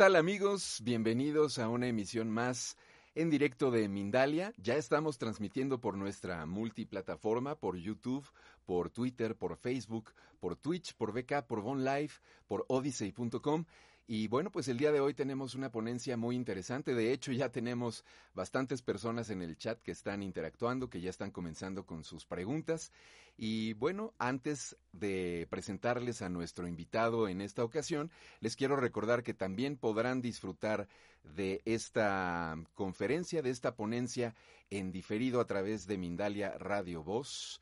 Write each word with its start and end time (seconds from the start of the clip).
Hola, 0.00 0.06
¿qué 0.06 0.12
tal 0.12 0.16
amigos? 0.20 0.80
Bienvenidos 0.84 1.58
a 1.58 1.68
una 1.68 1.88
emisión 1.88 2.30
más 2.30 2.76
en 3.16 3.30
directo 3.30 3.72
de 3.72 3.88
Mindalia. 3.88 4.54
Ya 4.56 4.76
estamos 4.76 5.18
transmitiendo 5.18 5.80
por 5.80 5.96
nuestra 5.96 6.46
multiplataforma, 6.46 7.56
por 7.56 7.76
YouTube, 7.76 8.24
por 8.64 8.90
Twitter, 8.90 9.34
por 9.34 9.56
Facebook, 9.56 10.12
por 10.38 10.54
Twitch, 10.54 10.94
por 10.94 11.10
VK, 11.10 11.42
por 11.48 11.62
Von 11.62 11.84
Live, 11.84 12.12
por 12.46 12.64
Odyssey.com 12.68 13.64
y 14.10 14.26
bueno, 14.26 14.50
pues 14.50 14.68
el 14.68 14.78
día 14.78 14.90
de 14.90 15.00
hoy 15.00 15.12
tenemos 15.12 15.54
una 15.54 15.70
ponencia 15.70 16.16
muy 16.16 16.34
interesante. 16.34 16.94
De 16.94 17.12
hecho, 17.12 17.30
ya 17.30 17.50
tenemos 17.50 18.06
bastantes 18.34 18.80
personas 18.80 19.28
en 19.28 19.42
el 19.42 19.58
chat 19.58 19.82
que 19.82 19.90
están 19.90 20.22
interactuando, 20.22 20.88
que 20.88 21.02
ya 21.02 21.10
están 21.10 21.30
comenzando 21.30 21.84
con 21.84 22.04
sus 22.04 22.24
preguntas. 22.24 22.90
Y 23.36 23.74
bueno, 23.74 24.14
antes 24.18 24.78
de 24.92 25.46
presentarles 25.50 26.22
a 26.22 26.30
nuestro 26.30 26.66
invitado 26.66 27.28
en 27.28 27.42
esta 27.42 27.62
ocasión, 27.62 28.10
les 28.40 28.56
quiero 28.56 28.76
recordar 28.76 29.22
que 29.22 29.34
también 29.34 29.76
podrán 29.76 30.22
disfrutar 30.22 30.88
de 31.36 31.60
esta 31.66 32.56
conferencia, 32.72 33.42
de 33.42 33.50
esta 33.50 33.76
ponencia 33.76 34.34
en 34.70 34.90
diferido 34.90 35.38
a 35.38 35.46
través 35.46 35.86
de 35.86 35.98
Mindalia 35.98 36.56
Radio 36.56 37.04
Voz. 37.04 37.60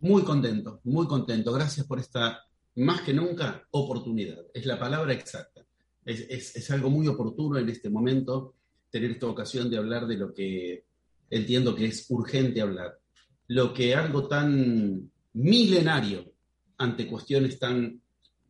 Muy 0.00 0.22
contento, 0.22 0.80
muy 0.84 1.06
contento. 1.06 1.52
Gracias 1.52 1.86
por 1.86 1.98
esta 1.98 2.44
más 2.78 3.02
que 3.02 3.12
nunca, 3.12 3.66
oportunidad. 3.72 4.38
Es 4.54 4.64
la 4.66 4.78
palabra 4.78 5.12
exacta. 5.12 5.64
Es, 6.04 6.70
algo 6.70 6.88
muy 6.88 7.06
oportuno 7.06 7.58
en 7.58 7.68
este 7.68 7.90
momento 7.90 8.54
tener 8.90 9.10
esta 9.10 9.26
ocasión 9.26 9.68
de 9.68 9.76
hablar 9.76 10.06
de 10.06 10.16
lo 10.16 10.32
que 10.32 10.84
entiendo 11.28 11.74
que 11.74 11.86
es 11.86 12.06
urgente 12.08 12.60
hablar. 12.60 12.98
Lo 13.48 13.74
que 13.74 13.94
algo 13.94 14.28
tan 14.28 15.10
milenario 15.34 16.32
ante 16.78 17.06
cuestiones 17.06 17.58
tan 17.58 18.00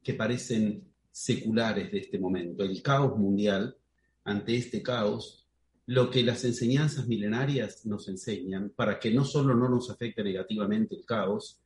que 0.03 0.15
parecen 0.15 0.85
seculares 1.11 1.91
de 1.91 1.99
este 1.99 2.19
momento, 2.19 2.63
el 2.63 2.81
caos 2.83 3.19
mundial, 3.19 3.77
ante 4.25 4.57
este 4.57 4.83
caos, 4.83 5.47
lo 5.87 6.11
que 6.11 6.23
las 6.23 6.45
enseñanzas 6.45 7.09
milenarias 7.09 7.87
nos 7.87 8.09
enseñan 8.09 8.71
para 8.77 9.01
que 9.01 9.11
no 9.11 9.25
solo 9.25 9.55
no 9.55 9.69
nos 9.69 9.91
afecte 9.91 10.23
negativamente 10.23 10.95
el 10.95 11.05
caos, 11.05 11.61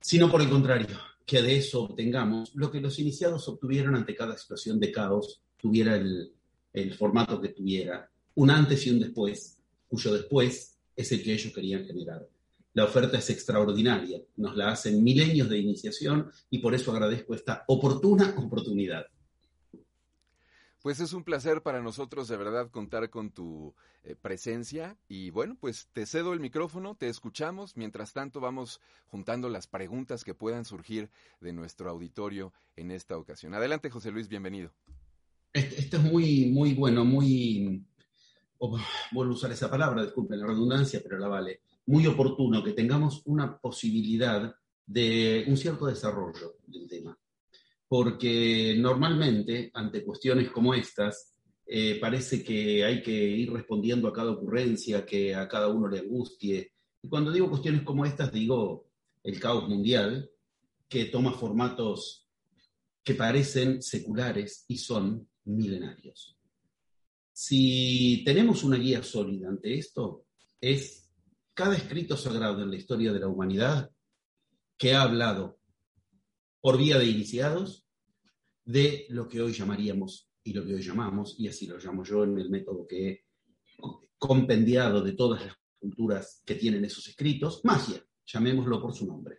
sino 0.00 0.30
por 0.30 0.40
el 0.40 0.48
contrario, 0.48 0.96
que 1.26 1.42
de 1.42 1.56
eso 1.56 1.82
obtengamos 1.84 2.54
lo 2.54 2.70
que 2.70 2.80
los 2.80 2.98
iniciados 2.98 3.48
obtuvieron 3.48 3.94
ante 3.94 4.14
cada 4.14 4.36
situación 4.36 4.78
de 4.78 4.92
caos, 4.92 5.40
tuviera 5.56 5.96
el, 5.96 6.32
formato 6.98 7.40
que 7.40 7.48
tuviera, 7.48 8.10
un 8.34 8.50
antes 8.50 8.86
y 8.86 8.90
un 8.90 9.00
después, 9.00 9.58
cuyo 9.88 10.12
después 10.12 10.76
es 10.94 11.12
el 11.12 11.22
que 11.22 11.32
ellos 11.32 11.52
querían 11.52 11.86
generar. 11.86 12.28
La 12.74 12.84
oferta 12.84 13.18
es 13.18 13.30
extraordinaria, 13.30 14.20
nos 14.36 14.56
la 14.56 14.72
hacen 14.72 15.02
milenios 15.02 15.48
de 15.48 15.58
iniciación 15.58 16.30
y 16.50 16.58
por 16.58 16.74
eso 16.74 16.90
agradezco 16.90 17.34
esta 17.34 17.64
oportuna 17.68 18.34
oportunidad. 18.36 19.06
Pues 20.84 21.00
es 21.00 21.14
un 21.14 21.24
placer 21.24 21.62
para 21.62 21.80
nosotros 21.80 22.28
de 22.28 22.36
verdad 22.36 22.70
contar 22.70 23.08
con 23.08 23.30
tu 23.30 23.74
eh, 24.02 24.16
presencia 24.20 24.98
y 25.08 25.30
bueno, 25.30 25.56
pues 25.58 25.88
te 25.94 26.04
cedo 26.04 26.34
el 26.34 26.40
micrófono, 26.40 26.94
te 26.94 27.08
escuchamos, 27.08 27.74
mientras 27.74 28.12
tanto 28.12 28.38
vamos 28.38 28.82
juntando 29.06 29.48
las 29.48 29.66
preguntas 29.66 30.24
que 30.24 30.34
puedan 30.34 30.66
surgir 30.66 31.08
de 31.40 31.54
nuestro 31.54 31.88
auditorio 31.88 32.52
en 32.76 32.90
esta 32.90 33.16
ocasión. 33.16 33.54
Adelante 33.54 33.88
José 33.88 34.10
Luis, 34.10 34.28
bienvenido. 34.28 34.72
Esto 35.54 35.96
es 35.96 36.02
muy, 36.02 36.50
muy 36.50 36.74
bueno, 36.74 37.02
muy, 37.06 37.82
vuelvo 39.10 39.32
a 39.32 39.36
usar 39.36 39.52
esa 39.52 39.70
palabra, 39.70 40.02
disculpen 40.02 40.38
la 40.38 40.48
redundancia, 40.48 41.00
pero 41.02 41.18
la 41.18 41.28
vale, 41.28 41.62
muy 41.86 42.06
oportuno 42.06 42.62
que 42.62 42.74
tengamos 42.74 43.22
una 43.24 43.56
posibilidad 43.56 44.54
de 44.84 45.46
un 45.48 45.56
cierto 45.56 45.86
desarrollo 45.86 46.58
del 46.66 46.86
tema 46.86 47.16
porque 47.96 48.74
normalmente 48.76 49.70
ante 49.72 50.02
cuestiones 50.02 50.50
como 50.50 50.74
estas 50.74 51.32
eh, 51.64 51.96
parece 52.00 52.42
que 52.42 52.84
hay 52.84 53.00
que 53.00 53.12
ir 53.12 53.52
respondiendo 53.52 54.08
a 54.08 54.12
cada 54.12 54.32
ocurrencia 54.32 55.06
que 55.06 55.32
a 55.32 55.46
cada 55.46 55.68
uno 55.68 55.86
le 55.86 56.00
angustie. 56.00 56.72
Y 57.00 57.08
cuando 57.08 57.30
digo 57.30 57.48
cuestiones 57.48 57.82
como 57.82 58.04
estas, 58.04 58.32
digo 58.32 58.88
el 59.22 59.38
caos 59.38 59.68
mundial, 59.68 60.28
que 60.88 61.04
toma 61.04 61.34
formatos 61.34 62.26
que 63.04 63.14
parecen 63.14 63.80
seculares 63.80 64.64
y 64.66 64.76
son 64.78 65.28
milenarios. 65.44 66.36
Si 67.32 68.24
tenemos 68.24 68.64
una 68.64 68.76
guía 68.76 69.04
sólida 69.04 69.50
ante 69.50 69.78
esto, 69.78 70.24
es 70.60 71.08
cada 71.54 71.76
escrito 71.76 72.16
sagrado 72.16 72.60
en 72.60 72.70
la 72.70 72.76
historia 72.76 73.12
de 73.12 73.20
la 73.20 73.28
humanidad 73.28 73.88
que 74.76 74.94
ha 74.94 75.02
hablado 75.02 75.60
por 76.60 76.76
vía 76.76 76.98
de 76.98 77.06
iniciados 77.06 77.83
de 78.64 79.06
lo 79.10 79.28
que 79.28 79.40
hoy 79.40 79.52
llamaríamos 79.52 80.30
y 80.42 80.52
lo 80.52 80.64
que 80.64 80.74
hoy 80.74 80.82
llamamos, 80.82 81.36
y 81.38 81.48
así 81.48 81.66
lo 81.66 81.78
llamo 81.78 82.04
yo 82.04 82.24
en 82.24 82.38
el 82.38 82.50
método 82.50 82.86
que 82.86 83.08
he 83.08 83.24
compendiado 84.18 85.02
de 85.02 85.12
todas 85.12 85.44
las 85.44 85.56
culturas 85.78 86.42
que 86.44 86.54
tienen 86.54 86.84
esos 86.84 87.06
escritos, 87.08 87.60
magia, 87.64 88.02
llamémoslo 88.26 88.80
por 88.80 88.94
su 88.94 89.06
nombre. 89.06 89.38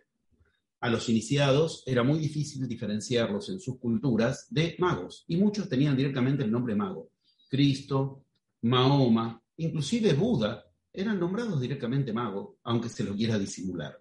A 0.80 0.90
los 0.90 1.08
iniciados 1.08 1.82
era 1.86 2.02
muy 2.02 2.18
difícil 2.18 2.68
diferenciarlos 2.68 3.48
en 3.48 3.60
sus 3.60 3.78
culturas 3.78 4.46
de 4.50 4.76
magos, 4.78 5.24
y 5.28 5.36
muchos 5.36 5.68
tenían 5.68 5.96
directamente 5.96 6.44
el 6.44 6.50
nombre 6.50 6.74
mago. 6.74 7.10
Cristo, 7.48 8.24
Mahoma, 8.62 9.42
inclusive 9.56 10.12
Buda, 10.12 10.64
eran 10.92 11.20
nombrados 11.20 11.60
directamente 11.60 12.12
mago, 12.12 12.58
aunque 12.64 12.88
se 12.88 13.04
lo 13.04 13.14
quiera 13.14 13.38
disimular. 13.38 14.00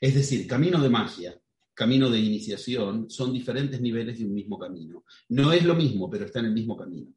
Es 0.00 0.14
decir, 0.14 0.46
camino 0.46 0.80
de 0.82 0.88
magia, 0.88 1.40
camino 1.74 2.10
de 2.10 2.18
iniciación 2.18 3.08
son 3.10 3.32
diferentes 3.32 3.80
niveles 3.80 4.18
de 4.18 4.26
un 4.26 4.34
mismo 4.34 4.58
camino. 4.58 5.04
No 5.28 5.52
es 5.52 5.64
lo 5.64 5.74
mismo, 5.74 6.10
pero 6.10 6.26
está 6.26 6.40
en 6.40 6.46
el 6.46 6.52
mismo 6.52 6.76
camino. 6.76 7.12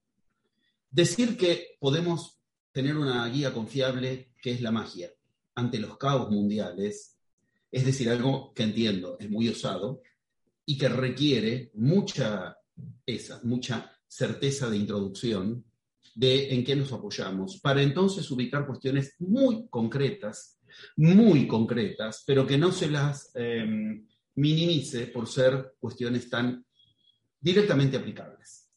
Decir 0.89 1.37
que 1.37 1.75
podemos 1.79 2.39
tener 2.71 2.97
una 2.97 3.27
guía 3.27 3.53
confiable, 3.53 4.31
que 4.41 4.51
es 4.51 4.61
la 4.61 4.71
magia, 4.71 5.11
ante 5.55 5.79
los 5.79 5.97
caos 5.97 6.29
mundiales, 6.31 7.17
es 7.71 7.85
decir, 7.85 8.09
algo 8.09 8.53
que 8.53 8.63
entiendo 8.63 9.17
es 9.19 9.29
muy 9.29 9.49
osado 9.49 10.01
y 10.65 10.77
que 10.77 10.89
requiere 10.89 11.71
mucha, 11.75 12.57
esa, 13.05 13.41
mucha 13.43 13.91
certeza 14.07 14.69
de 14.69 14.77
introducción 14.77 15.65
de 16.15 16.53
en 16.53 16.63
qué 16.63 16.75
nos 16.75 16.93
apoyamos, 16.93 17.59
para 17.59 17.81
entonces 17.81 18.29
ubicar 18.29 18.67
cuestiones 18.67 19.15
muy 19.19 19.67
concretas, 19.69 20.59
muy 20.95 21.47
concretas, 21.47 22.23
pero 22.25 22.45
que 22.45 22.57
no 22.57 22.71
se 22.71 22.89
las 22.89 23.31
em, 23.35 24.05
minimice 24.35 25.07
por 25.07 25.27
ser 25.27 25.75
cuestiones 25.79 26.29
tan 26.29 26.65
directamente 27.39 27.97
aplicables. 27.97 28.71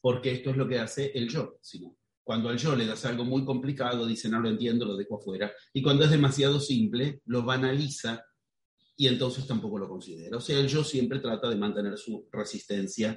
Porque 0.00 0.32
esto 0.32 0.50
es 0.50 0.56
lo 0.56 0.66
que 0.66 0.78
hace 0.78 1.12
el 1.14 1.28
yo, 1.28 1.58
sino 1.60 1.96
cuando 2.30 2.48
al 2.48 2.58
yo 2.58 2.76
le 2.76 2.86
das 2.86 3.04
algo 3.06 3.24
muy 3.24 3.44
complicado, 3.44 4.06
dice 4.06 4.28
no 4.28 4.40
lo 4.40 4.48
entiendo, 4.48 4.84
lo 4.84 4.96
dejo 4.96 5.16
afuera. 5.16 5.52
Y 5.72 5.82
cuando 5.82 6.04
es 6.04 6.10
demasiado 6.10 6.60
simple, 6.60 7.22
lo 7.26 7.42
banaliza 7.42 8.24
y 8.96 9.08
entonces 9.08 9.48
tampoco 9.48 9.78
lo 9.78 9.88
considera. 9.88 10.36
O 10.36 10.40
sea, 10.40 10.58
el 10.60 10.68
yo 10.68 10.84
siempre 10.84 11.18
trata 11.18 11.48
de 11.48 11.56
mantener 11.56 11.98
su 11.98 12.28
resistencia 12.30 13.16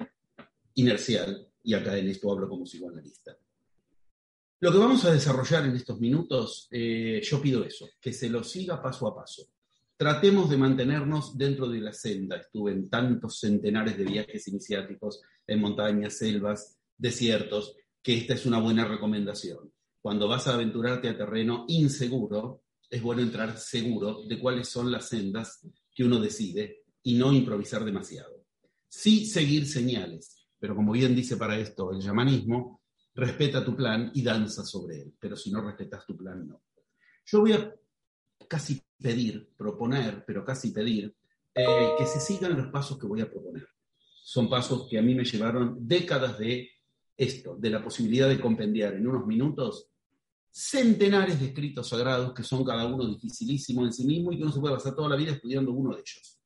inercial, 0.73 1.47
y 1.61 1.75
acá 1.75 1.95
en 1.95 2.07
esto 2.07 2.31
hablo 2.31 2.49
como 2.49 2.63
psicoanalista. 2.63 3.37
Lo 4.61 4.71
que 4.71 4.77
vamos 4.79 5.05
a 5.05 5.13
desarrollar 5.13 5.65
en 5.65 5.75
estos 5.75 5.99
minutos, 5.99 6.67
eh, 6.71 7.21
yo 7.23 7.39
pido 7.39 7.63
eso, 7.63 7.87
que 8.01 8.13
se 8.13 8.29
lo 8.29 8.43
siga 8.43 8.81
paso 8.81 9.07
a 9.07 9.15
paso 9.15 9.52
tratemos 9.97 10.49
de 10.49 10.57
mantenernos 10.57 11.37
dentro 11.37 11.69
de 11.69 11.81
la 11.81 11.93
senda. 11.93 12.37
Estuve 12.37 12.71
en 12.71 12.89
tantos 12.89 13.39
centenares 13.39 13.97
de 13.97 14.05
viajes 14.05 14.47
iniciáticos 14.47 15.21
en 15.47 15.61
montañas, 15.61 16.17
selvas, 16.17 16.77
desiertos, 16.97 17.75
que 18.01 18.17
esta 18.17 18.33
es 18.33 18.45
una 18.45 18.59
buena 18.59 18.85
recomendación. 18.85 19.71
Cuando 20.01 20.27
vas 20.27 20.47
a 20.47 20.55
aventurarte 20.55 21.07
a 21.07 21.17
terreno 21.17 21.65
inseguro, 21.67 22.63
es 22.89 23.01
bueno 23.01 23.21
entrar 23.21 23.57
seguro 23.57 24.23
de 24.27 24.39
cuáles 24.39 24.67
son 24.67 24.91
las 24.91 25.09
sendas 25.09 25.65
que 25.93 26.03
uno 26.03 26.19
decide 26.19 26.83
y 27.03 27.15
no 27.15 27.31
improvisar 27.31 27.85
demasiado. 27.85 28.45
Sí 28.89 29.25
seguir 29.25 29.65
señales, 29.65 30.45
pero 30.59 30.75
como 30.75 30.91
bien 30.91 31.15
dice 31.15 31.37
para 31.37 31.57
esto 31.57 31.91
el 31.91 32.01
llamanismo, 32.01 32.81
respeta 33.15 33.63
tu 33.63 33.75
plan 33.75 34.11
y 34.13 34.21
danza 34.23 34.63
sobre 34.63 35.01
él, 35.01 35.13
pero 35.19 35.35
si 35.35 35.51
no 35.51 35.61
respetas 35.61 36.05
tu 36.05 36.17
plan, 36.17 36.47
no. 36.47 36.63
Yo 37.25 37.41
voy 37.41 37.53
a 37.53 37.73
casi 38.53 38.83
pedir, 39.01 39.49
proponer, 39.57 40.23
pero 40.27 40.45
casi 40.45 40.69
pedir, 40.69 41.15
eh, 41.55 41.95
que 41.97 42.05
se 42.05 42.19
sigan 42.19 42.55
los 42.55 42.67
pasos 42.67 42.99
que 42.99 43.07
voy 43.07 43.19
a 43.21 43.27
proponer. 43.27 43.67
Son 44.23 44.47
pasos 44.47 44.87
que 44.87 44.99
a 44.99 45.01
mí 45.01 45.15
me 45.15 45.25
llevaron 45.25 45.75
décadas 45.79 46.37
de 46.37 46.69
esto, 47.17 47.55
de 47.55 47.71
la 47.71 47.83
posibilidad 47.83 48.29
de 48.29 48.39
compendiar 48.39 48.93
en 48.93 49.07
unos 49.07 49.25
minutos 49.25 49.89
centenares 50.51 51.39
de 51.39 51.47
escritos 51.47 51.89
sagrados 51.89 52.31
que 52.31 52.43
son 52.43 52.63
cada 52.63 52.85
uno 52.85 53.07
dificilísimo 53.07 53.83
en 53.85 53.91
sí 53.91 54.05
mismo 54.05 54.31
y 54.31 54.37
que 54.37 54.43
uno 54.43 54.51
se 54.51 54.59
puede 54.59 54.75
pasar 54.75 54.93
toda 54.93 55.09
la 55.09 55.15
vida 55.15 55.31
estudiando 55.31 55.71
uno 55.71 55.95
de 55.95 56.01
ellos. 56.01 56.39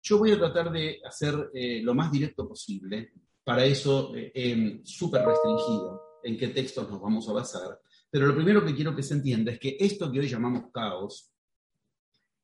Yo 0.00 0.16
voy 0.16 0.32
a 0.32 0.38
tratar 0.38 0.72
de 0.72 1.02
hacer 1.04 1.50
eh, 1.52 1.82
lo 1.82 1.94
más 1.94 2.10
directo 2.10 2.48
posible, 2.48 3.12
para 3.44 3.62
eso 3.66 4.12
eh, 4.14 4.80
súper 4.84 5.22
restringido 5.22 6.00
en 6.22 6.38
qué 6.38 6.48
textos 6.48 6.88
nos 6.88 6.98
vamos 6.98 7.28
a 7.28 7.34
basar, 7.34 7.78
pero 8.10 8.26
lo 8.26 8.34
primero 8.34 8.64
que 8.64 8.74
quiero 8.74 8.94
que 8.94 9.02
se 9.02 9.14
entienda 9.14 9.52
es 9.52 9.58
que 9.58 9.76
esto 9.78 10.10
que 10.10 10.20
hoy 10.20 10.28
llamamos 10.28 10.70
caos, 10.72 11.30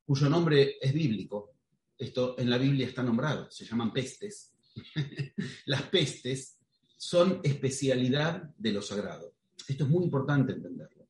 cuyo 0.05 0.29
nombre 0.29 0.77
es 0.81 0.93
bíblico, 0.93 1.55
esto 1.97 2.37
en 2.39 2.51
la 2.51 2.59
Biblia 2.59 2.87
está 2.87 3.03
nombrado, 3.03 3.51
se 3.51 3.65
llaman 3.65 3.93
pestes. 3.93 4.53
Las 5.67 5.83
pestes 5.83 6.59
son 6.97 7.41
especialidad 7.43 8.43
de 8.57 8.73
lo 8.73 8.83
sagrado. 8.83 9.35
Esto 9.69 9.85
es 9.85 9.91
muy 9.91 10.05
importante 10.05 10.53
entenderlo. 10.53 11.09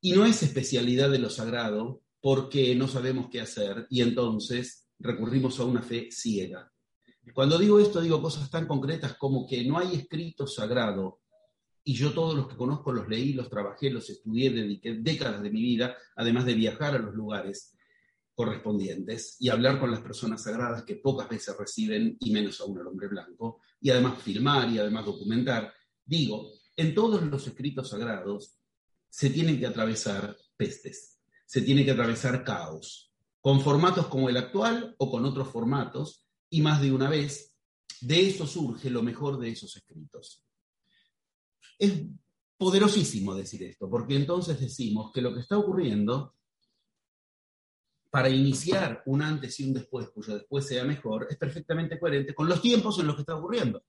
Y 0.00 0.12
no 0.12 0.26
es 0.26 0.42
especialidad 0.42 1.10
de 1.10 1.18
lo 1.18 1.30
sagrado 1.30 2.02
porque 2.20 2.74
no 2.74 2.88
sabemos 2.88 3.28
qué 3.30 3.40
hacer 3.40 3.86
y 3.88 4.02
entonces 4.02 4.88
recurrimos 4.98 5.58
a 5.60 5.64
una 5.64 5.82
fe 5.82 6.08
ciega. 6.10 6.72
Cuando 7.32 7.58
digo 7.58 7.78
esto, 7.78 8.00
digo 8.00 8.20
cosas 8.20 8.50
tan 8.50 8.66
concretas 8.66 9.16
como 9.16 9.46
que 9.46 9.64
no 9.64 9.78
hay 9.78 9.94
escrito 9.94 10.46
sagrado 10.46 11.21
y 11.84 11.94
yo 11.94 12.12
todos 12.12 12.34
los 12.36 12.48
que 12.48 12.56
conozco 12.56 12.92
los 12.92 13.08
leí, 13.08 13.32
los 13.32 13.50
trabajé, 13.50 13.90
los 13.90 14.08
estudié, 14.08 14.50
dediqué 14.50 14.94
décadas 14.94 15.42
de 15.42 15.50
mi 15.50 15.60
vida, 15.60 15.96
además 16.16 16.44
de 16.44 16.54
viajar 16.54 16.94
a 16.94 16.98
los 16.98 17.14
lugares 17.14 17.74
correspondientes 18.34 19.36
y 19.40 19.48
hablar 19.48 19.78
con 19.78 19.90
las 19.90 20.00
personas 20.00 20.42
sagradas 20.42 20.84
que 20.84 20.96
pocas 20.96 21.28
veces 21.28 21.56
reciben, 21.58 22.16
y 22.20 22.30
menos 22.30 22.60
aún 22.60 22.78
el 22.78 22.86
hombre 22.86 23.08
blanco, 23.08 23.60
y 23.80 23.90
además 23.90 24.22
filmar 24.22 24.70
y 24.70 24.78
además 24.78 25.04
documentar. 25.04 25.72
Digo, 26.04 26.50
en 26.76 26.94
todos 26.94 27.22
los 27.22 27.46
escritos 27.46 27.90
sagrados 27.90 28.58
se 29.08 29.30
tienen 29.30 29.58
que 29.58 29.66
atravesar 29.66 30.36
pestes, 30.56 31.20
se 31.44 31.62
tiene 31.62 31.84
que 31.84 31.90
atravesar 31.90 32.44
caos, 32.44 33.12
con 33.40 33.60
formatos 33.60 34.06
como 34.06 34.28
el 34.28 34.36
actual 34.36 34.94
o 34.98 35.10
con 35.10 35.24
otros 35.24 35.48
formatos, 35.48 36.26
y 36.48 36.62
más 36.62 36.80
de 36.80 36.92
una 36.92 37.10
vez, 37.10 37.56
de 38.00 38.28
eso 38.28 38.46
surge 38.46 38.88
lo 38.88 39.02
mejor 39.02 39.38
de 39.38 39.50
esos 39.50 39.76
escritos. 39.76 40.44
Es 41.78 42.02
poderosísimo 42.56 43.34
decir 43.34 43.62
esto, 43.64 43.88
porque 43.90 44.16
entonces 44.16 44.60
decimos 44.60 45.10
que 45.12 45.20
lo 45.20 45.34
que 45.34 45.40
está 45.40 45.58
ocurriendo 45.58 46.34
para 48.10 48.28
iniciar 48.28 49.02
un 49.06 49.22
antes 49.22 49.58
y 49.58 49.64
un 49.64 49.72
después, 49.72 50.10
cuyo 50.10 50.34
después 50.34 50.66
sea 50.66 50.84
mejor, 50.84 51.26
es 51.30 51.38
perfectamente 51.38 51.98
coherente 51.98 52.34
con 52.34 52.46
los 52.46 52.60
tiempos 52.60 52.98
en 52.98 53.06
los 53.06 53.16
que 53.16 53.22
está 53.22 53.34
ocurriendo. 53.36 53.82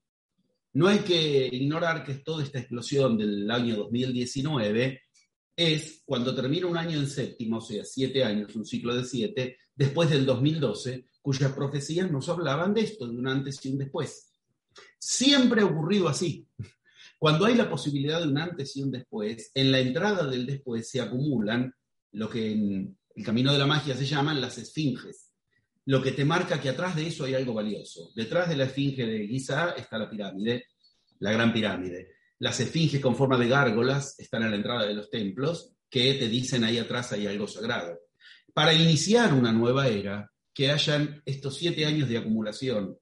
No 0.72 0.88
hay 0.88 1.00
que 1.00 1.46
ignorar 1.52 2.04
que 2.04 2.14
toda 2.14 2.42
esta 2.42 2.58
explosión 2.58 3.16
del 3.18 3.48
año 3.50 3.76
2019 3.76 5.02
es 5.56 6.02
cuando 6.04 6.34
termina 6.34 6.66
un 6.66 6.76
año 6.76 6.98
en 6.98 7.06
séptimo, 7.06 7.58
o 7.58 7.60
sea, 7.60 7.84
siete 7.84 8.24
años, 8.24 8.56
un 8.56 8.64
ciclo 8.64 8.94
de 8.94 9.04
siete, 9.04 9.58
después 9.74 10.10
del 10.10 10.26
2012, 10.26 11.06
cuyas 11.22 11.52
profecías 11.52 12.10
nos 12.10 12.28
hablaban 12.28 12.74
de 12.74 12.80
esto, 12.80 13.06
de 13.06 13.16
un 13.16 13.28
antes 13.28 13.64
y 13.64 13.68
un 13.68 13.78
después. 13.78 14.32
Siempre 14.98 15.60
ha 15.60 15.66
ocurrido 15.66 16.08
así. 16.08 16.48
Cuando 17.24 17.46
hay 17.46 17.54
la 17.54 17.70
posibilidad 17.70 18.20
de 18.20 18.28
un 18.28 18.36
antes 18.36 18.76
y 18.76 18.82
un 18.82 18.90
después, 18.90 19.50
en 19.54 19.72
la 19.72 19.80
entrada 19.80 20.26
del 20.26 20.44
después 20.44 20.90
se 20.90 21.00
acumulan 21.00 21.74
lo 22.12 22.28
que 22.28 22.52
en 22.52 22.98
el 23.16 23.24
camino 23.24 23.50
de 23.50 23.58
la 23.58 23.64
magia 23.64 23.96
se 23.96 24.04
llaman 24.04 24.42
las 24.42 24.58
esfinges, 24.58 25.32
lo 25.86 26.02
que 26.02 26.12
te 26.12 26.26
marca 26.26 26.60
que 26.60 26.68
atrás 26.68 26.94
de 26.94 27.06
eso 27.06 27.24
hay 27.24 27.32
algo 27.32 27.54
valioso. 27.54 28.12
Detrás 28.14 28.50
de 28.50 28.56
la 28.56 28.64
esfinge 28.64 29.06
de 29.06 29.26
Giza 29.26 29.70
está 29.70 29.96
la 29.96 30.10
pirámide, 30.10 30.66
la 31.20 31.32
gran 31.32 31.50
pirámide. 31.50 32.08
Las 32.40 32.60
esfinges 32.60 33.00
con 33.00 33.16
forma 33.16 33.38
de 33.38 33.48
gárgolas 33.48 34.20
están 34.20 34.42
a 34.42 34.50
la 34.50 34.56
entrada 34.56 34.84
de 34.86 34.92
los 34.92 35.08
templos 35.08 35.72
que 35.88 36.12
te 36.16 36.28
dicen 36.28 36.62
ahí 36.62 36.76
atrás 36.76 37.12
hay 37.12 37.26
algo 37.26 37.46
sagrado. 37.46 38.00
Para 38.52 38.74
iniciar 38.74 39.32
una 39.32 39.50
nueva 39.50 39.88
era, 39.88 40.30
que 40.52 40.70
hayan 40.70 41.22
estos 41.24 41.56
siete 41.56 41.86
años 41.86 42.06
de 42.06 42.18
acumulación 42.18 42.98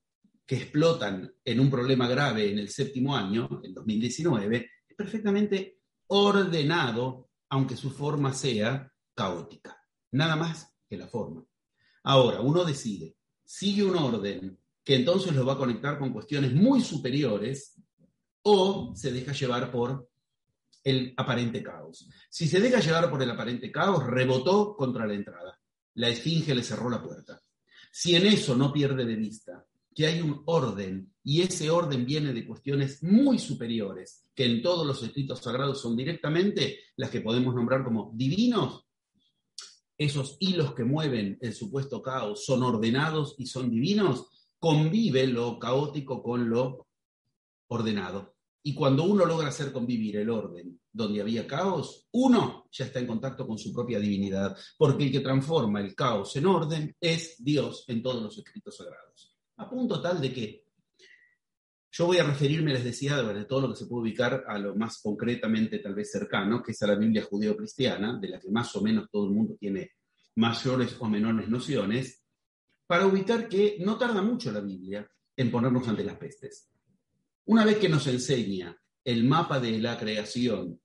que 0.52 0.58
explotan 0.58 1.32
en 1.42 1.60
un 1.60 1.70
problema 1.70 2.06
grave 2.06 2.50
en 2.50 2.58
el 2.58 2.68
séptimo 2.68 3.16
año, 3.16 3.62
el 3.64 3.72
2019, 3.72 4.70
es 4.86 4.94
perfectamente 4.94 5.78
ordenado, 6.08 7.30
aunque 7.48 7.74
su 7.74 7.90
forma 7.90 8.34
sea 8.34 8.92
caótica 9.14 9.82
nada 10.10 10.36
más 10.36 10.70
que 10.86 10.98
la 10.98 11.06
forma. 11.06 11.42
Ahora, 12.02 12.42
uno 12.42 12.66
decide, 12.66 13.16
sigue 13.42 13.82
un 13.82 13.96
orden 13.96 14.58
que 14.84 14.96
entonces 14.96 15.34
lo 15.34 15.46
va 15.46 15.54
a 15.54 15.56
conectar 15.56 15.98
con 15.98 16.12
cuestiones 16.12 16.52
muy 16.52 16.82
superiores 16.82 17.80
o 18.42 18.92
se 18.94 19.10
deja 19.10 19.32
llevar 19.32 19.72
por 19.72 20.10
el 20.84 21.14
aparente 21.16 21.62
caos. 21.62 22.10
Si 22.28 22.46
se 22.46 22.60
deja 22.60 22.80
llevar 22.80 23.08
por 23.08 23.22
el 23.22 23.30
aparente 23.30 23.72
caos, 23.72 24.06
rebotó 24.06 24.76
contra 24.76 25.06
la 25.06 25.14
entrada. 25.14 25.58
La 25.94 26.10
esfinge 26.10 26.54
le 26.54 26.62
cerró 26.62 26.90
la 26.90 27.02
puerta. 27.02 27.40
Si 27.90 28.14
en 28.14 28.26
eso 28.26 28.54
no 28.54 28.70
pierde 28.70 29.06
de 29.06 29.16
vista 29.16 29.66
que 29.94 30.06
hay 30.06 30.20
un 30.20 30.42
orden 30.46 31.12
y 31.24 31.42
ese 31.42 31.70
orden 31.70 32.04
viene 32.04 32.32
de 32.32 32.46
cuestiones 32.46 33.02
muy 33.02 33.38
superiores, 33.38 34.24
que 34.34 34.44
en 34.44 34.62
todos 34.62 34.86
los 34.86 35.02
escritos 35.02 35.40
sagrados 35.40 35.80
son 35.80 35.96
directamente 35.96 36.80
las 36.96 37.10
que 37.10 37.20
podemos 37.20 37.54
nombrar 37.54 37.84
como 37.84 38.10
divinos, 38.14 38.86
esos 39.98 40.36
hilos 40.40 40.74
que 40.74 40.84
mueven 40.84 41.38
el 41.40 41.54
supuesto 41.54 42.02
caos 42.02 42.44
son 42.44 42.62
ordenados 42.62 43.36
y 43.38 43.46
son 43.46 43.70
divinos, 43.70 44.26
convive 44.58 45.26
lo 45.26 45.58
caótico 45.58 46.22
con 46.22 46.48
lo 46.48 46.88
ordenado. 47.68 48.34
Y 48.64 48.74
cuando 48.74 49.04
uno 49.04 49.24
logra 49.24 49.48
hacer 49.48 49.72
convivir 49.72 50.16
el 50.16 50.30
orden 50.30 50.80
donde 50.92 51.20
había 51.20 51.46
caos, 51.46 52.06
uno 52.12 52.68
ya 52.70 52.84
está 52.86 53.00
en 53.00 53.06
contacto 53.06 53.46
con 53.46 53.58
su 53.58 53.72
propia 53.72 53.98
divinidad, 53.98 54.56
porque 54.78 55.04
el 55.04 55.12
que 55.12 55.20
transforma 55.20 55.80
el 55.80 55.94
caos 55.94 56.36
en 56.36 56.46
orden 56.46 56.96
es 57.00 57.36
Dios 57.42 57.84
en 57.88 58.02
todos 58.02 58.22
los 58.22 58.38
escritos 58.38 58.76
sagrados. 58.76 59.31
A 59.62 59.70
punto 59.70 60.02
tal 60.02 60.20
de 60.20 60.32
que 60.32 60.64
yo 61.92 62.06
voy 62.06 62.18
a 62.18 62.24
referirme, 62.24 62.72
les 62.72 62.82
decía, 62.82 63.22
de 63.22 63.44
todo 63.44 63.60
lo 63.60 63.68
que 63.68 63.76
se 63.76 63.86
puede 63.86 64.02
ubicar 64.02 64.44
a 64.48 64.58
lo 64.58 64.74
más 64.74 65.00
concretamente 65.00 65.78
tal 65.78 65.94
vez 65.94 66.10
cercano, 66.10 66.60
que 66.60 66.72
es 66.72 66.82
a 66.82 66.88
la 66.88 66.96
Biblia 66.96 67.22
judeo-cristiana, 67.22 68.18
de 68.18 68.28
la 68.28 68.40
que 68.40 68.50
más 68.50 68.74
o 68.74 68.82
menos 68.82 69.08
todo 69.08 69.26
el 69.26 69.30
mundo 69.30 69.54
tiene 69.54 69.92
mayores 70.34 70.96
o 70.98 71.08
menores 71.08 71.48
nociones, 71.48 72.24
para 72.88 73.06
ubicar 73.06 73.48
que 73.48 73.76
no 73.78 73.96
tarda 73.96 74.20
mucho 74.20 74.50
la 74.50 74.60
Biblia 74.60 75.08
en 75.36 75.50
ponernos 75.52 75.86
ante 75.86 76.02
las 76.02 76.16
pestes. 76.16 76.68
Una 77.44 77.64
vez 77.64 77.78
que 77.78 77.88
nos 77.88 78.08
enseña 78.08 78.76
el 79.04 79.22
mapa 79.22 79.60
de 79.60 79.78
la 79.78 79.96
creación, 79.96 80.80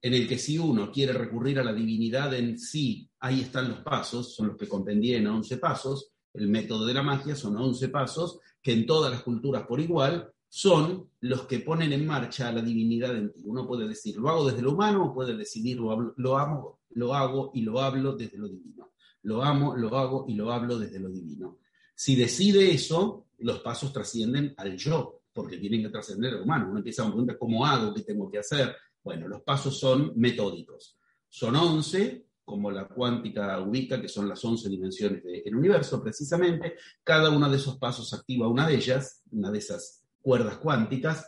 en 0.00 0.14
el 0.14 0.26
que 0.26 0.38
si 0.38 0.58
uno 0.58 0.90
quiere 0.90 1.12
recurrir 1.12 1.58
a 1.58 1.64
la 1.64 1.74
divinidad 1.74 2.32
en 2.32 2.58
sí, 2.58 3.10
ahí 3.20 3.42
están 3.42 3.68
los 3.68 3.80
pasos, 3.80 4.34
son 4.34 4.48
los 4.48 4.56
que 4.56 4.68
comprendí 4.68 5.12
en 5.12 5.26
11 5.26 5.58
pasos, 5.58 6.15
el 6.36 6.48
método 6.48 6.86
de 6.86 6.94
la 6.94 7.02
magia 7.02 7.34
son 7.34 7.56
11 7.56 7.88
pasos 7.88 8.40
que 8.62 8.72
en 8.72 8.86
todas 8.86 9.10
las 9.10 9.22
culturas 9.22 9.64
por 9.66 9.80
igual 9.80 10.32
son 10.48 11.10
los 11.20 11.42
que 11.42 11.60
ponen 11.60 11.92
en 11.92 12.06
marcha 12.06 12.52
la 12.52 12.62
divinidad 12.62 13.16
en 13.16 13.32
ti. 13.32 13.42
Uno 13.44 13.66
puede 13.66 13.86
decir, 13.88 14.16
lo 14.16 14.28
hago 14.28 14.46
desde 14.46 14.62
lo 14.62 14.72
humano, 14.72 15.06
o 15.06 15.14
puede 15.14 15.36
decidir, 15.36 15.78
lo, 15.78 15.90
amo, 16.38 16.80
lo 16.90 17.14
hago 17.14 17.50
y 17.54 17.62
lo 17.62 17.80
hablo 17.80 18.14
desde 18.14 18.38
lo 18.38 18.48
divino. 18.48 18.92
Lo 19.22 19.42
amo, 19.42 19.76
lo 19.76 19.96
hago 19.96 20.24
y 20.28 20.34
lo 20.34 20.52
hablo 20.52 20.78
desde 20.78 21.00
lo 21.00 21.08
divino. 21.08 21.58
Si 21.94 22.14
decide 22.14 22.70
eso, 22.70 23.26
los 23.38 23.60
pasos 23.60 23.92
trascienden 23.92 24.54
al 24.56 24.76
yo, 24.76 25.20
porque 25.32 25.58
tienen 25.58 25.82
que 25.82 25.90
trascender 25.90 26.34
al 26.34 26.42
humano. 26.42 26.68
Uno 26.70 26.78
empieza 26.78 27.02
a 27.02 27.06
preguntar, 27.06 27.38
¿cómo 27.38 27.66
hago? 27.66 27.92
¿Qué 27.92 28.02
tengo 28.02 28.30
que 28.30 28.38
hacer? 28.38 28.74
Bueno, 29.02 29.28
los 29.28 29.42
pasos 29.42 29.78
son 29.78 30.12
metódicos. 30.16 30.96
Son 31.28 31.54
11, 31.54 32.25
como 32.46 32.70
la 32.70 32.86
cuántica 32.86 33.60
ubica, 33.60 34.00
que 34.00 34.08
son 34.08 34.28
las 34.28 34.42
11 34.42 34.68
dimensiones 34.68 35.22
del 35.24 35.56
universo, 35.56 36.00
precisamente. 36.00 36.76
Cada 37.02 37.28
uno 37.28 37.50
de 37.50 37.56
esos 37.56 37.76
pasos 37.76 38.14
activa 38.14 38.46
una 38.46 38.68
de 38.68 38.76
ellas, 38.76 39.24
una 39.32 39.50
de 39.50 39.58
esas 39.58 40.04
cuerdas 40.22 40.58
cuánticas, 40.58 41.26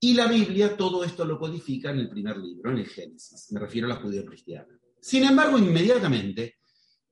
y 0.00 0.14
la 0.14 0.26
Biblia 0.26 0.74
todo 0.74 1.04
esto 1.04 1.26
lo 1.26 1.38
codifica 1.38 1.90
en 1.90 1.98
el 1.98 2.08
primer 2.08 2.38
libro, 2.38 2.70
en 2.70 2.78
el 2.78 2.86
Génesis, 2.86 3.52
me 3.52 3.60
refiero 3.60 3.86
a 3.86 3.90
la 3.90 4.00
judía 4.00 4.24
cristiana. 4.24 4.68
Sin 5.00 5.24
embargo, 5.24 5.58
inmediatamente, 5.58 6.56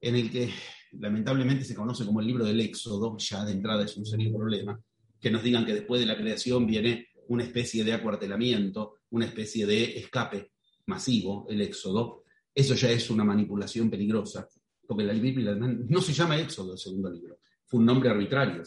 en 0.00 0.14
el 0.16 0.30
que 0.30 0.50
lamentablemente 0.92 1.64
se 1.64 1.74
conoce 1.74 2.06
como 2.06 2.20
el 2.20 2.26
libro 2.26 2.44
del 2.44 2.60
Éxodo, 2.60 3.18
ya 3.18 3.44
de 3.44 3.52
entrada 3.52 3.84
es 3.84 3.96
un 3.98 4.06
serio 4.06 4.32
problema, 4.34 4.80
que 5.20 5.30
nos 5.30 5.42
digan 5.42 5.66
que 5.66 5.74
después 5.74 6.00
de 6.00 6.06
la 6.06 6.16
creación 6.16 6.66
viene 6.66 7.08
una 7.28 7.44
especie 7.44 7.84
de 7.84 7.92
acuartelamiento, 7.92 8.94
una 9.10 9.26
especie 9.26 9.66
de 9.66 9.98
escape 9.98 10.52
masivo, 10.86 11.46
el 11.50 11.60
Éxodo, 11.60 12.22
eso 12.56 12.74
ya 12.74 12.90
es 12.90 13.10
una 13.10 13.22
manipulación 13.22 13.90
peligrosa, 13.90 14.48
porque 14.86 15.04
la 15.04 15.12
Biblia 15.12 15.54
no 15.54 16.00
se 16.00 16.14
llama 16.14 16.40
Éxodo 16.40 16.72
el 16.72 16.78
segundo 16.78 17.10
libro, 17.10 17.38
fue 17.66 17.80
un 17.80 17.86
nombre 17.86 18.08
arbitrario. 18.08 18.62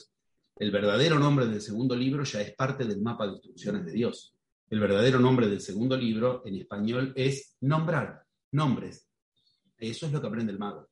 El 0.58 0.70
verdadero 0.70 1.18
nombre 1.18 1.48
del 1.48 1.60
segundo 1.60 1.96
libro 1.96 2.24
ya 2.24 2.42
es 2.42 2.54
parte 2.54 2.86
del 2.86 3.02
mapa 3.02 3.26
de 3.26 3.34
instrucciones 3.34 3.86
de 3.86 3.94
Dios. 3.94 4.36
El 4.70 4.80
verdadero 4.80 5.20
nombre 5.20 5.48
del 5.48 5.60
segundo 5.60 5.98
libro 5.98 6.44
en 6.46 6.56
español 6.58 7.14
es 7.16 7.58
nombrar, 7.62 8.24
nombres. 8.52 9.10
Eso 9.76 10.06
es 10.06 10.12
lo 10.12 10.22
que 10.22 10.28
aprende 10.28 10.52
el 10.52 10.60
mago. 10.60 10.88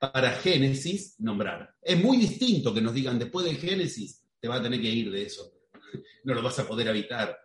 Para 0.00 0.32
Génesis, 0.32 1.20
nombrar. 1.20 1.72
Es 1.80 2.02
muy 2.02 2.16
distinto 2.16 2.74
que 2.74 2.80
nos 2.80 2.94
digan 2.94 3.18
después 3.18 3.46
del 3.46 3.58
Génesis, 3.58 4.24
te 4.40 4.48
va 4.48 4.56
a 4.56 4.62
tener 4.62 4.80
que 4.80 4.88
ir 4.88 5.12
de 5.12 5.22
eso. 5.22 5.52
no 6.24 6.34
lo 6.34 6.42
vas 6.42 6.58
a 6.58 6.66
poder 6.66 6.88
habitar. 6.88 7.38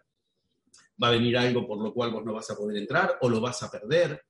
Va 1.01 1.09
a 1.09 1.11
venir 1.11 1.37
algo 1.37 1.67
por 1.67 1.77
lo 1.77 1.93
cual 1.93 2.11
vos 2.11 2.25
no 2.25 2.33
vas 2.33 2.49
a 2.49 2.55
poder 2.55 2.77
entrar 2.77 3.17
o 3.21 3.29
lo 3.29 3.39
vas 3.39 3.61
a 3.61 3.69
perder. 3.69 4.23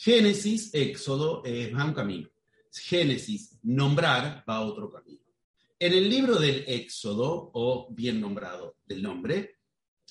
Génesis, 0.00 0.72
Éxodo, 0.74 1.42
es 1.44 1.74
va 1.74 1.84
un 1.84 1.92
camino. 1.92 2.28
Génesis, 2.72 3.58
nombrar, 3.64 4.44
va 4.48 4.58
a 4.58 4.60
otro 4.60 4.88
camino. 4.92 5.18
En 5.76 5.92
el 5.92 6.08
libro 6.08 6.36
del 6.38 6.62
Éxodo, 6.68 7.50
o 7.52 7.88
bien 7.90 8.20
nombrado 8.20 8.76
del 8.86 9.02
nombre, 9.02 9.56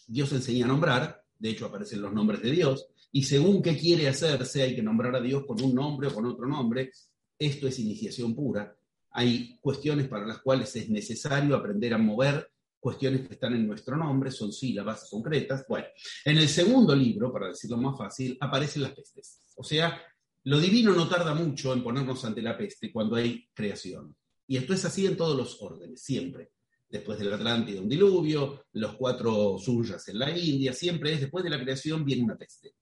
Dios 0.06 0.34
enseña 0.34 0.65
a 0.65 0.67
nombrar, 0.67 1.24
de 1.39 1.50
hecho 1.51 1.67
aparecen 1.67 2.01
los 2.01 2.12
nombres 2.12 2.41
de 2.41 2.51
Dios, 2.51 2.86
y 3.13 3.24
según 3.24 3.62
qué 3.62 3.77
quiere 3.77 4.10
hacerse, 4.10 4.62
hay 4.62 4.75
que 4.75 4.84
nombrar 4.84 5.15
a 5.15 5.22
Dios 5.22 5.46
con 5.46 5.62
un 5.62 5.74
nombre 5.74 6.10
o 6.10 6.13
con 6.13 6.25
otro 6.25 6.48
nombre. 6.48 6.91
Esto 7.39 7.70
es 7.70 7.79
iniciación 7.79 8.36
pura. 8.36 8.75
Hay 9.12 9.58
cuestiones 9.62 10.10
para 10.10 10.27
las 10.27 10.39
cuales 10.39 10.75
es 10.75 10.89
necesario 10.89 11.56
aprender 11.56 11.94
a 11.94 11.98
mover 11.98 12.51
cuestiones 12.79 13.27
que 13.27 13.34
están 13.34 13.53
en 13.53 13.67
nuestro 13.67 13.96
nombre, 13.98 14.31
son 14.31 14.51
sílabas 14.51 15.07
concretas. 15.10 15.65
Bueno, 15.67 15.88
en 16.25 16.38
el 16.38 16.48
segundo 16.48 16.96
libro, 16.96 17.31
para 17.31 17.48
decirlo 17.48 17.77
más 17.77 17.98
fácil, 17.98 18.38
aparecen 18.39 18.84
las 18.84 18.91
pestes. 18.91 19.41
O 19.55 19.63
sea, 19.63 20.01
lo 20.43 20.60
divino 20.60 20.93
no 20.93 21.10
tarda 21.10 21.34
mucho 21.34 21.74
en 21.74 21.84
ponernos 21.84 22.24
ante 22.24 22.41
la 22.41 22.57
peste 22.57 22.91
cuando 22.91 23.15
hay 23.15 23.50
creación. 23.53 24.15
Y 24.48 24.57
esto 24.57 24.74
es 24.74 24.86
así 24.86 25.05
en 25.05 25.17
todos 25.17 25.36
los 25.36 25.62
órdenes, 25.62 26.01
siempre. 26.01 26.51
Después 26.89 27.19
del 27.19 27.34
Atlántida 27.34 27.81
un 27.81 27.89
diluvio, 27.89 28.65
los 28.74 28.96
cuatro 28.96 29.57
suyas 29.60 30.07
en 30.07 30.19
la 30.19 30.36
India, 30.38 30.72
siempre 30.72 31.13
es 31.13 31.19
después 31.19 31.43
de 31.43 31.50
la 31.50 31.62
creación 31.62 32.05
viene 32.05 32.24
una 32.24 32.38
peste. 32.38 32.75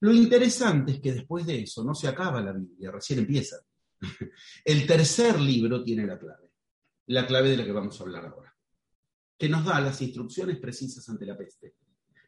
Lo 0.00 0.14
interesante 0.14 0.92
es 0.92 1.00
que 1.00 1.12
después 1.12 1.44
de 1.44 1.60
eso 1.60 1.84
no 1.84 1.94
se 1.94 2.08
acaba 2.08 2.40
la 2.40 2.52
Biblia, 2.52 2.90
recién 2.90 3.18
empieza. 3.18 3.56
El 4.64 4.86
tercer 4.86 5.38
libro 5.38 5.84
tiene 5.84 6.06
la 6.06 6.18
clave, 6.18 6.50
la 7.08 7.26
clave 7.26 7.50
de 7.50 7.58
la 7.58 7.64
que 7.66 7.72
vamos 7.72 8.00
a 8.00 8.04
hablar 8.04 8.24
ahora, 8.24 8.49
que 9.40 9.48
nos 9.48 9.64
da 9.64 9.80
las 9.80 10.02
instrucciones 10.02 10.58
precisas 10.58 11.08
ante 11.08 11.24
la 11.24 11.34
peste. 11.34 11.72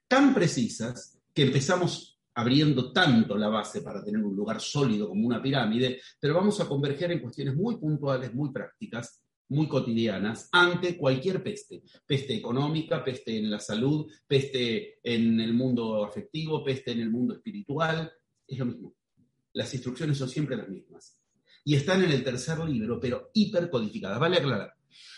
Tan 0.09 0.33
precisas 0.33 1.21
que 1.35 1.43
empezamos 1.43 2.19
abriendo 2.33 2.91
tanto 2.91 3.37
la 3.37 3.49
base 3.49 3.83
para 3.83 4.03
tener 4.03 4.25
un 4.25 4.35
lugar 4.35 4.63
sólido 4.63 5.11
como 5.11 5.27
una 5.27 5.43
pirámide, 5.43 6.01
pero 6.19 6.33
vamos 6.33 6.59
a 6.61 6.67
converger 6.67 7.13
en 7.13 7.21
cuestiones 7.21 7.55
muy 7.55 7.77
puntuales, 7.77 8.33
muy 8.33 8.51
prácticas, 8.51 9.23
muy 9.49 9.69
cotidianas 9.69 10.49
ante 10.53 10.97
cualquier 10.97 11.43
peste. 11.43 11.83
Peste 12.07 12.35
económica, 12.35 13.05
peste 13.05 13.37
en 13.37 13.51
la 13.51 13.61
salud, 13.61 14.11
peste 14.27 14.99
en 15.03 15.39
el 15.39 15.53
mundo 15.53 16.07
afectivo, 16.07 16.65
peste 16.65 16.93
en 16.93 17.01
el 17.01 17.11
mundo 17.11 17.35
espiritual. 17.35 18.11
Es 18.49 18.59
lo 18.59 18.65
mismo. 18.65 18.95
Las 19.53 19.75
instrucciones 19.75 20.17
son 20.17 20.31
siempre 20.31 20.57
las 20.57 20.71
mismas. 20.71 21.19
Y 21.63 21.75
están 21.75 22.03
en 22.05 22.11
el 22.11 22.25
tercer 22.25 22.59
libro, 22.61 22.99
pero 22.99 23.31
hipercodificadas. 23.35 24.19
Vale 24.19 24.39
aclarar. 24.39 24.73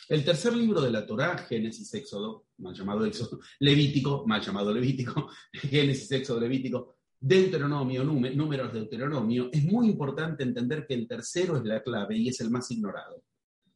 El 0.08 0.24
tercer 0.24 0.54
libro 0.56 0.80
de 0.80 0.90
la 0.90 1.06
Torá, 1.06 1.38
Génesis, 1.38 1.92
Éxodo, 1.94 2.46
mal 2.58 2.74
llamado 2.74 3.04
Éxodo, 3.04 3.40
Levítico, 3.60 4.26
mal 4.26 4.40
llamado 4.40 4.72
Levítico, 4.72 5.28
Génesis, 5.52 6.10
Éxodo, 6.12 6.40
Levítico, 6.40 6.96
Deuteronomio, 7.20 8.04
números 8.04 8.72
de 8.72 8.80
Deuteronomio, 8.80 9.48
es 9.52 9.64
muy 9.64 9.88
importante 9.88 10.42
entender 10.42 10.86
que 10.86 10.94
el 10.94 11.08
tercero 11.08 11.56
es 11.56 11.64
la 11.64 11.82
clave 11.82 12.18
y 12.18 12.28
es 12.28 12.40
el 12.40 12.50
más 12.50 12.70
ignorado. 12.70 13.22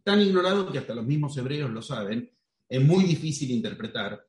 Tan 0.04 0.20
ignorado 0.20 0.70
que 0.70 0.78
hasta 0.78 0.94
los 0.94 1.06
mismos 1.06 1.36
hebreos 1.38 1.70
lo 1.70 1.80
saben, 1.80 2.30
es 2.68 2.84
muy 2.84 3.04
difícil 3.04 3.50
interpretar 3.50 4.22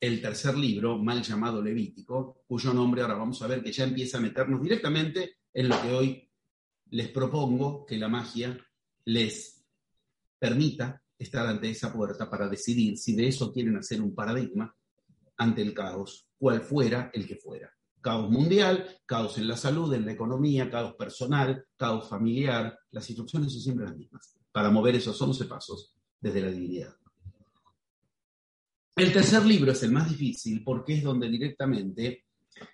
el 0.00 0.20
tercer 0.20 0.56
libro, 0.56 0.98
mal 0.98 1.22
llamado 1.22 1.62
Levítico, 1.62 2.42
cuyo 2.46 2.72
nombre 2.72 3.02
ahora 3.02 3.14
vamos 3.14 3.40
a 3.42 3.46
ver 3.46 3.62
que 3.62 3.72
ya 3.72 3.84
empieza 3.84 4.18
a 4.18 4.20
meternos 4.20 4.62
directamente 4.62 5.38
en 5.52 5.68
lo 5.68 5.80
que 5.80 5.92
hoy 5.92 6.30
les 6.90 7.08
propongo 7.08 7.84
que 7.84 7.96
la 7.96 8.08
magia 8.08 8.56
les 9.06 9.57
permita 10.38 11.02
estar 11.18 11.46
ante 11.46 11.70
esa 11.70 11.92
puerta 11.92 12.30
para 12.30 12.48
decidir 12.48 12.96
si 12.96 13.14
de 13.14 13.28
eso 13.28 13.52
quieren 13.52 13.76
hacer 13.76 14.00
un 14.00 14.14
paradigma 14.14 14.74
ante 15.36 15.62
el 15.62 15.74
caos, 15.74 16.28
cual 16.38 16.60
fuera 16.60 17.10
el 17.12 17.26
que 17.26 17.36
fuera. 17.36 17.72
Caos 18.00 18.30
mundial, 18.30 19.00
caos 19.04 19.38
en 19.38 19.48
la 19.48 19.56
salud, 19.56 19.92
en 19.92 20.06
la 20.06 20.12
economía, 20.12 20.70
caos 20.70 20.94
personal, 20.94 21.64
caos 21.76 22.08
familiar. 22.08 22.78
Las 22.90 23.08
instrucciones 23.10 23.52
son 23.52 23.60
siempre 23.60 23.86
las 23.86 23.96
mismas 23.96 24.38
para 24.52 24.70
mover 24.70 24.96
esos 24.96 25.20
11 25.20 25.44
pasos 25.46 25.94
desde 26.20 26.40
la 26.40 26.50
divinidad. 26.50 26.94
El 28.96 29.12
tercer 29.12 29.44
libro 29.44 29.72
es 29.72 29.82
el 29.82 29.92
más 29.92 30.08
difícil 30.08 30.62
porque 30.64 30.94
es 30.94 31.02
donde 31.02 31.28
directamente 31.28 32.24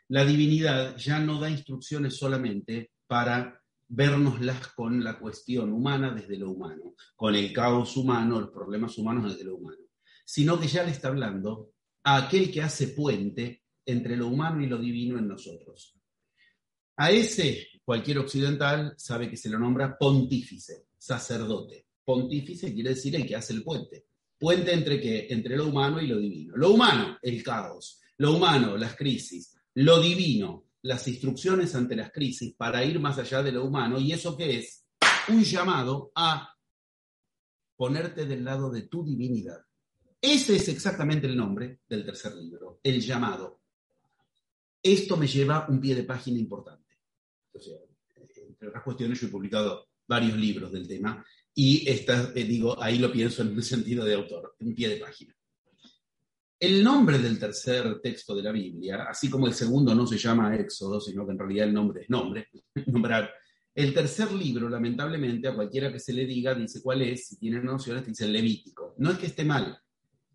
la 0.08 0.24
divinidad 0.24 0.96
ya 0.96 1.18
no 1.18 1.38
da 1.38 1.50
instrucciones 1.50 2.16
solamente 2.16 2.92
para 3.06 3.60
vernoslas 3.88 4.68
con 4.68 5.02
la 5.02 5.18
cuestión 5.18 5.72
humana 5.72 6.12
desde 6.12 6.36
lo 6.36 6.50
humano, 6.50 6.94
con 7.16 7.34
el 7.34 7.52
caos 7.52 7.96
humano, 7.96 8.40
los 8.40 8.50
problemas 8.50 8.96
humanos 8.98 9.32
desde 9.32 9.44
lo 9.44 9.56
humano, 9.56 9.82
sino 10.24 10.58
que 10.58 10.68
ya 10.68 10.82
le 10.84 10.90
está 10.90 11.08
hablando 11.08 11.72
a 12.02 12.16
aquel 12.16 12.50
que 12.50 12.62
hace 12.62 12.88
puente 12.88 13.62
entre 13.86 14.16
lo 14.16 14.28
humano 14.28 14.62
y 14.62 14.66
lo 14.66 14.78
divino 14.78 15.18
en 15.18 15.28
nosotros. 15.28 15.98
A 16.96 17.10
ese 17.10 17.68
cualquier 17.84 18.18
occidental 18.18 18.94
sabe 18.96 19.28
que 19.28 19.36
se 19.36 19.50
lo 19.50 19.58
nombra 19.58 19.98
pontífice, 19.98 20.86
sacerdote. 20.96 21.86
Pontífice 22.04 22.72
quiere 22.72 22.90
decir 22.90 23.16
el 23.16 23.26
que 23.26 23.36
hace 23.36 23.52
el 23.52 23.62
puente. 23.62 24.06
Puente 24.38 24.72
entre 24.72 25.00
qué? 25.00 25.26
Entre 25.30 25.56
lo 25.56 25.68
humano 25.68 26.00
y 26.00 26.06
lo 26.06 26.18
divino. 26.18 26.56
Lo 26.56 26.72
humano, 26.72 27.18
el 27.22 27.42
caos. 27.42 28.00
Lo 28.18 28.36
humano, 28.36 28.76
las 28.76 28.94
crisis. 28.94 29.56
Lo 29.74 30.00
divino, 30.00 30.63
las 30.84 31.08
instrucciones 31.08 31.74
ante 31.74 31.96
las 31.96 32.12
crisis 32.12 32.54
para 32.54 32.84
ir 32.84 33.00
más 33.00 33.18
allá 33.18 33.42
de 33.42 33.52
lo 33.52 33.64
humano. 33.64 33.98
¿Y 33.98 34.12
eso 34.12 34.36
qué 34.36 34.58
es? 34.58 34.84
Un 35.28 35.42
llamado 35.42 36.12
a 36.14 36.54
ponerte 37.74 38.26
del 38.26 38.44
lado 38.44 38.70
de 38.70 38.82
tu 38.82 39.02
divinidad. 39.02 39.64
Ese 40.20 40.56
es 40.56 40.68
exactamente 40.68 41.26
el 41.26 41.36
nombre 41.36 41.80
del 41.88 42.04
tercer 42.04 42.34
libro, 42.34 42.80
el 42.82 43.00
llamado. 43.00 43.62
Esto 44.82 45.16
me 45.16 45.26
lleva 45.26 45.66
un 45.68 45.80
pie 45.80 45.94
de 45.94 46.04
página 46.04 46.38
importante. 46.38 46.98
entre 47.54 48.68
otras 48.68 48.82
cuestiones, 48.82 49.18
yo 49.18 49.28
he 49.28 49.30
publicado 49.30 49.88
varios 50.06 50.36
libros 50.36 50.70
del 50.70 50.86
tema 50.86 51.24
y 51.54 51.88
esta, 51.88 52.30
eh, 52.34 52.44
digo, 52.44 52.80
ahí 52.82 52.98
lo 52.98 53.10
pienso 53.10 53.40
en 53.40 53.54
un 53.54 53.62
sentido 53.62 54.04
de 54.04 54.14
autor, 54.14 54.54
en 54.58 54.74
pie 54.74 54.90
de 54.90 54.96
página. 54.96 55.33
El 56.58 56.82
nombre 56.82 57.18
del 57.18 57.38
tercer 57.38 58.00
texto 58.00 58.34
de 58.34 58.42
la 58.42 58.52
Biblia, 58.52 59.06
así 59.08 59.28
como 59.28 59.46
el 59.46 59.54
segundo 59.54 59.94
no 59.94 60.06
se 60.06 60.16
llama 60.16 60.54
Éxodo, 60.56 61.00
sino 61.00 61.26
que 61.26 61.32
en 61.32 61.38
realidad 61.38 61.66
el 61.66 61.74
nombre 61.74 62.02
es 62.02 62.10
nombre, 62.10 62.48
nombrar, 62.86 63.30
el 63.74 63.92
tercer 63.92 64.30
libro, 64.32 64.68
lamentablemente, 64.68 65.48
a 65.48 65.54
cualquiera 65.54 65.92
que 65.92 65.98
se 65.98 66.12
le 66.12 66.24
diga, 66.26 66.54
dice 66.54 66.80
cuál 66.80 67.02
es, 67.02 67.26
si 67.26 67.38
tiene 67.38 67.60
nociones, 67.60 68.06
dice 68.06 68.28
Levítico. 68.28 68.94
No 68.98 69.10
es 69.10 69.18
que 69.18 69.26
esté 69.26 69.44
mal, 69.44 69.76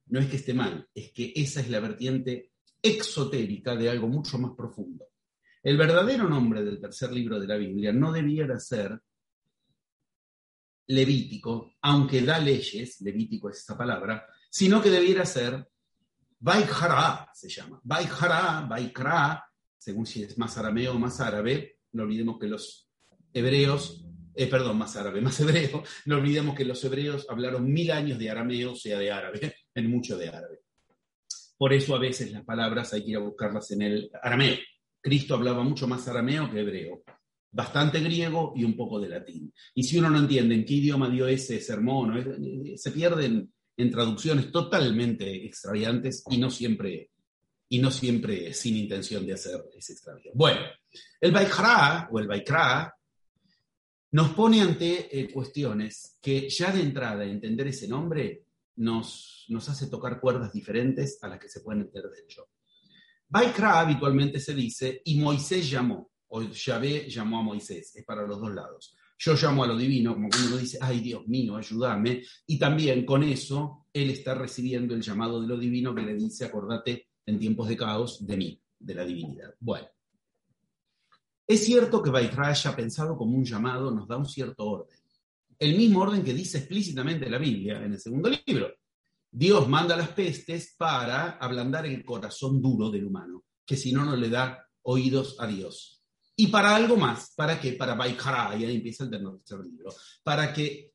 no 0.08 0.20
es 0.20 0.28
que 0.28 0.36
esté 0.36 0.54
mal, 0.54 0.86
es 0.94 1.14
que 1.14 1.32
esa 1.34 1.62
es 1.62 1.70
la 1.70 1.80
vertiente 1.80 2.52
exotérica 2.82 3.76
de 3.78 3.90
algo 3.90 4.10
mucho 4.10 4.38
más 4.38 4.52
profundo. 4.58 5.06
El 5.64 5.78
verdadero 5.78 6.28
nombre 6.28 6.64
del 6.64 6.82
tercer 6.82 7.14
libro 7.14 7.40
de 7.40 7.48
la 7.48 7.56
Biblia 7.56 7.94
no 7.94 8.12
debiera 8.12 8.60
ser 8.60 9.00
Levítico, 10.88 11.76
aunque 11.82 12.24
da 12.24 12.40
leyes, 12.40 13.00
Levítico 13.02 13.50
es 13.50 13.60
esa 13.60 13.78
palabra, 13.78 14.26
sino 14.50 14.82
que 14.82 14.90
debiera 14.90 15.26
ser 15.26 15.66
Baikara, 16.40 17.30
se 17.34 17.50
llama. 17.50 17.80
Baikara, 17.84 18.62
Baikra, 18.62 19.44
según 19.78 20.06
si 20.06 20.24
es 20.24 20.38
más 20.38 20.58
arameo 20.58 20.94
o 20.94 21.00
más 21.00 21.20
árabe, 21.20 21.80
no 21.94 22.04
olvidemos 22.04 22.40
que 22.40 22.48
los 22.48 22.90
hebreos, 23.34 24.06
eh, 24.36 24.48
perdón, 24.48 24.78
más 24.78 24.96
árabe, 24.96 25.22
más 25.22 25.40
hebreo, 25.40 25.84
no 26.06 26.18
olvidemos 26.18 26.56
que 26.56 26.66
los 26.66 26.84
hebreos 26.84 27.28
hablaron 27.30 27.72
mil 27.72 27.92
años 27.92 28.18
de 28.18 28.30
arameo, 28.30 28.76
sea, 28.76 28.98
de 29.00 29.12
árabe, 29.12 29.56
en 29.76 29.90
mucho 29.90 30.18
de 30.18 30.30
árabe. 30.30 30.62
Por 31.58 31.74
eso 31.74 31.96
a 31.96 32.00
veces 32.00 32.32
las 32.32 32.46
palabras 32.46 32.94
hay 32.94 33.04
que 33.04 33.12
ir 33.12 33.18
a 33.18 33.20
buscarlas 33.20 33.70
en 33.72 33.82
el 33.82 34.12
arameo. 34.22 34.56
Cristo 35.02 35.36
hablaba 35.36 35.64
mucho 35.64 35.88
más 35.88 36.08
arameo 36.08 36.50
que 36.50 36.62
hebreo 36.62 37.04
bastante 37.52 38.00
griego 38.00 38.54
y 38.56 38.64
un 38.64 38.76
poco 38.76 39.00
de 39.00 39.10
latín. 39.10 39.54
Y 39.74 39.84
si 39.84 39.98
uno 39.98 40.10
no 40.10 40.20
entiende 40.20 40.56
en 40.56 40.66
qué 40.66 40.76
idioma 40.76 41.10
dio 41.10 41.28
ese 41.28 41.60
sermón, 41.60 42.76
se 42.76 42.92
pierden 42.92 43.52
en 43.80 43.90
traducciones 43.90 44.52
totalmente 44.52 45.46
extraviantes 45.46 46.26
y 46.30 46.38
no 46.38 46.52
siempre, 46.52 47.12
y 47.70 47.80
no 47.80 47.90
siempre 47.92 48.54
sin 48.54 48.76
intención 48.76 49.26
de 49.26 49.34
hacer 49.34 49.64
ese 49.74 49.94
extravío. 49.94 50.34
Bueno, 50.36 50.60
el 51.22 51.32
Baikra 51.32 52.10
o 52.12 52.20
el 52.20 52.28
Baikra 52.28 52.94
nos 54.12 54.32
pone 54.32 54.60
ante 54.60 55.18
eh, 55.18 55.32
cuestiones 55.32 56.18
que 56.22 56.50
ya 56.50 56.74
de 56.74 56.82
entrada 56.82 57.24
entender 57.24 57.68
ese 57.68 57.88
nombre 57.88 58.44
nos, 58.76 59.46
nos 59.48 59.70
hace 59.70 59.88
tocar 59.88 60.20
cuerdas 60.20 60.52
diferentes 60.52 61.18
a 61.24 61.30
las 61.30 61.40
que 61.40 61.48
se 61.48 61.62
pueden 61.62 61.84
entender 61.84 62.12
de 62.12 62.20
hecho. 62.20 62.50
Baikra 63.30 63.80
habitualmente 63.80 64.42
se 64.42 64.54
dice, 64.54 65.02
y 65.06 65.22
Moisés 65.22 65.70
llamó 65.70 66.12
o 66.28 66.42
Yahvé 66.42 67.10
llamó 67.10 67.40
a 67.40 67.44
Moisés, 67.44 67.96
es 67.96 68.04
para 68.04 68.28
los 68.28 68.42
dos 68.42 68.54
lados. 68.54 68.94
Yo 69.22 69.34
llamo 69.34 69.66
a 69.66 69.68
lo 69.68 69.76
divino, 69.76 70.14
como 70.14 70.30
cuando 70.30 70.48
uno 70.48 70.58
dice, 70.58 70.78
ay 70.80 71.02
Dios 71.02 71.28
mío, 71.28 71.58
ayúdame, 71.58 72.24
y 72.48 72.58
también 72.58 73.06
con 73.06 73.22
eso 73.22 73.88
él 73.92 74.12
está 74.12 74.34
recibiendo 74.34 74.96
el 74.96 75.02
llamado 75.02 75.42
de 75.42 75.48
lo 75.48 75.58
divino 75.58 75.94
que 75.94 76.04
le 76.04 76.16
dice, 76.16 76.46
acordate 76.46 77.10
en 77.26 77.38
tiempos 77.38 77.68
de 77.68 77.76
caos 77.76 78.26
de 78.26 78.38
mí, 78.38 78.62
de 78.80 78.96
la 78.96 79.04
divinidad. 79.04 79.54
Bueno, 79.60 79.88
es 81.46 81.66
cierto 81.66 82.02
que 82.02 82.12
Baikra 82.12 82.48
haya 82.48 82.74
pensado 82.74 83.18
como 83.18 83.36
un 83.36 83.44
llamado 83.44 83.92
nos 83.92 84.08
da 84.08 84.16
un 84.16 84.26
cierto 84.26 84.66
orden. 84.66 84.98
El 85.58 85.76
mismo 85.76 86.00
orden 86.00 86.24
que 86.24 86.34
dice 86.34 86.60
explícitamente 86.60 87.30
la 87.30 87.40
Biblia 87.40 87.84
en 87.84 87.92
el 87.92 88.00
segundo 88.00 88.30
libro. 88.30 88.74
Dios 89.30 89.68
manda 89.68 89.98
las 89.98 90.10
pestes 90.10 90.76
para 90.78 91.32
ablandar 91.32 91.86
el 91.86 92.06
corazón 92.06 92.62
duro 92.62 92.90
del 92.90 93.06
humano, 93.06 93.44
que 93.66 93.76
si 93.76 93.92
no, 93.92 94.06
no 94.06 94.16
le 94.16 94.30
da 94.30 94.66
oídos 94.84 95.36
a 95.40 95.46
Dios. 95.46 95.99
Y 96.40 96.48
para 96.48 96.74
algo 96.74 96.96
más, 96.96 97.34
¿para 97.36 97.60
qué? 97.60 97.74
Para 97.74 97.96
Baikara, 97.96 98.56
y 98.56 98.64
ahí 98.64 98.78
empieza 98.78 99.04
el 99.04 99.10
tercer 99.10 99.60
libro, 99.60 99.94
para 100.24 100.54
que 100.54 100.94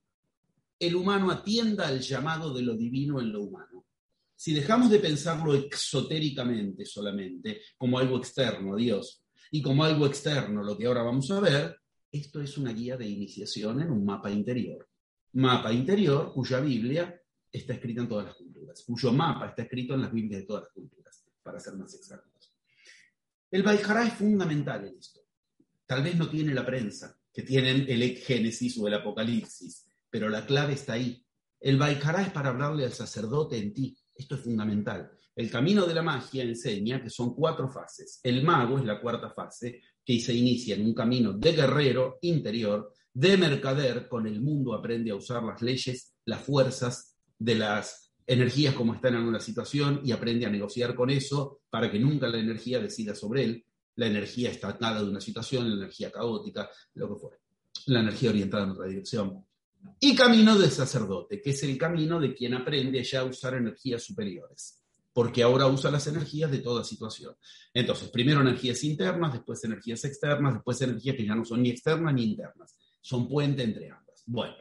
el 0.79 0.97
humano 0.97 1.31
atienda 1.31 1.87
al 1.87 2.01
llamado 2.01 2.55
de 2.55 2.63
lo 2.63 2.75
divino 2.75 3.21
en 3.21 3.31
lo 3.31 3.43
humano. 3.43 3.85
Si 4.35 4.55
dejamos 4.55 4.89
de 4.89 5.01
pensarlo 5.01 5.53
exotéricamente 5.53 6.87
solamente, 6.87 7.61
como 7.77 7.99
algo 7.99 8.17
externo 8.17 8.73
a 8.73 8.77
Dios, 8.79 9.23
y 9.51 9.61
como 9.61 9.85
algo 9.85 10.07
externo, 10.07 10.65
lo 10.65 10.79
que 10.79 10.87
ahora 10.87 11.03
vamos 11.03 11.31
a 11.31 11.41
ver, 11.41 11.79
esto 12.11 12.41
es 12.41 12.57
una 12.57 12.73
guía 12.73 12.97
de 12.97 13.07
iniciación 13.07 13.83
en 13.83 13.91
un 13.91 14.03
mapa 14.03 14.31
interior. 14.31 14.89
Mapa 15.35 15.71
interior 15.75 16.33
cuya 16.33 16.61
Biblia 16.61 17.21
está 17.53 17.75
escrita 17.75 18.01
en 18.01 18.09
todas 18.09 18.25
las 18.29 18.37
culturas, 18.37 18.83
cuyo 18.87 19.13
mapa 19.13 19.49
está 19.49 19.65
escrito 19.65 19.93
en 19.93 20.01
las 20.01 20.11
Biblias 20.11 20.41
de 20.41 20.47
todas 20.47 20.63
las 20.63 20.73
culturas, 20.73 21.23
para 21.43 21.61
ser 21.61 21.75
más 21.75 21.95
exactos. 21.95 22.51
El 23.51 23.63
Baikara 23.63 24.07
es 24.07 24.15
fundamental 24.15 24.87
en 24.87 24.97
esto. 24.97 25.24
Tal 25.87 26.03
vez 26.03 26.17
no 26.17 26.29
tiene 26.29 26.55
la 26.55 26.65
prensa 26.65 27.19
que 27.33 27.43
tienen 27.43 27.87
el 27.89 28.17
Génesis 28.17 28.79
o 28.79 28.87
el 28.89 28.95
Apocalipsis, 28.95 29.87
pero 30.09 30.29
la 30.29 30.47
clave 30.47 30.75
está 30.75 30.95
ahí. 30.95 31.25
El 31.61 31.79
Baikara 31.79 32.23
es 32.23 32.31
para 32.31 32.51
hablarle 32.51 32.85
al 32.85 32.93
sacerdote 32.93 33.59
en 33.59 33.73
ti. 33.73 33.97
Esto 34.15 34.37
es 34.37 34.43
fundamental. 34.43 35.11
El 35.35 35.51
camino 35.51 35.85
de 35.87 35.95
la 35.95 36.03
magia 36.03 36.45
enseña 36.45 37.03
que 37.03 37.11
son 37.11 37.35
cuatro 37.35 37.69
fases. 37.69 38.21
El 38.23 38.45
mago 38.45 38.79
es 38.79 38.85
la 38.85 39.01
cuarta 39.01 39.31
fase, 39.31 39.83
que 40.05 40.21
se 40.21 40.33
inicia 40.35 40.77
en 40.77 40.85
un 40.85 40.95
camino 40.95 41.33
de 41.33 41.53
guerrero 41.53 42.19
interior, 42.23 42.93
de 43.13 43.37
mercader, 43.37 44.09
con 44.09 44.27
el 44.27 44.41
mundo 44.41 44.75
aprende 44.75 45.11
a 45.11 45.17
usar 45.17 45.43
las 45.43 45.63
leyes, 45.63 46.15
las 46.27 46.43
fuerzas 46.43 47.17
de 47.39 47.57
las 47.57 48.13
energías 48.27 48.75
como 48.75 48.95
están 48.95 49.15
en 49.15 49.23
una 49.23 49.41
situación 49.41 50.01
y 50.05 50.13
aprende 50.13 50.47
a 50.47 50.51
negociar 50.51 50.95
con 50.95 51.11
eso 51.11 51.61
para 51.71 51.91
que 51.91 51.99
nunca 51.99 52.29
la 52.29 52.39
energía 52.39 52.79
decida 52.79 53.15
sobre 53.15 53.45
él, 53.45 53.67
la 53.97 54.07
energía 54.07 54.51
estancada 54.51 55.03
de 55.03 55.09
una 55.09 55.21
situación, 55.21 55.69
la 55.69 55.77
energía 55.77 56.11
caótica, 56.11 56.71
lo 56.95 57.09
que 57.09 57.21
fuera, 57.21 57.39
la 57.87 58.01
energía 58.01 58.31
orientada 58.31 58.65
en 58.65 58.71
otra 58.71 58.87
dirección. 58.87 59.45
Y 60.01 60.15
camino 60.15 60.59
del 60.59 60.71
sacerdote, 60.71 61.41
que 61.41 61.51
es 61.51 61.63
el 61.63 61.77
camino 61.77 62.19
de 62.19 62.35
quien 62.35 62.55
aprende 62.55 63.03
ya 63.05 63.21
a 63.21 63.25
usar 63.25 63.55
energías 63.55 64.03
superiores, 64.03 64.83
porque 65.13 65.43
ahora 65.43 65.67
usa 65.67 65.91
las 65.91 66.07
energías 66.07 66.51
de 66.51 66.59
toda 66.59 66.83
situación. 66.85 67.37
Entonces, 67.73 68.09
primero 68.09 68.41
energías 68.41 68.83
internas, 68.85 69.33
después 69.33 69.63
energías 69.65 70.05
externas, 70.05 70.55
después 70.55 70.81
energías 70.81 71.17
que 71.17 71.27
ya 71.27 71.35
no 71.35 71.45
son 71.45 71.63
ni 71.63 71.71
externas 71.71 72.15
ni 72.15 72.25
internas, 72.25 72.75
son 73.01 73.29
puente 73.29 73.63
entre 73.63 73.91
ambas. 73.91 74.23
Bueno, 74.27 74.57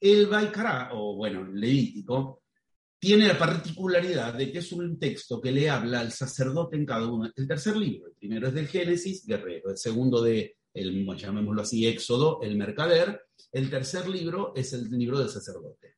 el 0.00 0.26
Baikara, 0.26 0.90
o 0.92 1.16
bueno, 1.16 1.40
el 1.42 1.60
Levítico, 1.60 2.42
tiene 2.98 3.28
la 3.28 3.38
particularidad 3.38 4.34
de 4.34 4.50
que 4.50 4.58
es 4.58 4.72
un 4.72 4.98
texto 4.98 5.40
que 5.40 5.52
le 5.52 5.70
habla 5.70 6.00
al 6.00 6.12
sacerdote 6.12 6.76
en 6.76 6.84
cada 6.84 7.06
uno. 7.06 7.30
El 7.34 7.46
tercer 7.46 7.76
libro, 7.76 8.08
el 8.08 8.14
primero 8.14 8.48
es 8.48 8.54
del 8.54 8.66
Génesis, 8.66 9.24
guerrero, 9.24 9.70
el 9.70 9.78
segundo 9.78 10.20
de, 10.20 10.56
el, 10.74 11.06
llamémoslo 11.16 11.62
así, 11.62 11.86
Éxodo, 11.86 12.40
el 12.42 12.56
mercader, 12.56 13.22
el 13.52 13.70
tercer 13.70 14.08
libro 14.08 14.52
es 14.54 14.72
el 14.72 14.90
libro 14.90 15.18
del 15.18 15.28
sacerdote. 15.28 15.94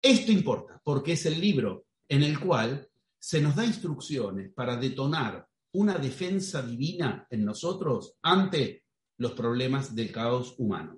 Esto 0.00 0.32
importa 0.32 0.80
porque 0.82 1.12
es 1.12 1.26
el 1.26 1.40
libro 1.40 1.86
en 2.08 2.22
el 2.22 2.40
cual 2.40 2.88
se 3.18 3.40
nos 3.40 3.56
da 3.56 3.66
instrucciones 3.66 4.52
para 4.54 4.76
detonar 4.76 5.46
una 5.72 5.98
defensa 5.98 6.62
divina 6.62 7.26
en 7.30 7.44
nosotros 7.44 8.14
ante 8.22 8.84
los 9.18 9.32
problemas 9.32 9.94
del 9.94 10.10
caos 10.12 10.54
humano. 10.58 10.97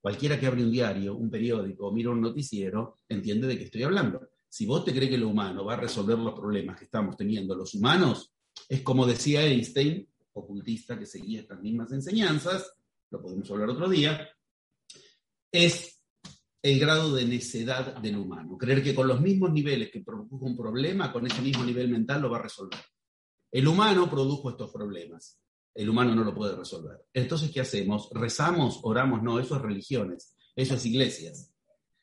Cualquiera 0.00 0.40
que 0.40 0.46
abre 0.46 0.62
un 0.62 0.70
diario, 0.70 1.14
un 1.14 1.30
periódico 1.30 1.92
mira 1.92 2.10
un 2.10 2.20
noticiero, 2.20 2.96
entiende 3.08 3.46
de 3.46 3.58
qué 3.58 3.64
estoy 3.64 3.82
hablando. 3.82 4.28
Si 4.48 4.66
vos 4.66 4.84
te 4.84 4.92
crees 4.92 5.10
que 5.10 5.18
lo 5.18 5.28
humano 5.28 5.64
va 5.64 5.74
a 5.74 5.80
resolver 5.80 6.18
los 6.18 6.34
problemas 6.34 6.78
que 6.78 6.86
estamos 6.86 7.16
teniendo 7.16 7.54
los 7.54 7.74
humanos, 7.74 8.32
es 8.68 8.80
como 8.82 9.06
decía 9.06 9.44
Einstein, 9.44 10.08
ocultista 10.32 10.98
que 10.98 11.06
seguía 11.06 11.40
estas 11.40 11.60
mismas 11.60 11.92
enseñanzas, 11.92 12.72
lo 13.10 13.20
podemos 13.20 13.50
hablar 13.50 13.70
otro 13.70 13.88
día, 13.88 14.28
es 15.52 16.02
el 16.62 16.78
grado 16.78 17.14
de 17.14 17.24
necedad 17.24 17.96
del 18.00 18.16
humano. 18.16 18.56
Creer 18.56 18.82
que 18.82 18.94
con 18.94 19.06
los 19.06 19.20
mismos 19.20 19.52
niveles 19.52 19.90
que 19.90 20.00
produjo 20.00 20.44
un 20.46 20.56
problema, 20.56 21.12
con 21.12 21.26
ese 21.26 21.42
mismo 21.42 21.64
nivel 21.64 21.88
mental 21.88 22.22
lo 22.22 22.30
va 22.30 22.38
a 22.38 22.42
resolver. 22.42 22.80
El 23.50 23.66
humano 23.66 24.08
produjo 24.08 24.50
estos 24.50 24.70
problemas 24.70 25.40
el 25.74 25.88
humano 25.88 26.14
no 26.14 26.24
lo 26.24 26.34
puede 26.34 26.56
resolver. 26.56 27.04
Entonces, 27.12 27.50
¿qué 27.50 27.60
hacemos? 27.60 28.08
¿Rezamos? 28.12 28.80
¿Oramos? 28.82 29.22
No, 29.22 29.38
eso 29.38 29.56
es 29.56 29.62
religiones, 29.62 30.34
eso 30.56 30.74
es 30.74 30.86
iglesias. 30.86 31.52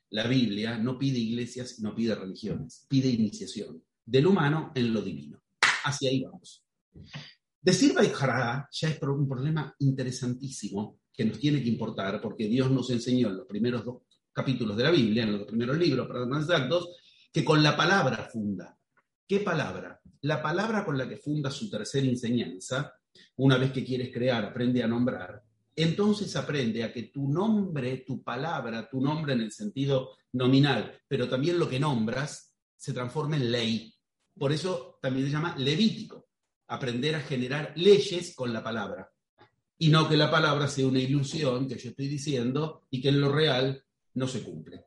La 0.09 0.25
Biblia 0.27 0.77
no 0.77 0.97
pide 0.97 1.19
iglesias, 1.19 1.79
no 1.79 1.93
pide 1.93 2.15
religiones, 2.15 2.85
pide 2.87 3.09
iniciación 3.09 3.83
del 4.05 4.27
humano 4.27 4.71
en 4.73 4.93
lo 4.93 5.01
divino. 5.01 5.41
Hacia 5.83 6.09
ahí 6.09 6.23
vamos. 6.23 6.63
Decir 7.61 7.93
Baikara 7.93 8.69
ya 8.71 8.89
es 8.89 9.01
un 9.01 9.27
problema 9.27 9.75
interesantísimo 9.79 10.99
que 11.11 11.25
nos 11.25 11.39
tiene 11.39 11.61
que 11.61 11.69
importar 11.69 12.21
porque 12.21 12.47
Dios 12.47 12.71
nos 12.71 12.89
enseñó 12.89 13.27
en 13.27 13.37
los 13.37 13.47
primeros 13.47 13.83
dos 13.83 14.03
capítulos 14.31 14.77
de 14.77 14.83
la 14.83 14.91
Biblia, 14.91 15.23
en 15.23 15.33
los 15.33 15.47
primeros 15.47 15.77
libros, 15.77 16.07
para 16.07 16.25
más 16.25 16.43
exactos, 16.43 16.89
que 17.33 17.43
con 17.43 17.61
la 17.61 17.75
palabra 17.75 18.29
funda. 18.31 18.77
¿Qué 19.27 19.41
palabra? 19.41 19.99
La 20.21 20.41
palabra 20.41 20.85
con 20.85 20.97
la 20.97 21.09
que 21.09 21.17
funda 21.17 21.51
su 21.51 21.69
tercera 21.69 22.07
enseñanza 22.07 22.93
una 23.37 23.57
vez 23.57 23.71
que 23.71 23.83
quieres 23.83 24.11
crear, 24.13 24.43
aprende 24.45 24.83
a 24.83 24.87
nombrar, 24.87 25.43
entonces 25.75 26.35
aprende 26.35 26.83
a 26.83 26.91
que 26.91 27.03
tu 27.03 27.27
nombre, 27.29 27.97
tu 27.97 28.23
palabra, 28.23 28.89
tu 28.89 28.99
nombre 28.99 29.33
en 29.33 29.41
el 29.41 29.51
sentido 29.51 30.17
nominal, 30.33 30.99
pero 31.07 31.29
también 31.29 31.59
lo 31.59 31.69
que 31.69 31.79
nombras, 31.79 32.55
se 32.75 32.93
transforme 32.93 33.37
en 33.37 33.51
ley. 33.51 33.93
Por 34.37 34.51
eso 34.51 34.97
también 35.01 35.27
se 35.27 35.33
llama 35.33 35.55
levítico, 35.57 36.29
aprender 36.67 37.15
a 37.15 37.21
generar 37.21 37.73
leyes 37.75 38.35
con 38.35 38.53
la 38.53 38.63
palabra. 38.63 39.11
Y 39.79 39.89
no 39.89 40.09
que 40.09 40.17
la 40.17 40.31
palabra 40.31 40.67
sea 40.67 40.87
una 40.87 40.99
ilusión 40.99 41.67
que 41.67 41.77
yo 41.77 41.89
estoy 41.89 42.07
diciendo 42.07 42.87
y 42.89 42.99
que 42.99 43.09
en 43.09 43.21
lo 43.21 43.31
real 43.31 43.83
no 44.15 44.27
se 44.27 44.41
cumple. 44.41 44.85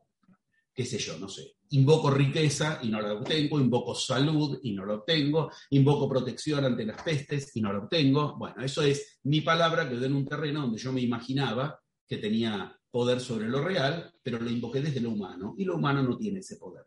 Qué 0.73 0.85
sé 0.85 0.97
yo, 0.97 1.17
no 1.17 1.29
sé 1.29 1.55
invoco 1.71 2.11
riqueza 2.11 2.79
y 2.83 2.89
no 2.89 3.01
la 3.01 3.13
obtengo, 3.13 3.59
invoco 3.59 3.95
salud 3.95 4.59
y 4.63 4.73
no 4.73 4.85
la 4.85 4.95
obtengo, 4.95 5.51
invoco 5.69 6.07
protección 6.09 6.65
ante 6.65 6.85
las 6.85 7.01
pestes 7.01 7.55
y 7.55 7.61
no 7.61 7.71
la 7.71 7.79
obtengo. 7.79 8.37
Bueno, 8.37 8.61
eso 8.63 8.81
es 8.81 9.19
mi 9.23 9.41
palabra 9.41 9.87
que 9.87 9.95
en 9.95 10.13
un 10.13 10.25
terreno 10.25 10.61
donde 10.61 10.77
yo 10.77 10.91
me 10.91 11.01
imaginaba 11.01 11.79
que 12.07 12.17
tenía 12.17 12.77
poder 12.89 13.21
sobre 13.21 13.47
lo 13.47 13.63
real, 13.63 14.13
pero 14.21 14.39
lo 14.39 14.49
invoqué 14.49 14.81
desde 14.81 14.99
lo 14.99 15.11
humano 15.11 15.55
y 15.57 15.63
lo 15.63 15.75
humano 15.75 16.03
no 16.03 16.17
tiene 16.17 16.39
ese 16.39 16.57
poder. 16.57 16.85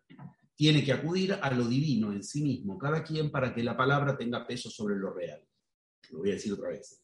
Tiene 0.54 0.84
que 0.84 0.92
acudir 0.92 1.32
a 1.32 1.50
lo 1.52 1.66
divino 1.66 2.12
en 2.12 2.22
sí 2.22 2.42
mismo, 2.42 2.76
cada 2.78 3.02
quien, 3.02 3.30
para 3.30 3.54
que 3.54 3.64
la 3.64 3.76
palabra 3.76 4.16
tenga 4.16 4.46
peso 4.46 4.68
sobre 4.68 4.96
lo 4.96 5.12
real. 5.12 5.42
Lo 6.10 6.18
voy 6.18 6.30
a 6.30 6.34
decir 6.34 6.52
otra 6.52 6.68
vez. 6.68 7.00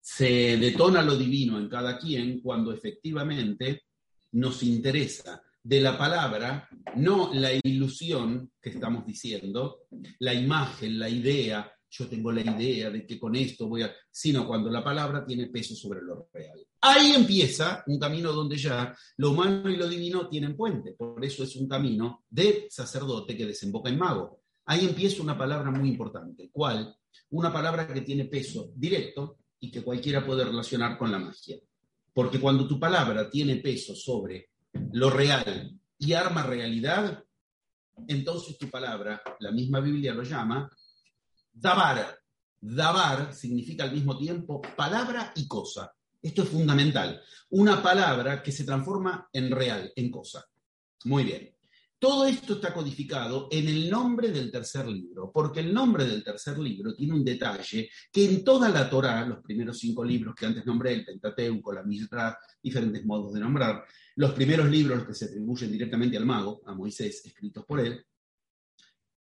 Se 0.00 0.56
detona 0.56 1.02
lo 1.02 1.16
divino 1.16 1.58
en 1.58 1.68
cada 1.68 1.98
quien 1.98 2.40
cuando 2.40 2.72
efectivamente 2.72 3.84
nos 4.32 4.62
interesa 4.62 5.42
de 5.68 5.82
la 5.82 5.98
palabra, 5.98 6.66
no 6.96 7.30
la 7.34 7.50
ilusión 7.62 8.52
que 8.58 8.70
estamos 8.70 9.04
diciendo, 9.04 9.80
la 10.20 10.32
imagen, 10.32 10.98
la 10.98 11.10
idea, 11.10 11.70
yo 11.90 12.08
tengo 12.08 12.32
la 12.32 12.40
idea 12.40 12.88
de 12.88 13.06
que 13.06 13.20
con 13.20 13.36
esto 13.36 13.68
voy 13.68 13.82
a, 13.82 13.94
sino 14.10 14.46
cuando 14.46 14.70
la 14.70 14.82
palabra 14.82 15.26
tiene 15.26 15.48
peso 15.48 15.74
sobre 15.74 16.00
lo 16.00 16.30
real. 16.32 16.58
Ahí 16.80 17.12
empieza 17.12 17.84
un 17.86 17.98
camino 17.98 18.32
donde 18.32 18.56
ya 18.56 18.96
lo 19.18 19.32
humano 19.32 19.68
y 19.68 19.76
lo 19.76 19.86
divino 19.86 20.26
tienen 20.26 20.56
puente, 20.56 20.92
por 20.92 21.22
eso 21.22 21.44
es 21.44 21.54
un 21.56 21.68
camino 21.68 22.24
de 22.30 22.66
sacerdote 22.70 23.36
que 23.36 23.44
desemboca 23.44 23.90
en 23.90 23.98
mago. 23.98 24.40
Ahí 24.64 24.86
empieza 24.86 25.22
una 25.22 25.36
palabra 25.36 25.70
muy 25.70 25.90
importante, 25.90 26.48
¿cuál? 26.50 26.96
Una 27.28 27.52
palabra 27.52 27.92
que 27.92 28.00
tiene 28.00 28.24
peso 28.24 28.72
directo 28.74 29.36
y 29.60 29.70
que 29.70 29.82
cualquiera 29.82 30.24
puede 30.24 30.46
relacionar 30.46 30.96
con 30.96 31.12
la 31.12 31.18
magia. 31.18 31.58
Porque 32.14 32.40
cuando 32.40 32.66
tu 32.66 32.80
palabra 32.80 33.28
tiene 33.28 33.56
peso 33.56 33.94
sobre 33.94 34.48
lo 34.92 35.10
real 35.10 35.78
y 35.98 36.12
arma 36.12 36.42
realidad, 36.42 37.24
entonces 38.06 38.58
tu 38.58 38.70
palabra, 38.70 39.22
la 39.40 39.50
misma 39.50 39.80
Biblia 39.80 40.14
lo 40.14 40.22
llama, 40.22 40.70
dabar. 41.52 42.18
Dabar 42.60 43.32
significa 43.34 43.84
al 43.84 43.92
mismo 43.92 44.18
tiempo 44.18 44.60
palabra 44.76 45.32
y 45.36 45.46
cosa. 45.46 45.94
Esto 46.20 46.42
es 46.42 46.48
fundamental. 46.48 47.22
Una 47.50 47.80
palabra 47.80 48.42
que 48.42 48.50
se 48.50 48.64
transforma 48.64 49.28
en 49.32 49.50
real, 49.50 49.92
en 49.94 50.10
cosa. 50.10 50.44
Muy 51.04 51.24
bien. 51.24 51.54
Todo 52.00 52.26
esto 52.26 52.54
está 52.54 52.72
codificado 52.72 53.48
en 53.50 53.66
el 53.66 53.90
nombre 53.90 54.30
del 54.30 54.52
tercer 54.52 54.86
libro, 54.86 55.32
porque 55.32 55.60
el 55.60 55.74
nombre 55.74 56.04
del 56.04 56.22
tercer 56.22 56.56
libro 56.58 56.94
tiene 56.94 57.14
un 57.14 57.24
detalle 57.24 57.90
que 58.12 58.24
en 58.24 58.44
toda 58.44 58.68
la 58.68 58.88
Torá, 58.88 59.26
los 59.26 59.42
primeros 59.42 59.80
cinco 59.80 60.04
libros 60.04 60.34
que 60.36 60.46
antes 60.46 60.64
nombré, 60.64 60.92
el 60.92 61.04
Pentateuco, 61.04 61.72
la 61.72 61.82
Misra, 61.82 62.38
diferentes 62.62 63.04
modos 63.04 63.32
de 63.32 63.40
nombrar, 63.40 63.84
los 64.14 64.32
primeros 64.32 64.70
libros 64.70 65.04
que 65.06 65.14
se 65.14 65.24
atribuyen 65.24 65.72
directamente 65.72 66.16
al 66.16 66.24
mago, 66.24 66.62
a 66.66 66.74
Moisés, 66.74 67.20
escritos 67.24 67.64
por 67.64 67.80
él, 67.80 68.04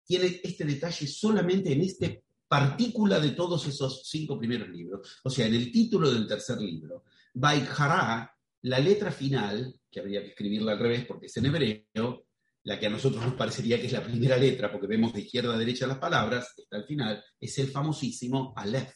tiene 0.03 0.41
este 0.43 0.65
detalle 0.65 1.07
solamente 1.07 1.71
en 1.71 1.81
esta 1.81 2.07
partícula 2.47 3.19
de 3.19 3.31
todos 3.31 3.65
esos 3.67 4.03
cinco 4.05 4.37
primeros 4.37 4.67
libros. 4.69 5.19
O 5.23 5.29
sea, 5.29 5.47
en 5.47 5.55
el 5.55 5.71
título 5.71 6.11
del 6.11 6.27
tercer 6.27 6.59
libro, 6.59 7.05
Baikhará, 7.33 8.31
la 8.63 8.79
letra 8.79 9.11
final, 9.11 9.73
que 9.89 9.99
habría 10.01 10.21
que 10.21 10.29
escribirla 10.29 10.73
al 10.73 10.79
revés 10.79 11.05
porque 11.05 11.27
es 11.27 11.37
en 11.37 11.45
hebreo, 11.45 12.24
la 12.65 12.79
que 12.79 12.87
a 12.87 12.89
nosotros 12.89 13.23
nos 13.23 13.35
parecería 13.35 13.79
que 13.79 13.85
es 13.85 13.93
la 13.93 14.03
primera 14.03 14.37
letra, 14.37 14.71
porque 14.71 14.87
vemos 14.87 15.13
de 15.13 15.21
izquierda 15.21 15.53
a 15.53 15.57
derecha 15.57 15.85
las 15.85 15.99
palabras, 15.99 16.53
está 16.57 16.77
al 16.77 16.85
final, 16.85 17.23
es 17.39 17.57
el 17.59 17.67
famosísimo 17.67 18.53
Aleph, 18.55 18.93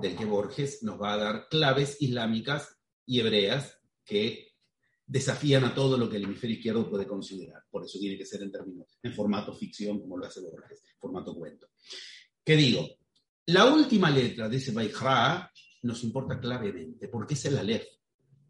del 0.00 0.14
que 0.14 0.26
Borges 0.26 0.82
nos 0.82 1.00
va 1.00 1.14
a 1.14 1.16
dar 1.16 1.48
claves 1.48 1.96
islámicas 2.00 2.76
y 3.06 3.20
hebreas 3.20 3.78
que 4.04 4.52
desafían 5.06 5.64
a 5.64 5.74
todo 5.74 5.96
lo 5.96 6.08
que 6.08 6.18
el 6.18 6.24
hemisferio 6.24 6.56
izquierdo 6.56 6.88
puede 6.88 7.06
considerar. 7.06 7.62
Por 7.70 7.84
eso 7.84 7.98
tiene 7.98 8.18
que 8.18 8.26
ser 8.26 8.42
en 8.42 8.52
términos, 8.52 8.98
en 9.02 9.12
formato 9.14 9.54
ficción, 9.54 9.98
como 9.98 10.18
lo 10.18 10.26
hace 10.26 10.40
Borges, 10.42 10.82
formato 10.98 11.34
cuento. 11.34 11.68
¿Qué 12.44 12.56
digo? 12.56 12.86
La 13.46 13.72
última 13.72 14.10
letra 14.10 14.50
de 14.50 14.58
ese 14.58 14.72
Baihra 14.72 15.50
nos 15.82 16.04
importa 16.04 16.38
clavemente, 16.38 17.08
porque 17.08 17.34
es 17.34 17.44
el 17.46 17.56
Aleph. 17.56 17.86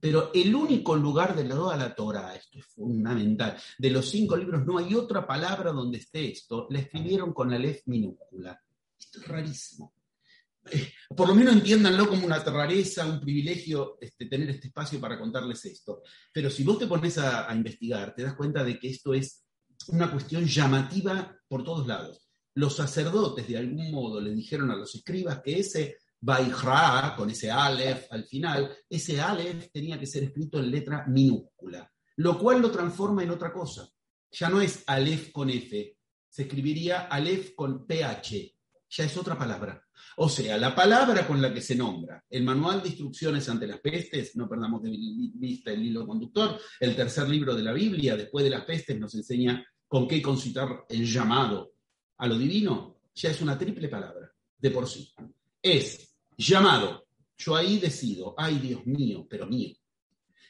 Pero 0.03 0.33
el 0.35 0.53
único 0.53 0.97
lugar 0.97 1.37
de 1.37 1.45
toda 1.45 1.77
la 1.77 1.95
Torah, 1.95 2.35
esto 2.35 2.59
es 2.59 2.67
fundamental, 2.67 3.57
de 3.79 3.89
los 3.89 4.11
cinco 4.11 4.37
libros 4.37 4.67
no 4.67 4.79
hay 4.79 4.97
otra 4.97 5.25
palabra 5.25 5.71
donde 5.71 5.99
esté 5.99 6.33
esto, 6.33 6.67
la 6.71 6.81
escribieron 6.81 7.33
con 7.33 7.53
Aleph 7.53 7.83
minúscula. 7.87 8.61
Esto 8.99 9.21
es 9.21 9.29
rarísimo. 9.29 9.95
Eh, 10.73 10.93
por 11.17 11.29
lo 11.29 11.37
menos 11.37 11.55
entiéndanlo 11.55 12.09
como 12.09 12.27
una 12.27 12.41
rareza, 12.41 13.07
un 13.07 13.21
privilegio 13.21 13.97
este, 14.01 14.27
tener 14.27 14.51
este 14.51 14.67
espacio 14.67 14.99
para 14.99 15.17
contarles 15.17 15.65
esto. 15.67 16.03
Pero 16.33 16.51
si 16.51 16.65
vos 16.65 16.81
te 16.81 16.89
pones 16.89 17.19
a, 17.19 17.49
a 17.49 17.55
investigar, 17.55 18.13
te 18.13 18.25
das 18.25 18.35
cuenta 18.35 18.65
de 18.65 18.81
que 18.81 18.91
esto 18.91 19.15
es 19.15 19.45
una 19.87 20.11
cuestión 20.11 20.45
llamativa 20.47 21.33
por 21.47 21.63
todos 21.63 21.87
lados. 21.87 22.29
Los 22.55 22.75
sacerdotes 22.75 23.47
de 23.47 23.57
algún 23.57 23.93
modo 23.93 24.21
le 24.21 24.35
dijeron 24.35 24.69
a 24.73 24.77
los 24.77 24.93
escribas 24.97 25.41
que 25.43 25.61
ese 25.61 25.99
Baihra, 26.25 27.15
con 27.17 27.31
ese 27.31 27.51
Aleph 27.51 28.07
al 28.11 28.25
final, 28.25 28.71
ese 28.89 29.21
Aleph 29.21 29.71
tenía 29.73 29.99
que 29.99 30.07
ser 30.07 30.23
escrito 30.23 30.61
en 30.61 30.71
letra 30.71 31.05
minúscula, 31.09 31.91
lo 32.17 32.39
cual 32.39 32.63
lo 32.63 32.71
transforma 32.71 33.25
en 33.25 33.31
otra 33.31 33.53
cosa. 33.53 33.89
Ya 34.31 34.49
no 34.49 34.61
es 34.61 34.85
Aleph 34.87 35.33
con 35.33 35.51
F, 35.51 35.97
se 36.29 36.43
escribiría 36.43 37.09
Aleph 37.09 37.57
con 37.57 37.85
PH, 37.87 38.55
ya 38.89 39.05
es 39.05 39.17
otra 39.17 39.37
palabra. 39.37 39.85
O 40.19 40.29
sea, 40.29 40.57
la 40.59 40.75
palabra 40.77 41.27
con 41.27 41.43
la 41.43 41.53
que 41.53 41.61
se 41.61 41.75
nombra 41.75 42.25
el 42.31 42.45
manual 42.45 42.83
de 42.83 42.91
instrucciones 42.91 43.49
ante 43.49 43.67
las 43.67 43.81
pestes, 43.81 44.37
no 44.37 44.49
perdamos 44.49 44.81
de 44.83 44.91
vista 44.91 45.73
el 45.73 45.85
hilo 45.85 46.07
conductor, 46.07 46.57
el 46.79 46.95
tercer 46.95 47.29
libro 47.29 47.57
de 47.57 47.65
la 47.65 47.73
Biblia, 47.73 48.17
después 48.17 48.45
de 48.45 48.51
las 48.51 48.65
pestes, 48.65 48.99
nos 48.99 49.15
enseña 49.17 49.67
con 49.89 50.07
qué 50.07 50.23
concitar 50.23 50.85
el 50.89 51.05
llamado 51.05 51.75
a 52.19 52.29
lo 52.29 52.39
divino, 52.39 53.01
ya 53.13 53.31
es 53.31 53.41
una 53.41 53.59
triple 53.59 53.89
palabra 53.89 54.33
de 54.57 54.71
por 54.71 54.87
sí. 54.87 55.13
Es 55.61 56.12
llamado. 56.37 57.07
Yo 57.37 57.57
ahí 57.57 57.79
decido, 57.79 58.35
ay 58.37 58.59
Dios 58.59 58.87
mío, 58.87 59.27
pero 59.29 59.47
mío. 59.47 59.75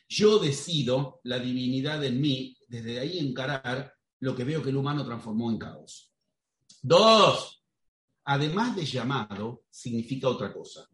Yo 0.08 0.38
decido 0.38 1.20
la 1.24 1.38
divinidad 1.38 2.04
en 2.04 2.20
mí, 2.20 2.56
desde 2.68 3.00
ahí 3.00 3.18
encarar 3.18 3.94
lo 4.20 4.36
que 4.36 4.44
veo 4.44 4.62
que 4.62 4.70
el 4.70 4.76
humano 4.76 5.04
transformó 5.04 5.50
en 5.50 5.58
caos. 5.58 6.12
Dos, 6.82 7.64
además 8.24 8.76
de 8.76 8.84
llamado, 8.84 9.64
significa 9.70 10.28
otra 10.28 10.52
cosa, 10.52 10.88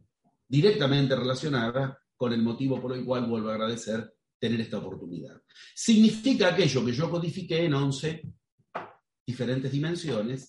directamente 0.47 1.17
relacionada 1.17 1.99
con 2.17 2.33
el 2.33 2.43
motivo 2.43 2.81
por 2.81 2.95
el 2.97 3.05
cual 3.05 3.27
vuelvo 3.27 3.51
a 3.51 3.55
agradecer 3.55 4.15
tener 4.39 4.61
esta 4.61 4.79
oportunidad. 4.79 5.41
Significa 5.75 6.49
aquello 6.49 6.85
que 6.85 6.93
yo 6.93 7.11
codifiqué 7.11 7.65
en 7.65 7.75
11 7.75 8.23
diferentes 9.27 9.73
dimensiones 9.73 10.49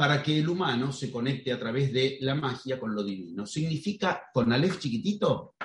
para 0.00 0.22
que 0.22 0.38
el 0.38 0.48
humano 0.48 0.92
se 0.92 1.10
conecte 1.12 1.52
a 1.52 1.58
través 1.58 1.92
de 1.92 2.16
la 2.22 2.34
magia 2.34 2.80
con 2.80 2.94
lo 2.94 3.04
divino. 3.04 3.44
Significa, 3.44 4.30
con 4.32 4.50
Aleph 4.50 4.78
chiquitito, 4.78 5.56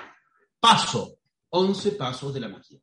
paso, 0.60 1.20
11 1.48 1.92
pasos 1.92 2.34
de 2.34 2.40
la 2.40 2.50
magia. 2.50 2.78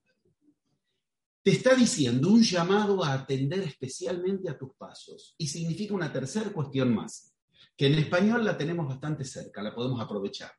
Te 1.44 1.52
está 1.52 1.76
diciendo 1.76 2.30
un 2.30 2.42
llamado 2.42 3.04
a 3.04 3.14
atender 3.14 3.60
especialmente 3.60 4.50
a 4.50 4.58
tus 4.58 4.74
pasos. 4.74 5.36
Y 5.38 5.46
significa 5.46 5.94
una 5.94 6.12
tercera 6.12 6.50
cuestión 6.50 6.92
más 6.92 7.36
que 7.78 7.86
en 7.86 8.00
español 8.00 8.44
la 8.44 8.58
tenemos 8.58 8.88
bastante 8.88 9.24
cerca, 9.24 9.62
la 9.62 9.76
podemos 9.76 10.02
aprovechar. 10.02 10.52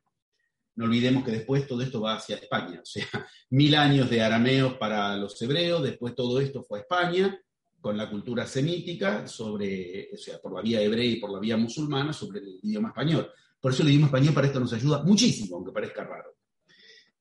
No 0.75 0.85
olvidemos 0.85 1.25
que 1.25 1.31
después 1.31 1.67
todo 1.67 1.81
esto 1.81 1.99
va 1.99 2.15
hacia 2.15 2.37
España, 2.37 2.79
o 2.81 2.85
sea, 2.85 3.05
mil 3.49 3.75
años 3.75 4.09
de 4.09 4.21
arameos 4.21 4.75
para 4.75 5.17
los 5.17 5.41
hebreos, 5.41 5.83
después 5.83 6.15
todo 6.15 6.39
esto 6.39 6.63
fue 6.63 6.79
a 6.79 6.81
España, 6.83 7.37
con 7.85 7.95
la 7.95 8.09
cultura 8.09 8.47
semítica, 8.47 9.27
sobre, 9.27 10.09
o 10.11 10.17
sea, 10.17 10.41
por 10.41 10.51
la 10.55 10.63
vía 10.63 10.81
hebrea 10.81 11.05
y 11.05 11.19
por 11.19 11.29
la 11.31 11.39
vía 11.39 11.55
musulmana, 11.55 12.11
sobre 12.13 12.39
el 12.39 12.59
idioma 12.63 12.87
español. 12.87 13.29
Por 13.61 13.73
eso 13.73 13.83
el 13.83 13.89
idioma 13.89 14.07
español 14.07 14.33
para 14.33 14.47
esto 14.47 14.59
nos 14.59 14.73
ayuda 14.73 15.03
muchísimo, 15.03 15.57
aunque 15.57 15.71
parezca 15.71 16.03
raro. 16.03 16.35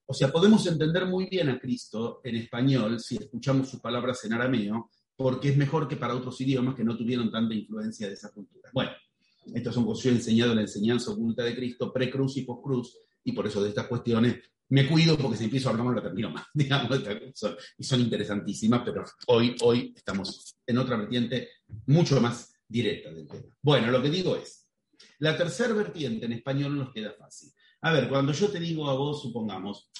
O 0.06 0.14
sea, 0.14 0.32
podemos 0.32 0.66
entender 0.66 1.04
muy 1.04 1.26
bien 1.26 1.50
a 1.50 1.58
Cristo 1.58 2.22
en 2.24 2.36
español 2.36 2.98
si 2.98 3.16
escuchamos 3.16 3.68
sus 3.68 3.80
palabras 3.80 4.24
en 4.24 4.32
arameo, 4.32 4.88
porque 5.14 5.50
es 5.50 5.56
mejor 5.58 5.86
que 5.86 5.96
para 5.96 6.14
otros 6.14 6.40
idiomas 6.40 6.74
que 6.74 6.82
no 6.82 6.96
tuvieron 6.96 7.30
tanta 7.30 7.52
influencia 7.52 8.08
de 8.08 8.14
esa 8.14 8.32
cultura. 8.32 8.70
Bueno, 8.72 8.92
son 9.70 9.84
cosas 9.84 10.02
que 10.02 10.08
yo 10.08 10.14
he 10.14 10.16
enseñado 10.16 10.52
en 10.52 10.56
la 10.56 10.62
enseñanza 10.62 11.10
oculta 11.10 11.44
de 11.44 11.54
Cristo, 11.54 11.92
pre-cruz 11.92 12.38
y 12.38 12.44
post-cruz, 12.44 12.96
y 13.22 13.32
por 13.32 13.46
eso 13.46 13.62
de 13.62 13.68
estas 13.68 13.86
cuestiones 13.86 14.36
me 14.70 14.88
cuido 14.88 15.16
porque 15.18 15.36
si 15.36 15.44
empiezo 15.44 15.68
a 15.68 15.72
hablar 15.72 15.86
no 15.86 15.92
lo 15.92 16.02
termino 16.02 16.30
más, 16.30 16.46
digamos, 16.54 16.90
y 17.78 17.84
son 17.84 18.00
interesantísimas, 18.00 18.82
pero 18.84 19.04
hoy, 19.26 19.56
hoy 19.62 19.92
estamos 19.96 20.56
en 20.66 20.78
otra 20.78 20.96
vertiente 20.96 21.48
mucho 21.86 22.20
más 22.20 22.54
directa 22.66 23.12
del 23.12 23.28
tema. 23.28 23.56
Bueno, 23.62 23.90
lo 23.90 24.02
que 24.02 24.10
digo 24.10 24.36
es, 24.36 24.68
la 25.18 25.36
tercera 25.36 25.74
vertiente 25.74 26.26
en 26.26 26.32
español 26.32 26.76
nos 26.76 26.92
queda 26.92 27.12
fácil. 27.18 27.52
A 27.82 27.92
ver, 27.92 28.08
cuando 28.08 28.32
yo 28.32 28.50
te 28.50 28.58
digo 28.58 28.88
a 28.88 28.94
vos, 28.94 29.22
supongamos, 29.22 29.90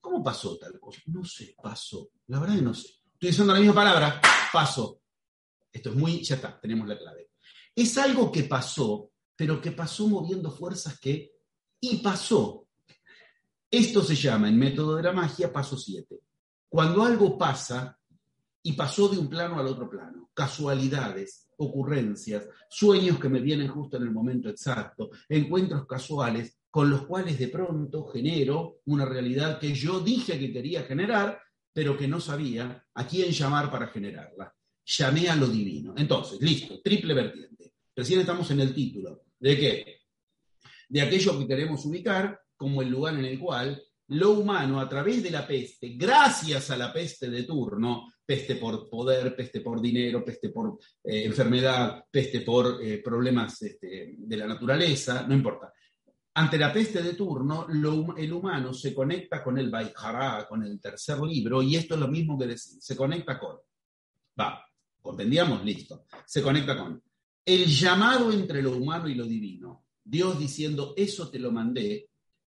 ¿cómo 0.00 0.22
pasó 0.22 0.58
tal 0.58 0.78
cosa? 0.80 1.00
No 1.06 1.24
sé, 1.24 1.54
pasó. 1.62 2.10
La 2.26 2.40
verdad 2.40 2.56
que 2.56 2.62
no 2.62 2.74
sé. 2.74 2.88
Estoy 3.12 3.30
diciendo 3.30 3.52
la 3.52 3.60
misma 3.60 3.74
palabra, 3.74 4.20
pasó. 4.52 5.00
Esto 5.72 5.90
es 5.90 5.96
muy, 5.96 6.22
ya 6.22 6.34
está, 6.34 6.58
tenemos 6.60 6.88
la 6.88 6.98
clave. 6.98 7.30
Es 7.74 7.96
algo 7.98 8.32
que 8.32 8.44
pasó, 8.44 9.12
pero 9.36 9.60
que 9.60 9.72
pasó 9.72 10.08
moviendo 10.08 10.50
fuerzas 10.50 10.98
que... 10.98 11.32
Y 11.80 11.98
pasó. 11.98 12.67
Esto 13.70 14.02
se 14.02 14.14
llama 14.14 14.48
en 14.48 14.58
método 14.58 14.96
de 14.96 15.02
la 15.02 15.12
magia 15.12 15.52
paso 15.52 15.76
7. 15.76 16.20
Cuando 16.68 17.04
algo 17.04 17.36
pasa 17.36 17.98
y 18.62 18.72
pasó 18.72 19.08
de 19.08 19.18
un 19.18 19.28
plano 19.28 19.58
al 19.58 19.66
otro 19.66 19.88
plano, 19.90 20.30
casualidades, 20.32 21.50
ocurrencias, 21.58 22.48
sueños 22.70 23.18
que 23.18 23.28
me 23.28 23.40
vienen 23.40 23.68
justo 23.68 23.96
en 23.96 24.04
el 24.04 24.10
momento 24.10 24.48
exacto, 24.48 25.10
encuentros 25.28 25.86
casuales 25.86 26.58
con 26.70 26.88
los 26.88 27.06
cuales 27.06 27.38
de 27.38 27.48
pronto 27.48 28.06
genero 28.06 28.80
una 28.86 29.04
realidad 29.04 29.58
que 29.58 29.74
yo 29.74 30.00
dije 30.00 30.38
que 30.38 30.52
quería 30.52 30.84
generar, 30.84 31.40
pero 31.72 31.96
que 31.96 32.08
no 32.08 32.20
sabía 32.20 32.86
a 32.94 33.06
quién 33.06 33.30
llamar 33.30 33.70
para 33.70 33.88
generarla. 33.88 34.54
Llamé 34.84 35.28
a 35.28 35.36
lo 35.36 35.46
divino. 35.46 35.92
Entonces, 35.96 36.40
listo, 36.40 36.80
triple 36.80 37.12
vertiente. 37.12 37.72
Recién 37.94 38.20
estamos 38.20 38.50
en 38.50 38.60
el 38.60 38.74
título. 38.74 39.24
¿De 39.38 39.58
qué? 39.58 40.00
De 40.88 41.02
aquello 41.02 41.38
que 41.38 41.46
queremos 41.46 41.84
ubicar 41.84 42.40
como 42.58 42.82
el 42.82 42.90
lugar 42.90 43.14
en 43.14 43.24
el 43.24 43.38
cual 43.38 43.82
lo 44.08 44.32
humano, 44.32 44.80
a 44.80 44.88
través 44.88 45.22
de 45.22 45.30
la 45.30 45.46
peste, 45.46 45.90
gracias 45.90 46.70
a 46.70 46.76
la 46.76 46.92
peste 46.92 47.30
de 47.30 47.44
turno, 47.44 48.12
peste 48.24 48.56
por 48.56 48.88
poder, 48.88 49.34
peste 49.36 49.60
por 49.60 49.80
dinero, 49.80 50.24
peste 50.24 50.48
por 50.48 50.78
eh, 51.04 51.24
enfermedad, 51.24 52.04
peste 52.10 52.40
por 52.40 52.82
eh, 52.82 53.02
problemas 53.02 53.60
este, 53.62 54.14
de 54.16 54.36
la 54.36 54.46
naturaleza, 54.46 55.26
no 55.26 55.34
importa. 55.34 55.72
Ante 56.34 56.56
la 56.56 56.72
peste 56.72 57.02
de 57.02 57.14
turno, 57.14 57.66
el 58.16 58.32
humano 58.32 58.72
se 58.72 58.94
conecta 58.94 59.42
con 59.42 59.58
el 59.58 59.70
Baihara, 59.70 60.46
con 60.48 60.62
el 60.62 60.80
tercer 60.80 61.18
libro, 61.20 61.62
y 61.62 61.76
esto 61.76 61.94
es 61.94 62.00
lo 62.00 62.08
mismo 62.08 62.38
que 62.38 62.46
decir, 62.46 62.80
se 62.80 62.96
conecta 62.96 63.38
con. 63.38 63.56
Va, 64.40 64.64
comprendíamos, 65.00 65.64
listo. 65.64 66.04
Se 66.24 66.42
conecta 66.42 66.78
con 66.78 67.02
el 67.44 67.64
llamado 67.64 68.30
entre 68.30 68.62
lo 68.62 68.76
humano 68.76 69.08
y 69.08 69.14
lo 69.14 69.24
divino. 69.24 69.86
Dios 70.04 70.38
diciendo, 70.38 70.94
eso 70.96 71.30
te 71.30 71.38
lo 71.38 71.50
mandé, 71.50 72.07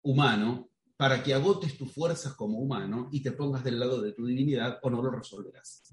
humano, 0.10 0.72
para 0.98 1.24
que 1.24 1.34
agotes 1.34 1.78
tus 1.78 1.94
fuerzas 1.94 2.34
como 2.34 2.60
humano 2.60 3.10
y 3.12 3.22
te 3.22 3.32
pongas 3.32 3.64
del 3.64 3.80
lado 3.80 4.02
de 4.02 4.12
tu 4.12 4.26
divinidad 4.26 4.80
o 4.82 4.90
no 4.90 5.02
lo 5.02 5.12
resolverás. 5.12 5.84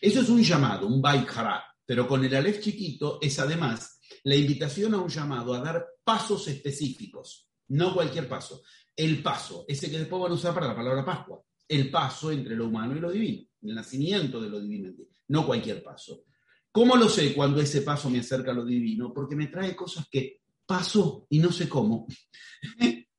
Eso 0.00 0.20
es 0.20 0.28
un 0.28 0.42
llamado, 0.42 0.86
un 0.86 1.02
baikara, 1.02 1.64
pero 1.84 2.08
con 2.08 2.24
el 2.24 2.34
alef 2.34 2.60
chiquito 2.60 3.18
es 3.20 3.38
además 3.38 4.00
la 4.24 4.34
invitación 4.34 4.94
a 4.94 4.98
un 4.98 5.08
llamado 5.08 5.52
a 5.52 5.60
dar 5.60 5.84
pasos 6.02 6.48
específicos, 6.48 7.50
no 7.68 7.92
cualquier 7.92 8.28
paso. 8.28 8.62
El 8.94 9.22
paso, 9.22 9.64
ese 9.68 9.90
que 9.90 9.98
después 9.98 10.22
van 10.22 10.32
a 10.32 10.36
usar 10.36 10.54
para 10.54 10.68
la 10.68 10.76
palabra 10.76 11.04
Pascua, 11.04 11.42
el 11.68 11.90
paso 11.90 12.30
entre 12.32 12.56
lo 12.56 12.68
humano 12.68 12.96
y 12.96 13.00
lo 13.00 13.10
divino, 13.10 13.46
el 13.62 13.74
nacimiento 13.74 14.40
de 14.40 14.48
lo 14.48 14.60
divino, 14.60 14.92
no 15.28 15.44
cualquier 15.44 15.82
paso. 15.82 16.24
¿Cómo 16.72 16.96
lo 16.96 17.08
sé 17.08 17.34
cuando 17.34 17.60
ese 17.60 17.82
paso 17.82 18.08
me 18.08 18.20
acerca 18.20 18.52
a 18.52 18.54
lo 18.54 18.64
divino? 18.64 19.12
Porque 19.12 19.36
me 19.36 19.48
trae 19.48 19.74
cosas 19.76 20.06
que 20.10 20.40
paso 20.64 21.26
y 21.30 21.38
no 21.38 21.52
sé 21.52 21.68
cómo. 21.68 22.06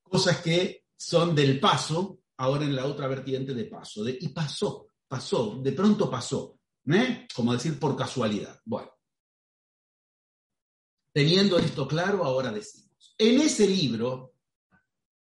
Cosas 0.07 0.41
que 0.41 0.85
son 0.95 1.35
del 1.35 1.59
paso, 1.59 2.19
ahora 2.37 2.65
en 2.65 2.75
la 2.75 2.85
otra 2.85 3.07
vertiente 3.07 3.53
de 3.53 3.65
paso. 3.65 4.03
De, 4.03 4.17
y 4.19 4.29
pasó, 4.29 4.87
pasó, 5.07 5.59
de 5.61 5.71
pronto 5.71 6.09
pasó. 6.09 6.59
¿eh? 6.87 7.27
Como 7.33 7.53
decir 7.53 7.79
por 7.79 7.95
casualidad. 7.95 8.59
Bueno. 8.65 8.91
Teniendo 11.11 11.57
esto 11.57 11.87
claro, 11.87 12.23
ahora 12.23 12.51
decimos. 12.51 13.15
En 13.17 13.41
ese 13.41 13.67
libro, 13.67 14.33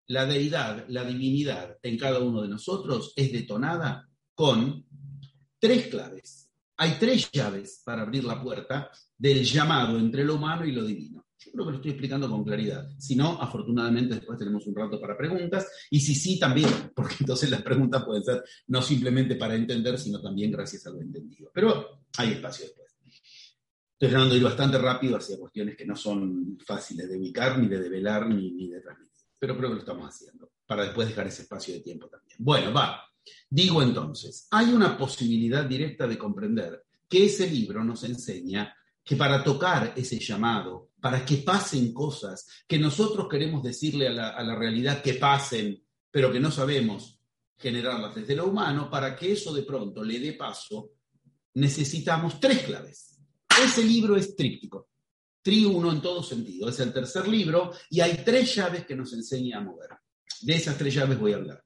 la 0.07 0.25
deidad, 0.25 0.85
la 0.87 1.03
divinidad 1.03 1.77
en 1.83 1.97
cada 1.97 2.19
uno 2.19 2.41
de 2.41 2.47
nosotros 2.47 3.13
es 3.15 3.31
detonada 3.31 4.09
con 4.33 4.85
tres 5.59 5.87
claves. 5.87 6.49
Hay 6.77 6.97
tres 6.99 7.29
llaves 7.31 7.81
para 7.83 8.03
abrir 8.03 8.23
la 8.23 8.41
puerta 8.41 8.89
del 9.17 9.43
llamado 9.43 9.97
entre 9.97 10.23
lo 10.23 10.35
humano 10.35 10.65
y 10.65 10.71
lo 10.71 10.83
divino. 10.83 11.26
Yo 11.47 11.53
creo 11.53 11.65
que 11.65 11.71
lo 11.71 11.77
estoy 11.77 11.91
explicando 11.91 12.29
con 12.29 12.43
claridad. 12.43 12.89
Si 12.97 13.15
no, 13.15 13.41
afortunadamente 13.41 14.15
después 14.15 14.37
tenemos 14.37 14.65
un 14.67 14.75
rato 14.75 14.99
para 14.99 15.17
preguntas. 15.17 15.67
Y 15.89 15.99
si 15.99 16.15
sí, 16.15 16.39
también, 16.39 16.69
porque 16.95 17.15
entonces 17.19 17.49
las 17.49 17.61
preguntas 17.61 18.03
pueden 18.03 18.23
ser 18.23 18.43
no 18.67 18.81
simplemente 18.81 19.35
para 19.35 19.55
entender, 19.55 19.97
sino 19.97 20.21
también 20.21 20.51
gracias 20.51 20.85
a 20.87 20.91
lo 20.91 21.01
entendido. 21.01 21.51
Pero 21.53 22.01
hay 22.17 22.33
espacio 22.33 22.65
después. 22.65 22.87
Estoy 23.99 24.09
tratando 24.09 24.33
de 24.33 24.37
ir 24.37 24.43
bastante 24.43 24.77
rápido 24.77 25.17
hacia 25.17 25.39
cuestiones 25.39 25.75
que 25.75 25.85
no 25.85 25.95
son 25.95 26.59
fáciles 26.63 27.09
de 27.09 27.17
ubicar, 27.17 27.57
ni 27.57 27.67
de 27.67 27.79
develar, 27.79 28.29
ni, 28.29 28.51
ni 28.51 28.69
de 28.69 28.79
transmitir. 28.79 29.25
Pero 29.39 29.57
creo 29.57 29.69
que 29.69 29.75
lo 29.75 29.79
estamos 29.79 30.07
haciendo, 30.07 30.51
para 30.67 30.83
después 30.83 31.07
dejar 31.07 31.25
ese 31.25 31.41
espacio 31.41 31.73
de 31.73 31.79
tiempo 31.79 32.07
también. 32.07 32.37
Bueno, 32.39 32.71
va. 32.71 33.01
Digo 33.49 33.81
entonces, 33.81 34.47
hay 34.51 34.71
una 34.71 34.95
posibilidad 34.97 35.65
directa 35.65 36.05
de 36.05 36.17
comprender 36.17 36.85
que 37.09 37.25
ese 37.25 37.49
libro 37.49 37.83
nos 37.83 38.03
enseña 38.03 38.75
que 39.03 39.15
para 39.15 39.43
tocar 39.43 39.93
ese 39.95 40.19
llamado, 40.19 40.86
para 40.99 41.25
que 41.25 41.37
pasen 41.37 41.93
cosas 41.93 42.47
que 42.67 42.79
nosotros 42.79 43.27
queremos 43.29 43.63
decirle 43.63 44.07
a 44.07 44.11
la, 44.11 44.55
realidad 44.55 45.01
que 45.01 45.13
pasen, 45.15 45.83
pero 46.09 46.31
que 46.31 46.39
no 46.39 46.51
sabemos 46.51 47.19
generarlas 47.57 48.15
desde 48.15 48.35
lo 48.35 48.47
humano, 48.47 48.89
para 48.89 49.15
que 49.15 49.31
eso 49.31 49.53
de 49.53 49.63
pronto 49.63 50.03
le 50.03 50.19
dé 50.19 50.33
paso, 50.33 50.91
necesitamos 51.55 52.39
tres 52.39 52.63
claves. 52.63 53.19
Ese 53.63 53.83
libro 53.83 54.15
es 54.15 54.35
tríptico, 54.35 54.89
uno 55.65 55.91
en 55.91 56.01
todo 56.01 56.21
sentido. 56.21 56.69
Es 56.69 56.79
el 56.79 56.93
tercer 56.93 57.27
libro 57.27 57.71
y 57.89 58.01
hay 58.01 58.23
tres 58.23 58.53
llaves 58.55 58.85
que 58.85 58.95
nos 58.95 59.13
enseña 59.13 59.57
a 59.57 59.61
mover. 59.61 59.89
De 60.41 60.55
esas 60.55 60.77
tres 60.77 60.93
llaves 60.93 61.19
voy 61.19 61.33
a 61.33 61.37
hablar. 61.37 61.63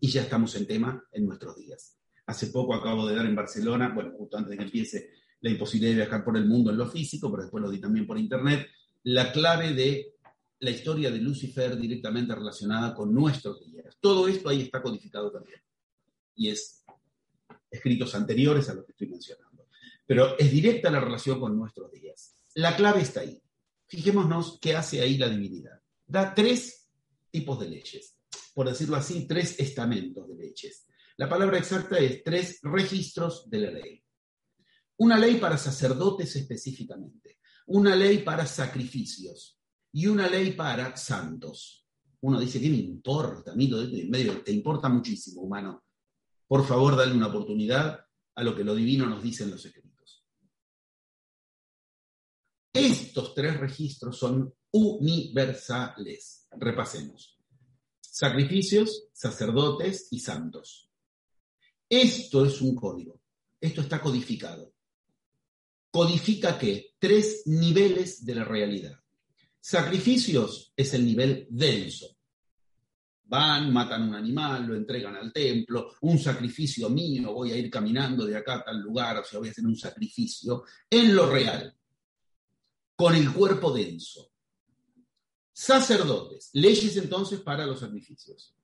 Y 0.00 0.08
ya 0.08 0.22
estamos 0.22 0.54
en 0.56 0.66
tema 0.66 1.04
en 1.12 1.26
nuestros 1.26 1.56
días. 1.56 1.98
Hace 2.26 2.48
poco 2.48 2.74
acabo 2.74 3.06
de 3.06 3.14
dar 3.14 3.26
en 3.26 3.36
Barcelona, 3.36 3.92
bueno, 3.94 4.12
justo 4.16 4.36
antes 4.36 4.50
de 4.50 4.56
que 4.56 4.64
empiece 4.64 5.10
la 5.42 5.50
imposibilidad 5.50 5.92
de 5.92 6.02
viajar 6.02 6.24
por 6.24 6.36
el 6.36 6.46
mundo 6.46 6.70
en 6.70 6.78
lo 6.78 6.88
físico, 6.88 7.30
pero 7.30 7.42
después 7.42 7.62
lo 7.62 7.70
di 7.70 7.80
también 7.80 8.06
por 8.06 8.18
internet, 8.18 8.68
la 9.04 9.32
clave 9.32 9.74
de 9.74 10.14
la 10.60 10.70
historia 10.70 11.10
de 11.10 11.18
Lucifer 11.18 11.76
directamente 11.76 12.34
relacionada 12.34 12.94
con 12.94 13.12
nuestros 13.12 13.60
días. 13.60 13.96
Todo 14.00 14.28
esto 14.28 14.48
ahí 14.48 14.62
está 14.62 14.80
codificado 14.80 15.32
también. 15.32 15.60
Y 16.36 16.48
es 16.48 16.84
escritos 17.68 18.14
anteriores 18.14 18.68
a 18.68 18.74
los 18.74 18.84
que 18.84 18.92
estoy 18.92 19.08
mencionando. 19.08 19.66
Pero 20.06 20.38
es 20.38 20.50
directa 20.52 20.90
la 20.90 21.00
relación 21.00 21.40
con 21.40 21.56
nuestros 21.56 21.90
días. 21.90 22.36
La 22.54 22.76
clave 22.76 23.00
está 23.00 23.20
ahí. 23.20 23.42
Fijémonos 23.88 24.58
qué 24.60 24.76
hace 24.76 25.00
ahí 25.00 25.18
la 25.18 25.28
divinidad. 25.28 25.80
Da 26.06 26.32
tres 26.32 26.88
tipos 27.30 27.58
de 27.58 27.68
leyes, 27.68 28.16
por 28.54 28.68
decirlo 28.68 28.96
así, 28.96 29.26
tres 29.26 29.58
estamentos 29.58 30.28
de 30.28 30.36
leyes. 30.36 30.86
La 31.16 31.28
palabra 31.28 31.58
exacta 31.58 31.98
es 31.98 32.22
tres 32.22 32.60
registros 32.62 33.50
de 33.50 33.58
la 33.58 33.70
ley. 33.72 34.01
Una 35.02 35.18
ley 35.18 35.38
para 35.38 35.58
sacerdotes 35.58 36.36
específicamente, 36.36 37.40
una 37.66 37.96
ley 37.96 38.18
para 38.18 38.46
sacrificios 38.46 39.58
y 39.90 40.06
una 40.06 40.28
ley 40.28 40.52
para 40.52 40.96
santos. 40.96 41.88
Uno 42.20 42.38
dice, 42.38 42.60
¿qué 42.60 42.70
me 42.70 42.76
importa? 42.76 43.50
A 43.50 43.56
mí 43.56 43.68
medio, 44.08 44.44
te 44.44 44.52
importa 44.52 44.88
muchísimo, 44.88 45.42
humano. 45.42 45.86
Por 46.46 46.64
favor, 46.64 46.94
dale 46.94 47.14
una 47.14 47.26
oportunidad 47.26 47.98
a 48.36 48.44
lo 48.44 48.54
que 48.54 48.62
lo 48.62 48.76
divino 48.76 49.04
nos 49.06 49.24
dice 49.24 49.42
en 49.42 49.50
los 49.50 49.66
escritos. 49.66 50.24
Estos 52.72 53.34
tres 53.34 53.58
registros 53.58 54.16
son 54.16 54.54
universales. 54.70 56.46
Repasemos. 56.52 57.40
Sacrificios, 58.00 59.08
sacerdotes 59.12 60.06
y 60.12 60.20
santos. 60.20 60.92
Esto 61.88 62.46
es 62.46 62.60
un 62.60 62.76
código. 62.76 63.20
Esto 63.60 63.80
está 63.80 64.00
codificado 64.00 64.71
codifica 65.92 66.58
que 66.58 66.94
tres 66.98 67.42
niveles 67.46 68.24
de 68.24 68.34
la 68.34 68.44
realidad. 68.44 68.98
Sacrificios 69.60 70.72
es 70.74 70.94
el 70.94 71.04
nivel 71.04 71.46
denso. 71.50 72.16
Van, 73.24 73.72
matan 73.72 74.08
un 74.08 74.14
animal, 74.14 74.66
lo 74.66 74.74
entregan 74.74 75.16
al 75.16 75.32
templo, 75.32 75.94
un 76.00 76.18
sacrificio 76.18 76.88
mío, 76.90 77.32
voy 77.32 77.52
a 77.52 77.56
ir 77.56 77.70
caminando 77.70 78.26
de 78.26 78.36
acá 78.36 78.54
a 78.54 78.64
tal 78.64 78.80
lugar, 78.80 79.18
o 79.18 79.24
sea, 79.24 79.38
voy 79.38 79.48
a 79.48 79.50
hacer 79.52 79.66
un 79.66 79.76
sacrificio 79.76 80.64
en 80.90 81.14
lo 81.14 81.30
real, 81.30 81.74
con 82.96 83.14
el 83.14 83.32
cuerpo 83.32 83.72
denso. 83.72 84.32
Sacerdotes, 85.52 86.50
leyes 86.54 86.96
entonces 86.96 87.40
para 87.40 87.66
los 87.66 87.80
sacrificios. 87.80 88.54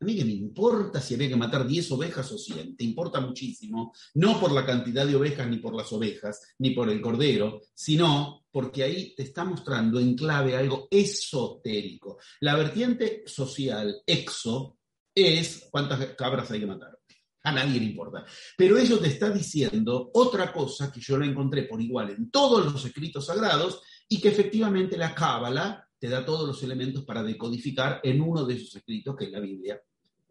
A 0.00 0.04
mí 0.06 0.16
que 0.16 0.24
me 0.24 0.32
importa 0.32 0.98
si 0.98 1.12
había 1.12 1.28
que 1.28 1.36
matar 1.36 1.66
10 1.66 1.92
ovejas 1.92 2.32
o 2.32 2.38
100, 2.38 2.74
te 2.74 2.84
importa 2.84 3.20
muchísimo, 3.20 3.92
no 4.14 4.40
por 4.40 4.50
la 4.50 4.64
cantidad 4.64 5.06
de 5.06 5.14
ovejas, 5.14 5.46
ni 5.46 5.58
por 5.58 5.74
las 5.74 5.92
ovejas, 5.92 6.54
ni 6.58 6.70
por 6.70 6.88
el 6.88 7.02
cordero, 7.02 7.60
sino 7.74 8.46
porque 8.50 8.82
ahí 8.82 9.14
te 9.14 9.24
está 9.24 9.44
mostrando 9.44 10.00
en 10.00 10.16
clave 10.16 10.56
algo 10.56 10.88
esotérico. 10.90 12.16
La 12.40 12.56
vertiente 12.56 13.24
social, 13.26 14.00
exo, 14.06 14.78
es 15.14 15.68
cuántas 15.70 16.14
cabras 16.14 16.50
hay 16.50 16.60
que 16.60 16.66
matar. 16.66 16.98
A 17.42 17.52
nadie 17.52 17.78
le 17.78 17.86
importa. 17.86 18.24
Pero 18.56 18.78
eso 18.78 18.98
te 18.98 19.08
está 19.08 19.28
diciendo 19.28 20.10
otra 20.14 20.50
cosa 20.50 20.90
que 20.90 21.00
yo 21.00 21.18
la 21.18 21.26
encontré 21.26 21.64
por 21.64 21.80
igual 21.80 22.08
en 22.10 22.30
todos 22.30 22.72
los 22.72 22.82
escritos 22.86 23.26
sagrados 23.26 23.82
y 24.08 24.18
que 24.18 24.28
efectivamente 24.28 24.96
la 24.96 25.14
cábala 25.14 25.86
te 25.98 26.08
da 26.08 26.24
todos 26.24 26.46
los 26.46 26.62
elementos 26.62 27.04
para 27.04 27.22
decodificar 27.22 28.00
en 28.02 28.22
uno 28.22 28.46
de 28.46 28.54
esos 28.54 28.76
escritos 28.76 29.14
que 29.14 29.26
es 29.26 29.30
la 29.30 29.40
Biblia 29.40 29.80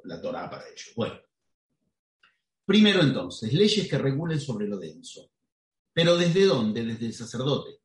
la 0.03 0.21
Torah 0.21 0.49
para 0.49 0.67
ello. 0.67 0.91
Bueno, 0.95 1.19
primero 2.65 3.01
entonces, 3.01 3.53
leyes 3.53 3.87
que 3.87 3.97
regulen 3.97 4.39
sobre 4.39 4.67
lo 4.67 4.77
denso. 4.77 5.31
Pero 5.93 6.17
¿desde 6.17 6.45
dónde? 6.45 6.83
Desde 6.83 7.07
el 7.07 7.13
sacerdote. 7.13 7.79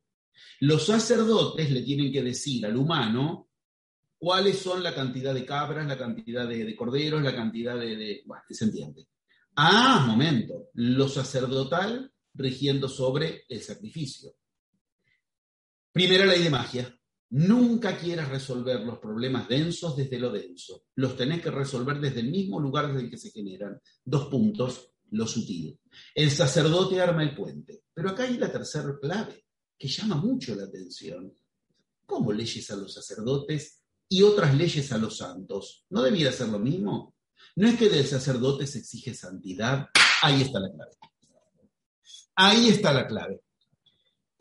Los 0.61 0.85
sacerdotes 0.85 1.71
le 1.71 1.81
tienen 1.81 2.11
que 2.11 2.21
decir 2.21 2.65
al 2.65 2.77
humano 2.77 3.49
cuáles 4.17 4.59
son 4.59 4.81
la 4.83 4.93
cantidad 4.93 5.33
de 5.33 5.45
cabras, 5.45 5.87
la 5.87 5.97
cantidad 5.97 6.47
de, 6.47 6.75
corderos, 6.75 7.21
la 7.21 7.35
cantidad 7.35 7.77
de, 7.77 7.95
de... 7.95 8.23
Bueno, 8.25 8.43
se 8.49 8.65
entiende. 8.65 9.07
Ah, 9.55 10.05
momento, 10.07 10.69
lo 10.73 11.07
sacerdotal 11.07 12.11
rigiendo 12.33 12.89
sobre 12.89 13.45
el 13.47 13.61
sacrificio. 13.61 14.33
Primera 15.91 16.25
ley 16.25 16.43
de 16.43 16.49
magia. 16.49 16.99
Nunca 17.37 17.97
quieras 17.97 18.29
resolver 18.29 18.79
los 18.79 18.97
problemas 18.99 19.49
densos 19.49 19.97
desde 19.97 20.17
lo 20.17 20.31
denso. 20.31 20.85
Los 20.95 21.17
tenés 21.17 21.41
que 21.41 21.51
resolver 21.51 21.99
desde 21.99 22.21
el 22.21 22.31
mismo 22.31 22.61
lugar 22.61 22.87
desde 22.87 23.01
el 23.01 23.09
que 23.09 23.17
se 23.17 23.29
generan. 23.29 23.77
Dos 24.05 24.27
puntos, 24.27 24.93
lo 25.11 25.27
sutil. 25.27 25.77
El 26.13 26.31
sacerdote 26.31 27.01
arma 27.01 27.23
el 27.23 27.35
puente. 27.35 27.83
Pero 27.93 28.11
acá 28.11 28.23
hay 28.23 28.37
la 28.37 28.49
tercera 28.49 28.97
clave, 29.01 29.47
que 29.77 29.89
llama 29.89 30.15
mucho 30.15 30.55
la 30.55 30.63
atención. 30.63 31.33
¿Cómo 32.05 32.31
leyes 32.31 32.71
a 32.71 32.77
los 32.77 32.93
sacerdotes 32.93 33.81
y 34.07 34.23
otras 34.23 34.55
leyes 34.55 34.89
a 34.93 34.97
los 34.97 35.17
santos? 35.17 35.85
¿No 35.89 36.03
debiera 36.03 36.31
ser 36.31 36.47
lo 36.47 36.59
mismo? 36.59 37.15
No 37.57 37.67
es 37.67 37.77
que 37.77 37.89
del 37.89 38.05
sacerdote 38.05 38.65
se 38.65 38.79
exige 38.79 39.13
santidad. 39.13 39.87
Ahí 40.21 40.41
está 40.41 40.61
la 40.61 40.71
clave. 40.71 40.91
Ahí 42.35 42.69
está 42.69 42.93
la 42.93 43.05
clave. 43.05 43.41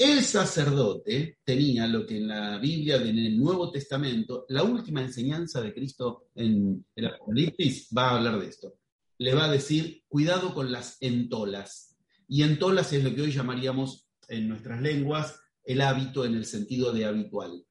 El 0.05 0.23
sacerdote 0.23 1.38
tenía 1.45 1.87
lo 1.87 2.07
que 2.07 2.19
en 2.19 2.29
la 2.29 2.59
Biblia, 2.59 2.97
en 2.97 3.19
el 3.19 3.38
Nuevo 3.40 3.71
Testamento, 3.71 4.45
la 4.51 4.62
última 4.62 5.01
enseñanza 5.01 5.62
de 5.62 5.73
Cristo 5.73 6.27
en 6.35 6.85
el 6.95 7.07
Apocalipsis 7.07 7.88
va 7.97 8.11
a 8.11 8.17
hablar 8.17 8.38
de 8.38 8.49
esto. 8.49 8.75
Le 9.17 9.35
va 9.35 9.47
a 9.47 9.51
decir, 9.51 10.05
cuidado 10.07 10.53
con 10.53 10.71
las 10.71 10.99
entolas. 11.01 11.97
Y 12.29 12.43
entolas 12.43 12.93
es 12.93 13.03
lo 13.03 13.14
que 13.14 13.23
hoy 13.23 13.33
llamaríamos 13.33 14.07
en 14.29 14.47
nuestras 14.47 14.83
lenguas 14.83 15.40
el 15.64 15.81
hábito 15.81 16.27
en 16.27 16.35
el 16.35 16.45
sentido 16.45 16.93
de 16.93 17.07
habitual. 17.07 17.64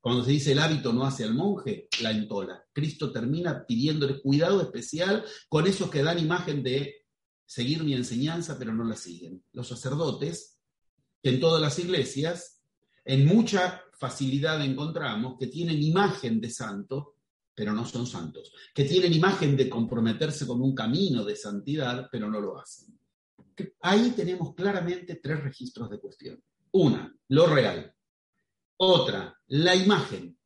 Cuando 0.00 0.22
se 0.22 0.30
dice 0.30 0.52
el 0.52 0.60
hábito 0.60 0.92
no 0.92 1.04
hace 1.04 1.24
al 1.24 1.34
monje, 1.34 1.88
la 2.02 2.12
entola. 2.12 2.64
Cristo 2.72 3.10
termina 3.10 3.66
pidiéndole 3.66 4.20
cuidado 4.20 4.62
especial 4.62 5.24
con 5.48 5.66
esos 5.66 5.90
que 5.90 6.04
dan 6.04 6.20
imagen 6.20 6.62
de 6.62 7.04
seguir 7.44 7.82
mi 7.82 7.94
enseñanza, 7.94 8.56
pero 8.60 8.72
no 8.72 8.84
la 8.84 8.94
siguen. 8.94 9.42
Los 9.50 9.66
sacerdotes 9.66 10.53
en 11.24 11.40
todas 11.40 11.60
las 11.60 11.78
iglesias, 11.78 12.62
en 13.04 13.26
mucha 13.26 13.82
facilidad 13.98 14.62
encontramos 14.62 15.36
que 15.38 15.46
tienen 15.46 15.82
imagen 15.82 16.40
de 16.40 16.50
santo, 16.50 17.16
pero 17.54 17.72
no 17.72 17.86
son 17.86 18.06
santos, 18.06 18.52
que 18.74 18.84
tienen 18.84 19.12
imagen 19.12 19.56
de 19.56 19.68
comprometerse 19.68 20.46
con 20.46 20.60
un 20.60 20.74
camino 20.74 21.24
de 21.24 21.34
santidad, 21.34 22.08
pero 22.12 22.28
no 22.28 22.40
lo 22.40 22.58
hacen. 22.58 22.98
Ahí 23.80 24.10
tenemos 24.10 24.54
claramente 24.54 25.16
tres 25.22 25.42
registros 25.42 25.88
de 25.88 26.00
cuestión. 26.00 26.42
Una, 26.72 27.14
lo 27.28 27.46
real. 27.46 27.94
Otra, 28.76 29.34
la 29.48 29.74
imagen. 29.74 30.36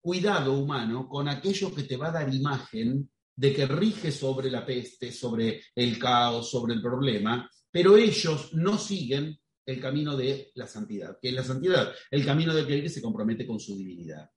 Cuidado 0.00 0.54
humano 0.54 1.08
con 1.08 1.28
aquello 1.28 1.74
que 1.74 1.82
te 1.82 1.96
va 1.96 2.08
a 2.08 2.12
dar 2.12 2.32
imagen 2.32 3.10
de 3.34 3.52
que 3.52 3.66
rige 3.66 4.10
sobre 4.10 4.50
la 4.50 4.64
peste, 4.64 5.12
sobre 5.12 5.62
el 5.74 5.98
caos, 5.98 6.50
sobre 6.50 6.74
el 6.74 6.80
problema, 6.80 7.50
pero 7.70 7.96
ellos 7.96 8.54
no 8.54 8.78
siguen 8.78 9.38
el 9.68 9.80
camino 9.80 10.16
de 10.16 10.50
la 10.54 10.66
santidad, 10.66 11.18
que 11.20 11.28
es 11.28 11.34
la 11.34 11.44
santidad, 11.44 11.92
el 12.10 12.24
camino 12.24 12.54
de 12.54 12.62
aquel 12.62 12.82
que 12.82 12.88
se 12.88 13.02
compromete 13.02 13.46
con 13.46 13.60
su 13.60 13.76
divinidad. 13.76 14.30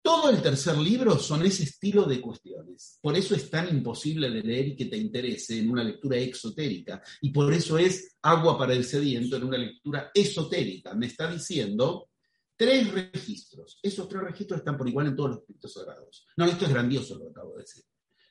Todo 0.00 0.30
el 0.30 0.40
tercer 0.40 0.78
libro 0.78 1.18
son 1.18 1.44
ese 1.44 1.64
estilo 1.64 2.04
de 2.04 2.20
cuestiones. 2.20 3.00
Por 3.02 3.16
eso 3.16 3.34
es 3.34 3.50
tan 3.50 3.68
imposible 3.68 4.30
de 4.30 4.42
leer 4.42 4.68
y 4.68 4.76
que 4.76 4.84
te 4.84 4.96
interese 4.96 5.58
en 5.58 5.70
una 5.70 5.82
lectura 5.82 6.18
exotérica. 6.18 7.02
Y 7.20 7.30
por 7.30 7.52
eso 7.52 7.76
es 7.78 8.16
agua 8.22 8.56
para 8.56 8.74
el 8.74 8.84
sediento 8.84 9.36
en 9.36 9.44
una 9.44 9.58
lectura 9.58 10.12
esotérica. 10.14 10.94
Me 10.94 11.06
está 11.06 11.28
diciendo 11.30 12.08
tres 12.56 12.92
registros. 12.92 13.80
Esos 13.82 14.08
tres 14.08 14.22
registros 14.22 14.60
están 14.60 14.78
por 14.78 14.88
igual 14.88 15.08
en 15.08 15.16
todos 15.16 15.30
los 15.30 15.38
escritos 15.40 15.72
sagrados. 15.72 16.26
No, 16.36 16.46
esto 16.46 16.64
es 16.64 16.70
grandioso 16.70 17.16
lo 17.16 17.24
que 17.24 17.30
acabo 17.30 17.54
de 17.56 17.62
decir. 17.62 17.84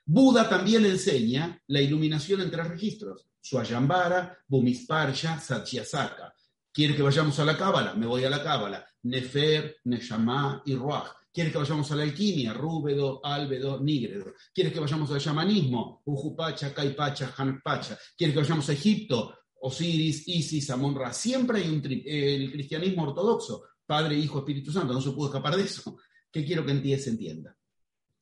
Buda 0.10 0.48
también 0.48 0.86
enseña 0.86 1.62
la 1.68 1.82
iluminación 1.82 2.40
en 2.40 2.50
tres 2.50 2.66
registros. 2.66 3.28
Swayambara, 3.42 4.38
Bumisparsha, 4.48 5.38
Satyasaka. 5.38 6.34
¿Quiere 6.72 6.96
que 6.96 7.02
vayamos 7.02 7.38
a 7.40 7.44
la 7.44 7.58
Cábala? 7.58 7.94
Me 7.94 8.06
voy 8.06 8.24
a 8.24 8.30
la 8.30 8.42
Cábala. 8.42 8.88
Nefer, 9.04 9.80
Neshama 9.84 10.64
y 10.66 10.76
Ruach. 10.76 11.10
¿Quieres 11.34 11.52
que 11.52 11.60
vayamos 11.60 11.92
a 11.92 11.98
la 11.98 12.04
alquimia? 12.04 12.54
Rúbedo, 12.54 13.20
Álbedo, 13.22 13.82
Nígredo. 13.82 14.34
¿Quieres 14.54 14.72
que 14.72 14.80
vayamos 14.80 15.12
al 15.12 15.20
shamanismo? 15.20 16.04
Ujupacha, 16.06 16.74
Caipacha, 16.74 17.34
Hanpacha. 17.36 18.00
¿Quieres 18.18 18.34
que 18.34 18.42
vayamos 18.42 18.70
a 18.70 18.74
Egipto? 18.74 19.38
Osiris, 19.60 20.26
Isis, 20.26 20.70
Amon-Ra. 20.70 21.12
Siempre 21.12 21.60
hay 21.60 21.70
un 21.70 21.82
el 21.84 22.50
cristianismo 22.54 23.04
ortodoxo, 23.04 23.64
Padre, 23.86 24.16
Hijo, 24.16 24.40
Espíritu 24.40 24.72
Santo. 24.72 24.94
No 24.94 25.02
se 25.02 25.12
puede 25.12 25.32
escapar 25.32 25.58
de 25.58 25.64
eso. 25.64 25.98
¿Qué 26.32 26.46
quiero 26.46 26.66
que 26.66 26.98
se 26.98 27.10
entienda? 27.10 27.57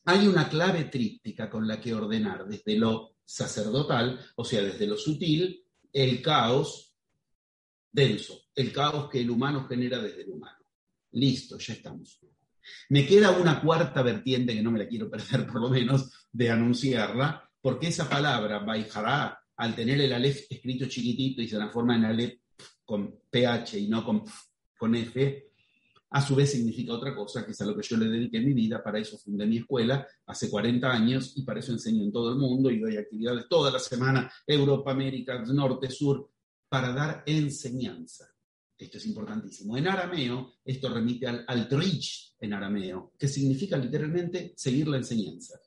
Hay 0.05 0.27
una 0.27 0.47
clave 0.47 0.85
tríptica 0.85 1.49
con 1.49 1.67
la 1.67 1.81
que 1.81 1.93
ordenar 1.93 2.47
desde 2.47 2.77
lo 2.77 3.17
sacerdotal, 3.25 4.19
o 4.35 4.45
sea, 4.45 4.61
desde 4.61 4.87
lo 4.87 4.97
sutil, 4.97 5.63
el 5.91 6.21
caos 6.21 6.95
denso, 7.91 8.43
el 8.53 8.71
caos 8.71 9.09
que 9.09 9.21
el 9.21 9.29
humano 9.29 9.65
genera 9.67 9.99
desde 9.99 10.23
el 10.23 10.29
humano. 10.29 10.65
Listo, 11.13 11.57
ya 11.57 11.73
estamos. 11.73 12.19
Me 12.89 13.05
queda 13.05 13.31
una 13.31 13.61
cuarta 13.61 14.01
vertiente 14.01 14.53
que 14.53 14.61
no 14.61 14.71
me 14.71 14.79
la 14.79 14.87
quiero 14.87 15.09
perder, 15.09 15.47
por 15.47 15.61
lo 15.61 15.69
menos, 15.69 16.27
de 16.31 16.49
anunciarla, 16.49 17.49
porque 17.61 17.87
esa 17.87 18.09
palabra, 18.09 18.59
Baijará, 18.59 19.39
al 19.57 19.75
tener 19.75 20.01
el 20.01 20.13
Aleph 20.13 20.45
escrito 20.49 20.85
chiquitito 20.85 21.41
y 21.41 21.47
se 21.47 21.55
transforma 21.55 21.95
en 21.95 22.05
Aleph 22.05 22.39
con 22.83 23.21
PH 23.29 23.79
y 23.79 23.87
no 23.87 24.03
con, 24.03 24.23
con 24.77 24.95
F, 24.95 25.53
a 26.15 26.21
su 26.21 26.33
vez 26.33 26.49
significa 26.49 26.93
otra 26.93 27.13
cosa, 27.13 27.45
que 27.45 27.51
es 27.51 27.59
a 27.59 27.65
lo 27.65 27.75
que 27.75 27.85
yo 27.85 27.97
le 27.97 28.07
dediqué 28.07 28.39
mi 28.39 28.53
vida, 28.53 28.81
para 28.81 28.99
eso 28.99 29.17
fundé 29.17 29.45
mi 29.45 29.57
escuela 29.57 30.07
hace 30.27 30.49
40 30.49 30.89
años 30.89 31.33
y 31.35 31.43
para 31.43 31.59
eso 31.59 31.73
enseño 31.73 32.03
en 32.03 32.11
todo 32.13 32.29
el 32.29 32.37
mundo 32.37 32.71
y 32.71 32.79
doy 32.79 32.95
actividades 32.95 33.49
toda 33.49 33.69
la 33.69 33.79
semana, 33.79 34.31
Europa, 34.47 34.91
América, 34.91 35.43
Norte, 35.43 35.89
Sur, 35.89 36.31
para 36.69 36.93
dar 36.93 37.21
enseñanza. 37.25 38.33
Esto 38.77 38.97
es 38.97 39.05
importantísimo. 39.07 39.75
En 39.75 39.89
arameo, 39.89 40.53
esto 40.63 40.87
remite 40.87 41.27
al, 41.27 41.43
al 41.45 41.67
trich 41.67 42.33
en 42.39 42.53
arameo, 42.53 43.11
que 43.19 43.27
significa 43.27 43.75
literalmente 43.75 44.53
seguir 44.55 44.87
la 44.87 44.95
enseñanza. 44.95 45.59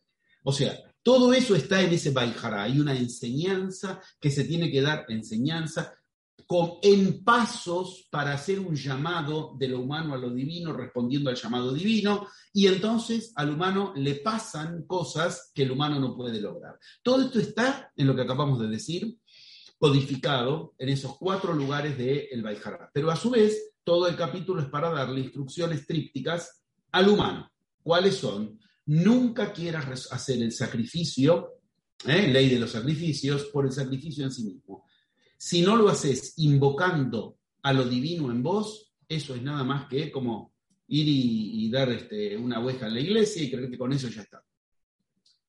O 0.44 0.52
sea, 0.54 0.82
todo 1.02 1.34
eso 1.34 1.56
está 1.56 1.82
en 1.82 1.92
ese 1.92 2.10
Baijara. 2.10 2.62
Hay 2.62 2.80
una 2.80 2.96
enseñanza 2.96 4.00
que 4.18 4.30
se 4.30 4.44
tiene 4.44 4.70
que 4.70 4.80
dar, 4.80 5.04
enseñanza, 5.10 5.92
con, 6.46 6.74
en 6.82 7.22
pasos 7.24 8.06
para 8.10 8.32
hacer 8.32 8.60
un 8.60 8.74
llamado 8.74 9.54
de 9.58 9.68
lo 9.68 9.80
humano 9.80 10.14
a 10.14 10.18
lo 10.18 10.30
divino, 10.30 10.72
respondiendo 10.72 11.30
al 11.30 11.36
llamado 11.36 11.72
divino, 11.72 12.26
y 12.52 12.66
entonces 12.66 13.32
al 13.36 13.50
humano 13.50 13.92
le 13.96 14.16
pasan 14.16 14.86
cosas 14.86 15.50
que 15.54 15.64
el 15.64 15.72
humano 15.72 16.00
no 16.00 16.16
puede 16.16 16.40
lograr. 16.40 16.78
Todo 17.02 17.22
esto 17.22 17.38
está 17.38 17.92
en 17.96 18.06
lo 18.06 18.16
que 18.16 18.22
acabamos 18.22 18.60
de 18.60 18.68
decir, 18.68 19.18
codificado 19.78 20.74
en 20.78 20.88
esos 20.88 21.16
cuatro 21.16 21.52
lugares 21.52 21.96
de 21.96 22.28
el 22.32 22.44
Pero 22.92 23.10
a 23.10 23.16
su 23.16 23.30
vez, 23.30 23.72
todo 23.84 24.08
el 24.08 24.16
capítulo 24.16 24.60
es 24.60 24.68
para 24.68 24.90
darle 24.90 25.20
instrucciones 25.20 25.86
trípticas 25.86 26.62
al 26.92 27.08
humano. 27.08 27.50
¿Cuáles 27.82 28.16
son? 28.16 28.58
Nunca 28.86 29.52
quieras 29.52 30.08
hacer 30.10 30.42
el 30.42 30.52
sacrificio, 30.52 31.60
¿eh? 32.06 32.26
ley 32.28 32.48
de 32.48 32.58
los 32.58 32.72
sacrificios, 32.72 33.44
por 33.46 33.66
el 33.66 33.72
sacrificio 33.72 34.24
en 34.24 34.32
sí 34.32 34.44
mismo. 34.44 34.84
Si 35.38 35.62
no 35.62 35.76
lo 35.76 35.88
haces 35.88 36.34
invocando 36.36 37.38
a 37.62 37.72
lo 37.72 37.84
divino 37.84 38.30
en 38.30 38.42
vos, 38.42 38.92
eso 39.08 39.34
es 39.34 39.42
nada 39.42 39.64
más 39.64 39.88
que 39.88 40.10
como 40.12 40.52
ir 40.88 41.06
y, 41.08 41.70
dar 41.70 41.90
este, 41.90 42.36
una 42.36 42.60
oveja 42.60 42.86
a 42.86 42.90
la 42.90 43.00
iglesia 43.00 43.42
y 43.42 43.50
creer 43.50 43.70
que 43.70 43.78
con 43.78 43.92
eso 43.92 44.08
ya 44.08 44.22
está. 44.22 44.44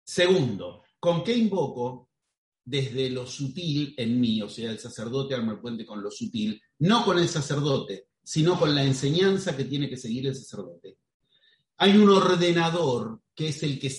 Segundo, 0.03 0.83
¿con 0.99 1.23
qué 1.23 1.35
invoco? 1.35 2.09
desde 2.69 3.09
lo 3.09 3.25
sutil 3.25 3.95
en 3.97 4.21
mí, 4.21 4.43
o 4.43 4.47
sea, 4.47 4.69
el 4.69 4.77
sacerdote 4.77 5.33
arma 5.33 5.53
el 5.53 5.59
puente 5.59 5.87
con 5.87 6.03
lo 6.03 6.11
sutil, 6.11 6.61
no 6.79 7.03
con 7.03 7.17
el 7.17 7.27
sacerdote, 7.27 8.09
sino 8.23 8.59
con 8.59 8.75
la 8.75 8.83
enseñanza 8.83 9.57
que 9.57 9.65
tiene 9.65 9.89
que 9.89 9.97
seguir 9.97 10.27
el 10.27 10.35
sacerdote. 10.35 10.99
Hay 11.77 11.97
un 11.97 12.07
ordenador 12.09 13.21
que 13.33 13.47
es 13.47 13.63
el 13.63 13.79
que 13.79 13.89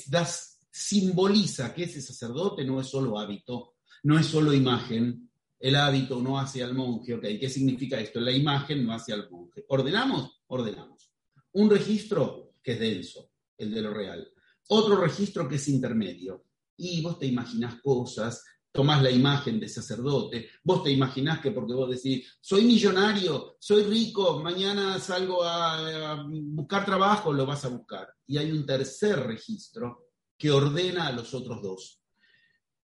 simboliza 0.70 1.74
que 1.74 1.82
ese 1.82 2.00
sacerdote 2.00 2.64
no 2.64 2.80
es 2.80 2.86
solo 2.86 3.18
hábito, 3.18 3.74
no 4.04 4.16
es 4.16 4.26
solo 4.26 4.52
imagen, 4.52 5.29
el 5.60 5.76
hábito 5.76 6.20
no 6.20 6.38
hace 6.38 6.62
al 6.62 6.74
monje, 6.74 7.14
ok, 7.14 7.22
¿qué 7.38 7.48
significa 7.48 8.00
esto? 8.00 8.18
La 8.18 8.32
imagen 8.32 8.84
no 8.84 8.92
hace 8.92 9.12
al 9.12 9.30
monje. 9.30 9.64
¿Ordenamos? 9.68 10.42
Ordenamos. 10.48 11.12
Un 11.52 11.68
registro 11.68 12.54
que 12.62 12.72
es 12.72 12.80
denso, 12.80 13.30
el 13.58 13.72
de 13.72 13.82
lo 13.82 13.92
real. 13.92 14.26
Otro 14.68 14.96
registro 14.96 15.46
que 15.46 15.56
es 15.56 15.68
intermedio. 15.68 16.46
Y 16.76 17.02
vos 17.02 17.18
te 17.18 17.26
imaginas 17.26 17.80
cosas, 17.82 18.42
tomás 18.72 19.02
la 19.02 19.10
imagen 19.10 19.58
de 19.58 19.68
sacerdote, 19.68 20.48
vos 20.62 20.82
te 20.82 20.90
imaginás 20.90 21.40
que 21.40 21.50
porque 21.50 21.74
vos 21.74 21.90
decís, 21.90 22.38
soy 22.40 22.64
millonario, 22.64 23.56
soy 23.58 23.82
rico, 23.82 24.40
mañana 24.40 24.98
salgo 24.98 25.42
a, 25.42 26.24
buscar 26.30 26.84
trabajo, 26.86 27.32
lo 27.32 27.44
vas 27.44 27.64
a 27.64 27.68
buscar. 27.68 28.08
Y 28.26 28.38
hay 28.38 28.50
un 28.50 28.64
tercer 28.64 29.20
registro 29.26 30.10
que 30.38 30.50
ordena 30.50 31.08
a 31.08 31.12
los 31.12 31.34
otros 31.34 31.60
dos, 31.60 31.99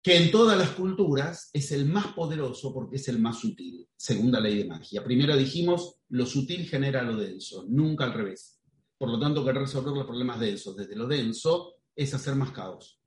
que 0.01 0.17
en 0.17 0.31
todas 0.31 0.57
las 0.57 0.71
culturas 0.71 1.49
es 1.53 1.71
el 1.71 1.85
más 1.85 2.07
poderoso 2.07 2.73
porque 2.73 2.95
es 2.95 3.07
el 3.07 3.19
más 3.19 3.39
sutil, 3.39 3.87
segunda 3.95 4.39
ley 4.39 4.57
de 4.57 4.65
magia. 4.65 5.03
Primero 5.03 5.37
dijimos, 5.37 5.97
lo 6.09 6.25
sutil 6.25 6.67
genera 6.67 7.03
lo 7.03 7.17
denso, 7.17 7.65
nunca 7.67 8.05
al 8.05 8.13
revés. 8.13 8.59
Por 8.97 9.09
lo 9.09 9.19
tanto, 9.19 9.45
que 9.45 9.51
resolver 9.51 9.93
los 9.93 10.05
problemas 10.05 10.39
densos 10.39 10.75
desde 10.75 10.95
lo 10.95 11.07
denso 11.07 11.75
es 11.95 12.13
hacer 12.13 12.35
más 12.35 12.51
caos, 12.51 12.99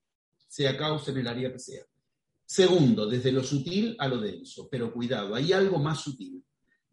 sea 0.48 0.76
caos 0.76 1.08
en 1.08 1.18
el 1.18 1.26
área 1.26 1.52
que 1.52 1.58
sea. 1.58 1.84
Segundo, 2.46 3.06
desde 3.06 3.32
lo 3.32 3.42
sutil 3.42 3.96
a 3.98 4.06
lo 4.06 4.18
denso, 4.18 4.68
pero 4.70 4.92
cuidado, 4.92 5.34
hay 5.34 5.52
algo 5.52 5.78
más 5.78 6.00
sutil. 6.00 6.44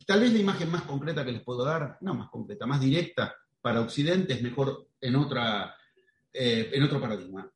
Tal 0.06 0.22
vez 0.22 0.34
la 0.34 0.40
imagen 0.40 0.70
más 0.70 0.84
concreta 0.84 1.24
que 1.24 1.32
les 1.32 1.44
puedo 1.44 1.64
dar, 1.64 1.98
no 2.02 2.16
más 2.16 2.30
concreta, 2.30 2.66
más 2.66 2.82
directa 2.82 3.36
para 3.62 3.82
Occidente 3.82 4.34
es 4.34 4.42
mejor 4.42 4.88
en, 5.00 5.16
otra, 5.16 5.76
eh, 6.34 6.72
en 6.74 6.84
otro 6.84 7.00
paradigma, 7.00 7.52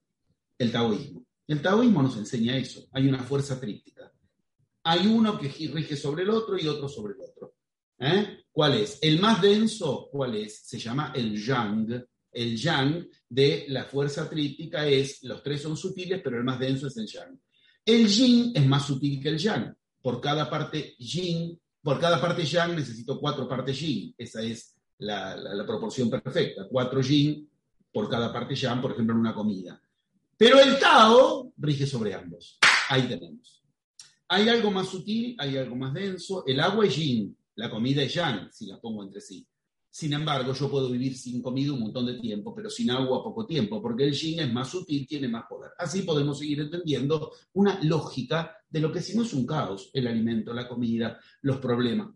el 0.57 0.71
taoísmo. 0.71 1.25
El 1.47 1.61
taoísmo 1.61 2.01
nos 2.01 2.17
enseña 2.17 2.57
eso, 2.57 2.87
hay 2.91 3.07
una 3.07 3.19
fuerza 3.19 3.59
tríptica. 3.59 4.11
Hay 4.83 5.07
uno 5.07 5.37
que 5.37 5.47
rige 5.47 5.95
sobre 5.95 6.23
el 6.23 6.29
otro 6.29 6.57
y 6.59 6.67
otro 6.67 6.87
sobre 6.87 7.13
el 7.13 7.21
otro. 7.21 7.55
¿Eh? 7.97 8.45
¿Cuál 8.51 8.75
es? 8.75 8.99
El 9.01 9.19
más 9.19 9.41
denso, 9.41 10.09
¿cuál 10.11 10.35
es? 10.35 10.59
Se 10.59 10.77
llama 10.77 11.11
el 11.15 11.43
yang. 11.43 12.05
El 12.31 12.57
yang 12.57 13.07
de 13.29 13.65
la 13.69 13.85
fuerza 13.85 14.29
tríptica 14.29 14.85
es, 14.87 15.23
los 15.23 15.41
tres 15.41 15.61
son 15.61 15.77
sutiles, 15.77 16.21
pero 16.23 16.37
el 16.37 16.43
más 16.43 16.59
denso 16.59 16.87
es 16.87 16.97
el 16.97 17.07
yang. 17.07 17.39
El 17.85 18.07
yin 18.07 18.51
es 18.55 18.65
más 18.65 18.85
sutil 18.85 19.21
que 19.21 19.29
el 19.29 19.37
yang. 19.37 19.73
Por 20.01 20.19
cada 20.19 20.49
parte 20.49 20.95
yin, 20.97 21.59
por 21.81 21.99
cada 21.99 22.19
parte 22.19 22.43
yang 22.43 22.75
necesito 22.75 23.19
cuatro 23.19 23.47
partes 23.47 23.79
yin. 23.79 24.13
Esa 24.17 24.41
es 24.41 24.75
la, 24.97 25.63
proporción 25.65 26.09
perfecta. 26.09 26.67
Cuatro 26.69 27.01
yin 27.01 27.47
por 27.91 28.09
cada 28.09 28.33
parte 28.33 28.55
yang, 28.55 28.81
por 28.81 28.91
ejemplo, 28.91 29.13
en 29.13 29.21
una 29.21 29.33
comida. 29.33 29.79
Pero 30.37 30.59
el 30.59 30.77
Tao 30.79 31.53
rige 31.57 31.87
sobre 31.87 32.13
ambos. 32.13 32.57
Ahí 32.89 33.07
tenemos. 33.07 33.63
Hay 34.27 34.49
algo 34.49 34.69
más 34.71 34.89
sutil, 34.89 35.35
hay 35.39 35.57
algo 35.57 35.75
más 35.75 35.93
denso. 35.93 36.43
El 36.45 36.59
agua 36.59 36.85
es 36.85 36.95
yin, 36.95 37.37
la 37.55 37.69
comida 37.69 38.01
es 38.01 38.13
yang, 38.13 38.51
si 38.51 38.65
la 38.65 38.79
pongo 38.79 39.03
entre 39.03 39.21
sí. 39.21 39.47
Sin 39.89 40.11
embargo, 40.11 40.51
yo 40.51 40.69
puedo 40.69 40.91
vivir 40.91 41.15
sin 41.15 41.41
comida 41.41 41.71
un 41.71 41.79
montón 41.79 42.05
de 42.05 42.15
tiempo, 42.15 42.53
pero 42.53 42.69
sin 42.69 42.91
agua 42.91 43.23
poco 43.23 43.45
tiempo, 43.45 43.81
porque 43.81 44.03
el 44.03 44.11
yin 44.11 44.41
es 44.41 44.51
más 44.51 44.69
sutil, 44.69 45.07
tiene 45.07 45.29
más 45.29 45.45
poder. 45.47 45.71
Así 45.77 46.01
podemos 46.01 46.37
seguir 46.37 46.59
entendiendo 46.59 47.31
una 47.53 47.79
lógica 47.81 48.57
de 48.69 48.81
lo 48.81 48.91
que 48.91 49.01
si 49.01 49.15
no 49.15 49.23
es 49.23 49.33
un 49.33 49.45
caos, 49.45 49.89
el 49.93 50.07
alimento, 50.07 50.53
la 50.53 50.67
comida, 50.67 51.17
los 51.43 51.59
problemas. 51.59 52.09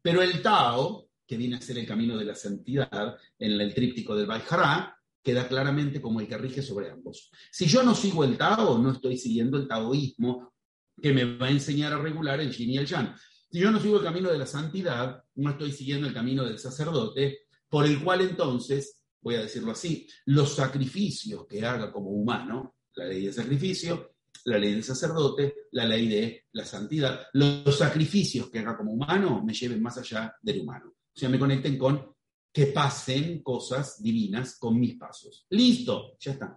Pero 0.00 0.22
el 0.22 0.40
Tao, 0.42 1.08
que 1.26 1.36
viene 1.36 1.56
a 1.56 1.60
ser 1.60 1.78
el 1.78 1.86
camino 1.86 2.16
de 2.16 2.24
la 2.24 2.36
santidad 2.36 3.16
en 3.36 3.60
el 3.60 3.74
tríptico 3.74 4.14
del 4.14 4.26
Baihara, 4.26 4.93
queda 5.24 5.48
claramente 5.48 6.02
como 6.02 6.20
el 6.20 6.28
que 6.28 6.36
rige 6.36 6.62
sobre 6.62 6.90
ambos. 6.90 7.30
Si 7.50 7.64
yo 7.66 7.82
no 7.82 7.94
sigo 7.94 8.24
el 8.24 8.36
Tao, 8.36 8.78
no 8.78 8.92
estoy 8.92 9.16
siguiendo 9.16 9.56
el 9.56 9.66
taoísmo 9.66 10.52
que 11.00 11.12
me 11.12 11.36
va 11.36 11.46
a 11.46 11.50
enseñar 11.50 11.94
a 11.94 11.98
regular 11.98 12.40
el 12.40 12.52
yin 12.52 12.70
y 12.70 12.76
el 12.76 12.86
yang. 12.86 13.16
Si 13.50 13.58
yo 13.58 13.70
no 13.70 13.80
sigo 13.80 13.98
el 13.98 14.04
camino 14.04 14.30
de 14.30 14.38
la 14.38 14.46
santidad, 14.46 15.24
no 15.36 15.50
estoy 15.50 15.72
siguiendo 15.72 16.06
el 16.06 16.14
camino 16.14 16.44
del 16.44 16.58
sacerdote, 16.58 17.46
por 17.68 17.86
el 17.86 18.02
cual 18.04 18.20
entonces, 18.20 19.02
voy 19.22 19.36
a 19.36 19.42
decirlo 19.42 19.72
así, 19.72 20.06
los 20.26 20.54
sacrificios 20.54 21.46
que 21.48 21.64
haga 21.64 21.90
como 21.90 22.10
humano, 22.10 22.76
la 22.94 23.06
ley 23.06 23.24
del 23.24 23.32
sacrificio, 23.32 24.14
la 24.44 24.58
ley 24.58 24.72
del 24.72 24.84
sacerdote, 24.84 25.54
la 25.72 25.86
ley 25.86 26.06
de 26.06 26.44
la 26.52 26.64
santidad, 26.64 27.26
los 27.32 27.78
sacrificios 27.78 28.50
que 28.50 28.58
haga 28.58 28.76
como 28.76 28.92
humano 28.92 29.42
me 29.42 29.54
lleven 29.54 29.82
más 29.82 29.96
allá 29.96 30.34
del 30.42 30.60
humano. 30.60 30.90
O 30.90 31.18
sea, 31.18 31.28
me 31.28 31.38
conecten 31.38 31.78
con 31.78 32.13
que 32.54 32.66
pasen 32.66 33.42
cosas 33.42 34.00
divinas 34.00 34.56
con 34.56 34.78
mis 34.78 34.94
pasos. 34.94 35.44
Listo, 35.50 36.16
ya 36.20 36.32
está. 36.32 36.56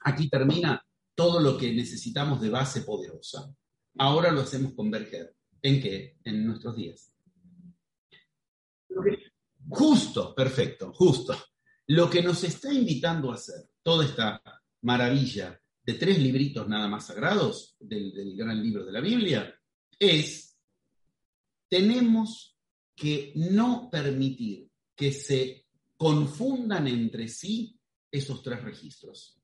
Aquí 0.00 0.28
termina 0.28 0.84
todo 1.14 1.40
lo 1.40 1.56
que 1.56 1.72
necesitamos 1.72 2.38
de 2.42 2.50
base 2.50 2.82
poderosa. 2.82 3.56
Ahora 3.96 4.30
lo 4.30 4.42
hacemos 4.42 4.74
converger. 4.74 5.34
¿En 5.62 5.80
qué? 5.80 6.18
En 6.22 6.46
nuestros 6.46 6.76
días. 6.76 7.16
Justo, 9.70 10.34
perfecto, 10.34 10.92
justo. 10.92 11.34
Lo 11.86 12.10
que 12.10 12.22
nos 12.22 12.44
está 12.44 12.70
invitando 12.70 13.32
a 13.32 13.36
hacer 13.36 13.70
toda 13.82 14.04
esta 14.04 14.42
maravilla 14.82 15.58
de 15.82 15.94
tres 15.94 16.18
libritos 16.18 16.68
nada 16.68 16.88
más 16.88 17.06
sagrados 17.06 17.74
del, 17.80 18.12
del 18.12 18.36
gran 18.36 18.62
libro 18.62 18.84
de 18.84 18.92
la 18.92 19.00
Biblia 19.00 19.58
es, 19.98 20.58
tenemos 21.70 22.53
que 22.94 23.32
no 23.36 23.88
permitir 23.90 24.68
que 24.94 25.12
se 25.12 25.66
confundan 25.96 26.86
entre 26.86 27.28
sí 27.28 27.78
esos 28.10 28.42
tres 28.42 28.62
registros. 28.62 29.40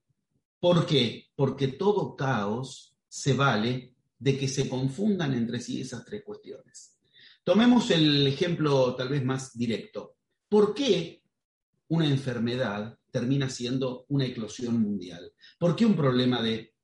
¿Por 0.59 0.87
qué? 0.87 1.31
Porque 1.35 1.69
todo 1.69 2.15
caos 2.15 2.97
se 3.09 3.35
vale 3.35 3.95
de 4.19 4.39
que 4.39 4.47
se 4.49 4.69
confundan 4.69 5.35
entre 5.35 5.61
sí 5.61 5.81
esas 5.81 6.05
tres 6.05 6.23
cuestiones. 6.23 6.99
Tomemos 7.43 7.91
el 7.91 8.27
ejemplo 8.27 8.95
tal 8.95 9.09
vez 9.09 9.25
más 9.25 9.57
directo. 9.57 10.17
¿Por 10.49 10.75
qué 10.75 11.23
una 11.89 12.07
enfermedad 12.07 12.99
termina 13.11 13.49
siendo 13.49 14.05
una 14.09 14.27
eclosión 14.27 14.81
mundial? 14.81 15.33
¿Por 15.59 15.75
qué 15.75 15.87
un 15.87 15.97
problema 15.97 16.43
de 16.43 16.75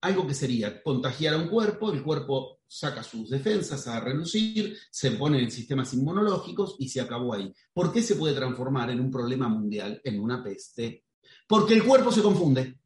algo 0.00 0.26
que 0.26 0.34
sería 0.34 0.82
contagiar 0.82 1.34
a 1.34 1.38
un 1.38 1.48
cuerpo, 1.48 1.92
el 1.92 2.02
cuerpo 2.02 2.60
saca 2.66 3.02
sus 3.02 3.30
defensas 3.30 3.86
a 3.88 4.00
reducir, 4.00 4.76
se 4.90 5.12
pone 5.12 5.42
en 5.42 5.50
sistemas 5.50 5.92
inmunológicos 5.94 6.76
y 6.78 6.88
se 6.88 7.00
acabó 7.00 7.34
ahí? 7.34 7.52
¿Por 7.72 7.92
qué 7.92 8.02
se 8.02 8.16
puede 8.16 8.34
transformar 8.34 8.90
en 8.90 9.00
un 9.00 9.10
problema 9.10 9.48
mundial, 9.48 10.00
en 10.04 10.20
una 10.20 10.42
peste? 10.42 11.04
Porque 11.46 11.74
el 11.74 11.84
cuerpo 11.84 12.12
se 12.12 12.22
confunde. 12.22 12.78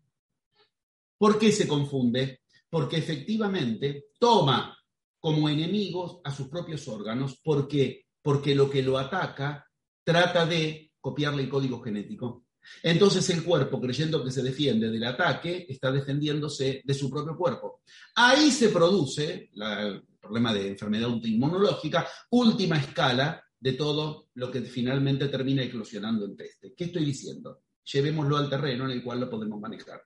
¿Por 1.18 1.38
qué 1.38 1.52
se 1.52 1.68
confunde? 1.68 2.42
Porque 2.70 2.96
efectivamente 2.96 4.06
toma 4.18 4.76
como 5.18 5.48
enemigos 5.48 6.20
a 6.24 6.32
sus 6.32 6.48
propios 6.48 6.86
órganos. 6.88 7.38
¿Por 7.42 7.68
qué? 7.68 8.06
Porque 8.22 8.54
lo 8.54 8.70
que 8.70 8.82
lo 8.82 8.98
ataca 8.98 9.66
trata 10.04 10.46
de 10.46 10.92
copiarle 11.00 11.42
el 11.42 11.48
código 11.48 11.80
genético. 11.80 12.44
Entonces 12.82 13.28
el 13.30 13.42
cuerpo, 13.44 13.80
creyendo 13.80 14.24
que 14.24 14.30
se 14.30 14.42
defiende 14.42 14.90
del 14.90 15.04
ataque, 15.04 15.66
está 15.68 15.90
defendiéndose 15.90 16.82
de 16.84 16.94
su 16.94 17.10
propio 17.10 17.36
cuerpo. 17.36 17.82
Ahí 18.14 18.50
se 18.50 18.68
produce 18.68 19.50
el 19.54 20.02
problema 20.20 20.52
de 20.52 20.68
enfermedad 20.68 21.08
inmunológica, 21.24 22.06
última 22.30 22.78
escala 22.78 23.42
de 23.58 23.72
todo 23.74 24.28
lo 24.34 24.50
que 24.50 24.62
finalmente 24.62 25.28
termina 25.28 25.62
eclosionando 25.62 26.24
en 26.24 26.36
peste. 26.36 26.74
¿Qué 26.76 26.84
estoy 26.84 27.04
diciendo? 27.04 27.62
Llevémoslo 27.84 28.36
al 28.36 28.50
terreno 28.50 28.84
en 28.84 28.92
el 28.92 29.02
cual 29.02 29.20
lo 29.20 29.30
podemos 29.30 29.60
manejar. 29.60 30.02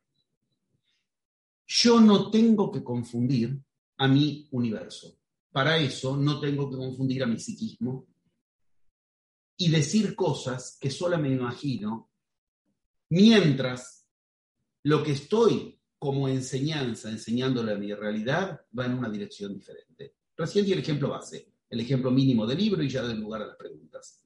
Yo 1.66 2.00
no 2.00 2.30
tengo 2.30 2.70
que 2.70 2.84
confundir 2.84 3.58
a 3.98 4.08
mi 4.08 4.46
universo. 4.52 5.18
Para 5.50 5.78
eso 5.78 6.16
no 6.16 6.38
tengo 6.38 6.70
que 6.70 6.76
confundir 6.76 7.22
a 7.22 7.26
mi 7.26 7.38
psiquismo 7.38 8.06
y 9.56 9.70
decir 9.70 10.14
cosas 10.14 10.76
que 10.78 10.90
solo 10.90 11.18
me 11.18 11.30
imagino 11.30 12.10
mientras 13.10 14.06
lo 14.84 15.02
que 15.02 15.12
estoy 15.12 15.80
como 15.98 16.28
enseñanza, 16.28 17.10
enseñándole 17.10 17.72
a 17.72 17.76
mi 17.76 17.92
realidad, 17.92 18.60
va 18.78 18.86
en 18.86 18.94
una 18.94 19.08
dirección 19.08 19.54
diferente. 19.54 20.16
Recién 20.36 20.64
di 20.64 20.72
el 20.72 20.80
ejemplo 20.80 21.08
base, 21.08 21.52
el 21.68 21.80
ejemplo 21.80 22.10
mínimo 22.10 22.46
del 22.46 22.58
libro 22.58 22.82
y 22.82 22.88
ya 22.88 23.02
doy 23.02 23.14
lugar 23.14 23.42
a 23.42 23.46
las 23.46 23.56
preguntas. 23.56 24.22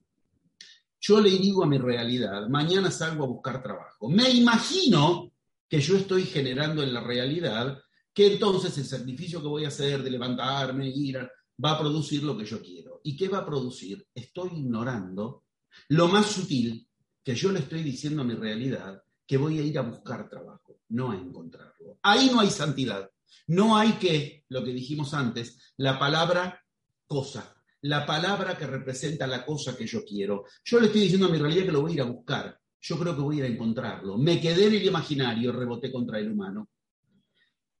Yo 0.99 1.19
le 1.19 1.31
digo 1.31 1.63
a 1.63 1.67
mi 1.67 1.77
realidad, 1.77 2.47
mañana 2.47 2.91
salgo 2.91 3.23
a 3.23 3.27
buscar 3.27 3.63
trabajo. 3.63 4.09
Me 4.09 4.29
imagino 4.29 5.31
que 5.67 5.79
yo 5.79 5.97
estoy 5.97 6.23
generando 6.23 6.83
en 6.83 6.93
la 6.93 7.01
realidad 7.01 7.81
que 8.13 8.33
entonces 8.33 8.77
el 8.77 8.85
sacrificio 8.85 9.41
que 9.41 9.47
voy 9.47 9.65
a 9.65 9.69
hacer 9.69 10.03
de 10.03 10.11
levantarme, 10.11 10.89
ir, 10.89 11.17
va 11.63 11.71
a 11.71 11.79
producir 11.79 12.23
lo 12.23 12.37
que 12.37 12.45
yo 12.45 12.61
quiero. 12.61 13.01
¿Y 13.03 13.15
qué 13.15 13.29
va 13.29 13.39
a 13.39 13.45
producir? 13.45 14.05
Estoy 14.13 14.49
ignorando 14.57 15.45
lo 15.87 16.07
más 16.07 16.27
sutil 16.27 16.87
que 17.23 17.35
yo 17.35 17.51
le 17.51 17.59
estoy 17.59 17.83
diciendo 17.83 18.21
a 18.21 18.25
mi 18.25 18.33
realidad, 18.33 19.01
que 19.25 19.37
voy 19.37 19.59
a 19.59 19.61
ir 19.61 19.77
a 19.77 19.83
buscar 19.83 20.29
trabajo, 20.29 20.81
no 20.89 21.11
a 21.11 21.15
encontrarlo. 21.15 21.99
Ahí 22.01 22.29
no 22.31 22.39
hay 22.39 22.49
santidad. 22.49 23.09
No 23.47 23.77
hay 23.77 23.93
que, 23.93 24.45
lo 24.49 24.63
que 24.63 24.73
dijimos 24.73 25.13
antes, 25.13 25.73
la 25.77 25.97
palabra 25.97 26.61
cosa, 27.07 27.55
la 27.81 28.05
palabra 28.05 28.57
que 28.57 28.67
representa 28.67 29.25
la 29.27 29.45
cosa 29.45 29.75
que 29.75 29.87
yo 29.87 30.03
quiero. 30.03 30.45
Yo 30.63 30.79
le 30.79 30.87
estoy 30.87 31.01
diciendo 31.01 31.27
a 31.27 31.31
mi 31.31 31.37
realidad 31.37 31.65
que 31.65 31.71
lo 31.71 31.81
voy 31.81 31.91
a 31.91 31.95
ir 31.95 32.01
a 32.01 32.05
buscar. 32.05 32.59
Yo 32.79 32.97
creo 32.97 33.15
que 33.15 33.21
voy 33.21 33.35
a 33.35 33.39
ir 33.39 33.45
a 33.45 33.53
encontrarlo. 33.53 34.17
Me 34.17 34.39
quedé 34.39 34.67
en 34.67 34.75
el 34.75 34.85
imaginario, 34.85 35.51
reboté 35.51 35.91
contra 35.91 36.19
el 36.19 36.31
humano. 36.31 36.69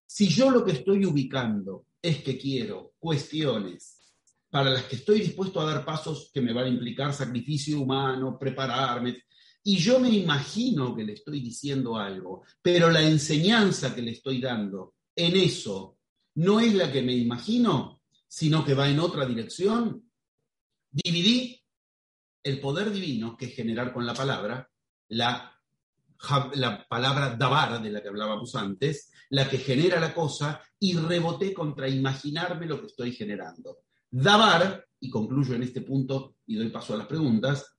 Si 0.05 0.27
yo 0.27 0.51
lo 0.51 0.63
que 0.63 0.73
estoy 0.73 1.05
ubicando 1.05 1.85
es 2.01 2.23
que 2.23 2.37
quiero 2.37 2.93
cuestiones 2.99 4.00
para 4.51 4.69
las 4.69 4.83
que 4.83 4.97
estoy 4.97 5.21
dispuesto 5.21 5.59
a 5.59 5.65
dar 5.65 5.83
pasos 5.83 6.29
que 6.33 6.41
me 6.41 6.53
van 6.53 6.65
a 6.65 6.69
implicar 6.69 7.13
sacrificio 7.13 7.79
humano, 7.79 8.37
prepararme, 8.37 9.23
y 9.63 9.77
yo 9.77 9.99
me 9.99 10.09
imagino 10.09 10.95
que 10.95 11.03
le 11.03 11.13
estoy 11.13 11.39
diciendo 11.39 11.97
algo, 11.97 12.43
pero 12.61 12.91
la 12.91 13.01
enseñanza 13.01 13.95
que 13.95 14.01
le 14.01 14.11
estoy 14.11 14.41
dando 14.41 14.95
en 15.15 15.35
eso 15.35 15.97
no 16.35 16.59
es 16.59 16.73
la 16.73 16.91
que 16.91 17.01
me 17.01 17.13
imagino, 17.13 18.01
sino 18.27 18.65
que 18.65 18.73
va 18.73 18.89
en 18.89 18.99
otra 18.99 19.25
dirección, 19.25 20.03
dividí 20.91 21.61
el 22.43 22.59
poder 22.59 22.91
divino, 22.91 23.37
que 23.37 23.45
es 23.45 23.55
generar 23.55 23.93
con 23.93 24.05
la 24.05 24.13
palabra, 24.13 24.69
la 25.09 25.47
la 26.53 26.87
palabra 26.87 27.35
dabar, 27.35 27.81
de 27.81 27.89
la 27.89 28.01
que 28.01 28.09
hablábamos 28.09 28.55
antes, 28.55 29.11
la 29.29 29.49
que 29.49 29.57
genera 29.57 29.99
la 29.99 30.13
cosa, 30.13 30.61
y 30.79 30.95
reboté 30.95 31.53
contra 31.53 31.89
imaginarme 31.89 32.67
lo 32.67 32.79
que 32.79 32.87
estoy 32.87 33.11
generando. 33.11 33.79
Dabar, 34.13 34.85
y 34.99 35.09
concluyo 35.09 35.55
en 35.55 35.63
este 35.63 35.79
punto 35.79 36.35
y 36.45 36.55
doy 36.55 36.67
paso 36.67 36.93
a 36.93 36.97
las 36.97 37.07
preguntas, 37.07 37.77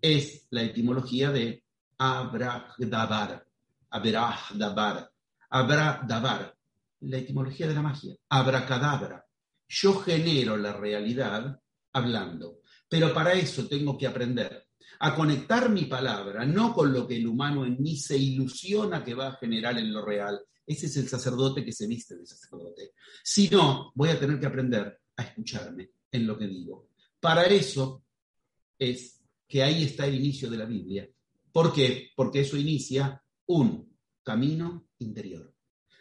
es 0.00 0.46
la 0.48 0.62
etimología 0.62 1.30
de 1.30 1.62
abrahdabar, 1.98 3.46
abrahdabar, 3.90 5.12
abrahdabar, 5.50 6.56
la 7.00 7.18
etimología 7.18 7.68
de 7.68 7.74
la 7.74 7.82
magia, 7.82 8.16
abracadabra. 8.30 9.26
Yo 9.68 9.94
genero 10.00 10.56
la 10.56 10.72
realidad 10.72 11.60
hablando, 11.92 12.60
pero 12.88 13.12
para 13.12 13.34
eso 13.34 13.68
tengo 13.68 13.98
que 13.98 14.06
aprender 14.06 14.66
a 15.00 15.14
conectar 15.14 15.68
mi 15.68 15.84
palabra, 15.84 16.46
no 16.46 16.72
con 16.72 16.94
lo 16.94 17.06
que 17.06 17.16
el 17.16 17.26
humano 17.26 17.66
en 17.66 17.82
mí 17.82 17.98
se 17.98 18.16
ilusiona 18.16 19.04
que 19.04 19.12
va 19.12 19.28
a 19.28 19.36
generar 19.36 19.76
en 19.78 19.92
lo 19.92 20.02
real. 20.02 20.40
Ese 20.66 20.86
es 20.86 20.96
el 20.96 21.08
sacerdote 21.08 21.62
que 21.62 21.72
se 21.72 21.86
viste 21.86 22.16
de 22.16 22.24
sacerdote. 22.24 22.92
Si 23.22 23.50
no, 23.50 23.92
voy 23.94 24.08
a 24.08 24.18
tener 24.18 24.40
que 24.40 24.46
aprender 24.46 25.03
a 25.16 25.22
escucharme 25.22 25.90
en 26.10 26.26
lo 26.26 26.36
que 26.38 26.46
digo. 26.46 26.88
Para 27.20 27.44
eso 27.44 28.04
es 28.78 29.20
que 29.46 29.62
ahí 29.62 29.84
está 29.84 30.06
el 30.06 30.16
inicio 30.16 30.50
de 30.50 30.58
la 30.58 30.64
Biblia. 30.64 31.08
¿Por 31.52 31.72
qué? 31.72 32.10
Porque 32.16 32.40
eso 32.40 32.56
inicia 32.56 33.22
un 33.46 33.96
camino 34.22 34.88
interior. 34.98 35.54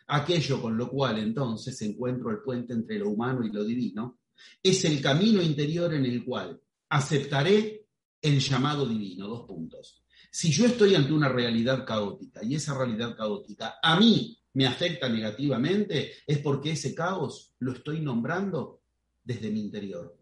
Aquello 0.07 0.61
con 0.61 0.77
lo 0.77 0.89
cual 0.89 1.19
entonces 1.19 1.81
encuentro 1.81 2.31
el 2.31 2.39
puente 2.39 2.73
entre 2.73 2.99
lo 2.99 3.09
humano 3.09 3.45
y 3.45 3.51
lo 3.51 3.63
divino, 3.63 4.19
es 4.61 4.83
el 4.85 5.01
camino 5.01 5.41
interior 5.41 5.93
en 5.93 6.05
el 6.05 6.23
cual 6.25 6.59
aceptaré 6.89 7.85
el 8.21 8.39
llamado 8.39 8.85
divino, 8.87 9.27
dos 9.27 9.45
puntos. 9.45 10.03
Si 10.31 10.51
yo 10.51 10.65
estoy 10.65 10.95
ante 10.95 11.13
una 11.13 11.29
realidad 11.29 11.85
caótica 11.85 12.43
y 12.43 12.55
esa 12.55 12.77
realidad 12.77 13.15
caótica 13.15 13.75
a 13.81 13.99
mí 13.99 14.37
me 14.53 14.65
afecta 14.65 15.09
negativamente, 15.09 16.13
es 16.25 16.39
porque 16.39 16.71
ese 16.71 16.93
caos 16.93 17.53
lo 17.59 17.73
estoy 17.73 18.01
nombrando 18.01 18.82
desde 19.23 19.49
mi 19.49 19.61
interior. 19.61 20.17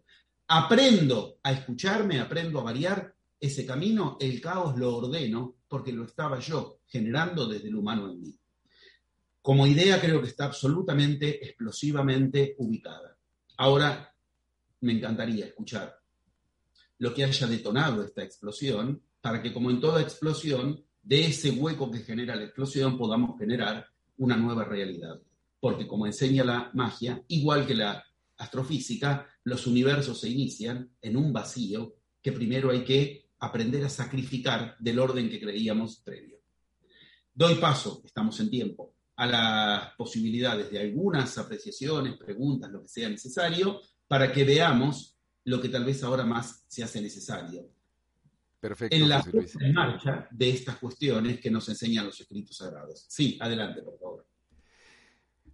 Aprendo 0.47 1.39
a 1.43 1.51
escucharme, 1.51 2.19
aprendo 2.19 2.59
a 2.59 2.63
variar 2.63 3.15
ese 3.39 3.65
camino, 3.65 4.17
el 4.19 4.39
caos 4.39 4.77
lo 4.77 4.97
ordeno 4.97 5.55
porque 5.67 5.91
lo 5.91 6.05
estaba 6.05 6.39
yo 6.39 6.79
generando 6.85 7.47
desde 7.47 7.69
el 7.69 7.75
humano 7.75 8.09
en 8.09 8.21
mí. 8.21 8.37
Como 9.41 9.65
idea 9.65 9.99
creo 9.99 10.21
que 10.21 10.27
está 10.27 10.45
absolutamente, 10.45 11.43
explosivamente 11.43 12.55
ubicada. 12.59 13.17
Ahora 13.57 14.13
me 14.81 14.93
encantaría 14.93 15.45
escuchar 15.45 15.97
lo 16.99 17.13
que 17.13 17.23
haya 17.23 17.47
detonado 17.47 18.03
esta 18.03 18.23
explosión, 18.23 19.01
para 19.21 19.41
que 19.41 19.51
como 19.51 19.71
en 19.71 19.79
toda 19.79 20.01
explosión, 20.01 20.83
de 21.01 21.25
ese 21.25 21.49
hueco 21.49 21.89
que 21.89 21.99
genera 21.99 22.35
la 22.35 22.43
explosión 22.43 22.97
podamos 22.97 23.39
generar 23.39 23.87
una 24.17 24.37
nueva 24.37 24.65
realidad. 24.65 25.19
Porque 25.59 25.87
como 25.87 26.05
enseña 26.05 26.43
la 26.43 26.69
magia, 26.73 27.23
igual 27.27 27.65
que 27.65 27.73
la 27.73 28.03
astrofísica, 28.41 29.27
los 29.43 29.67
universos 29.67 30.19
se 30.19 30.29
inician 30.29 30.89
en 31.01 31.15
un 31.15 31.31
vacío 31.31 31.95
que 32.21 32.31
primero 32.31 32.71
hay 32.71 32.83
que 32.83 33.29
aprender 33.39 33.83
a 33.85 33.89
sacrificar 33.89 34.75
del 34.79 34.99
orden 34.99 35.29
que 35.29 35.39
creíamos 35.39 36.01
previo. 36.01 36.39
Doy 37.33 37.55
paso, 37.55 38.01
estamos 38.03 38.39
en 38.39 38.49
tiempo, 38.49 38.95
a 39.15 39.25
las 39.27 39.95
posibilidades 39.95 40.69
de 40.71 40.79
algunas 40.79 41.37
apreciaciones, 41.37 42.17
preguntas, 42.17 42.71
lo 42.71 42.81
que 42.81 42.87
sea 42.87 43.09
necesario, 43.09 43.79
para 44.07 44.31
que 44.31 44.43
veamos 44.43 45.17
lo 45.45 45.61
que 45.61 45.69
tal 45.69 45.85
vez 45.85 46.03
ahora 46.03 46.25
más 46.25 46.65
se 46.67 46.83
hace 46.83 47.01
necesario. 47.01 47.69
Perfecto. 48.59 48.95
En 48.95 49.09
la 49.09 49.23
marcha 49.73 50.27
de 50.29 50.49
estas 50.49 50.77
cuestiones 50.77 51.39
que 51.39 51.49
nos 51.49 51.67
enseñan 51.69 52.05
los 52.05 52.19
escritos 52.19 52.57
sagrados. 52.57 53.05
Sí, 53.09 53.37
adelante, 53.39 53.81
por 53.81 53.97
favor. 53.97 54.10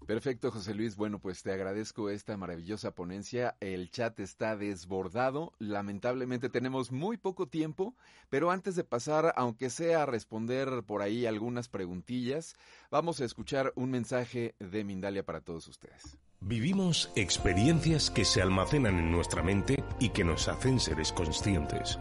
Perfecto, 0.08 0.52
José 0.52 0.74
Luis. 0.74 0.96
Bueno, 0.96 1.20
pues 1.20 1.44
te 1.44 1.52
agradezco 1.52 2.10
esta 2.10 2.38
maravillosa 2.38 2.92
ponencia. 2.92 3.58
El 3.60 3.92
chat 3.92 4.18
está 4.22 4.56
desbordado. 4.56 5.52
Lamentablemente 5.60 6.48
tenemos 6.48 6.94
muy 6.94 7.18
poco 7.18 7.48
tiempo, 7.48 7.94
pero 8.30 8.50
antes 8.50 8.78
de 8.78 8.86
pasar, 8.86 9.34
aunque 9.36 9.70
sea 9.70 10.04
a 10.04 10.06
responder 10.06 10.84
por 10.86 11.02
ahí 11.02 11.26
algunas 11.26 11.68
preguntillas, 11.68 12.56
vamos 12.90 13.20
a 13.20 13.26
escuchar 13.26 13.74
un 13.76 13.92
mensaje 13.92 14.56
de 14.60 14.86
Mindalia 14.86 15.26
para 15.26 15.42
todos 15.42 15.68
ustedes. 15.68 16.18
Vivimos 16.40 17.12
experiencias 17.18 18.10
que 18.10 18.24
se 18.24 18.42
almacenan 18.42 18.98
en 19.00 19.12
nuestra 19.12 19.44
mente 19.44 19.84
y 20.00 20.10
que 20.10 20.24
nos 20.24 20.48
hacen 20.48 20.80
seres 20.80 21.12
conscientes. 21.12 22.00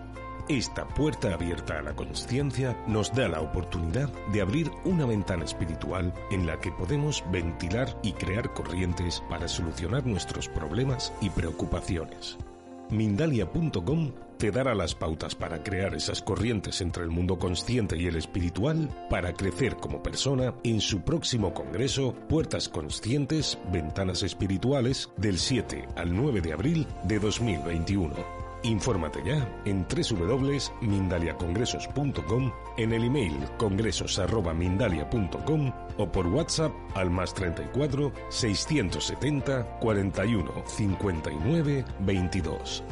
Esta 0.49 0.87
puerta 0.87 1.35
abierta 1.35 1.81
a 1.81 1.83
la 1.83 1.97
conciencia 1.97 2.77
nos 2.87 3.13
da 3.13 3.27
la 3.27 3.41
oportunidad 3.41 4.09
de 4.33 4.41
abrir 4.41 4.71
una 4.85 5.05
ventana 5.05 5.45
espiritual 5.45 6.15
en 6.31 6.47
la 6.47 6.61
que 6.61 6.71
podemos 6.71 7.25
ventilar 7.33 7.99
y 8.05 8.13
crear 8.13 8.55
corrientes 8.55 9.25
para 9.29 9.49
solucionar 9.49 10.07
nuestros 10.07 10.49
problemas 10.49 11.13
y 11.21 11.31
preocupaciones. 11.31 12.39
Mindalia.com 12.91 14.13
te 14.39 14.53
dará 14.53 14.77
las 14.77 14.95
pautas 14.95 15.35
para 15.35 15.65
crear 15.65 15.97
esas 15.97 16.23
corrientes 16.23 16.81
entre 16.81 17.03
el 17.03 17.11
mundo 17.11 17.41
consciente 17.41 17.97
y 17.97 18.07
el 18.07 18.15
espiritual 18.15 18.89
para 19.11 19.33
crecer 19.33 19.75
como 19.75 20.01
persona 20.01 20.55
en 20.63 20.81
su 20.81 21.01
próximo 21.01 21.55
congreso 21.55 22.15
Puertas 22.29 22.69
Conscientes, 22.69 23.59
Ventanas 23.73 24.23
Espirituales 24.23 25.11
del 25.17 25.39
7 25.39 25.89
al 25.97 26.15
9 26.15 26.41
de 26.41 26.53
abril 26.53 26.87
de 27.03 27.19
2021. 27.19 28.46
Infórmate 28.63 29.23
ya 29.25 29.49
en 29.65 29.87
www.mindaliacongresos.com, 29.89 32.53
en 32.77 32.93
el 32.93 33.05
email 33.05 33.39
congresos.mindalia.com 33.59 35.73
o 35.99 36.13
por 36.13 36.27
WhatsApp 36.27 36.73
al 36.95 37.11
más 37.11 37.33
34 37.35 38.13
670 38.31 39.79
41 39.81 40.53
59 40.67 41.85
22. 42.01 42.85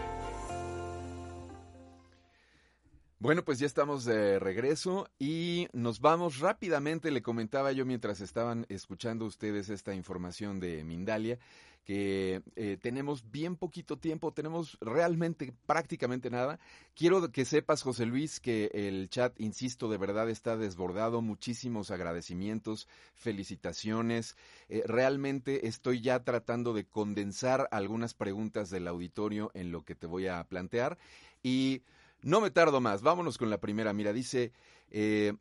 Bueno, 3.25 3.43
pues 3.43 3.59
ya 3.59 3.65
estamos 3.65 4.05
de 4.05 4.39
regreso 4.39 5.09
y 5.19 5.67
nos 5.73 6.01
vamos 6.01 6.41
rápidamente. 6.41 7.11
Le 7.11 7.23
comentaba 7.23 7.73
yo 7.73 7.87
mientras 7.87 8.21
estaban 8.21 8.67
escuchando 8.69 9.25
ustedes 9.25 9.71
esta 9.71 9.95
información 9.95 10.61
de 10.61 10.85
Mindalia 10.85 11.39
que 11.85 12.43
eh, 12.57 12.79
tenemos 12.81 13.31
bien 13.31 13.57
poquito 13.57 13.99
tiempo, 13.99 14.33
tenemos 14.33 14.79
realmente 14.81 15.55
prácticamente 15.67 16.31
nada. 16.31 16.59
Quiero 16.95 17.31
que 17.31 17.45
sepas, 17.45 17.83
José 17.83 18.07
Luis, 18.07 18.41
que 18.41 18.71
el 18.73 19.09
chat, 19.11 19.39
insisto, 19.39 19.89
de 19.91 19.99
verdad 19.99 20.31
está 20.31 20.57
desbordado. 20.57 21.21
Muchísimos 21.21 21.91
agradecimientos, 21.91 22.89
felicitaciones. 23.15 24.37
Eh, 24.69 24.83
realmente 24.87 25.67
estoy 25.69 26.01
ya 26.01 26.25
tratando 26.25 26.73
de 26.73 26.87
condensar 26.87 27.69
algunas 27.71 28.15
preguntas 28.15 28.71
del 28.71 28.89
auditorio 28.89 29.51
en 29.55 29.71
lo 29.71 29.83
que 29.83 29.95
te 29.95 30.07
voy 30.07 30.27
a 30.27 30.43
plantear. 30.45 30.97
Y 31.43 31.83
no 32.23 32.41
me 32.41 32.51
tardo 32.51 32.81
más, 32.81 33.03
vámonos 33.03 33.37
con 33.37 33.51
la 33.51 33.61
primera. 33.61 33.93
Mira, 33.93 34.13
dice... 34.13 34.53
Eh, 34.91 35.35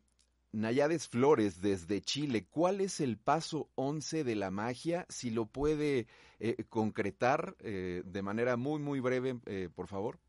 Nayades 0.54 1.08
Flores 1.08 1.60
desde 1.60 2.00
Chile, 2.00 2.46
¿cuál 2.48 2.80
es 2.80 3.00
el 3.00 3.18
paso 3.18 3.70
11 3.74 4.22
de 4.22 4.36
la 4.36 4.52
magia? 4.52 5.04
Si 5.08 5.30
lo 5.30 5.46
puede 5.46 6.06
eh, 6.38 6.64
concretar 6.68 7.56
eh, 7.58 8.02
de 8.06 8.22
manera 8.22 8.56
muy, 8.56 8.80
muy 8.80 9.00
breve, 9.00 9.40
eh, 9.46 9.68
por 9.74 9.88
favor. 9.88 10.20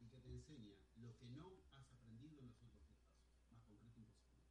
Y 0.00 0.08
que 0.08 0.18
te 0.18 0.32
enseña 0.32 0.74
lo 0.96 1.14
que 1.18 1.30
no 1.38 1.54
has 1.70 1.86
aprendido 1.92 2.40
en 2.40 2.46
los 2.48 2.58
otros 2.66 2.82
pasos, 2.90 3.14
más 3.54 3.62
concreto 3.62 4.00
imposible. 4.00 4.42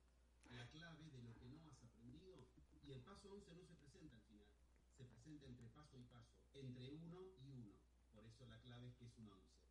La 0.56 0.66
clave 0.72 1.04
de 1.12 1.22
lo 1.22 1.36
que 1.36 1.48
no 1.52 1.60
has 1.68 1.84
aprendido, 1.84 2.48
y 2.88 2.92
el 2.94 3.02
paso 3.02 3.28
11 3.28 3.56
no 3.60 3.68
se 3.68 3.76
presenta 3.76 4.16
al 4.16 4.24
final, 4.24 4.48
se 4.96 5.04
presenta 5.04 5.48
entre 5.48 5.68
paso 5.68 6.00
y 6.00 6.04
paso, 6.08 6.32
entre 6.56 6.88
uno 6.96 7.28
y 7.44 7.52
uno. 7.52 7.76
Por 8.16 8.24
eso 8.24 8.48
la 8.48 8.58
clave 8.64 8.88
es 8.88 8.96
que 8.96 9.04
es 9.04 9.18
un 9.20 9.28
11, 9.36 9.67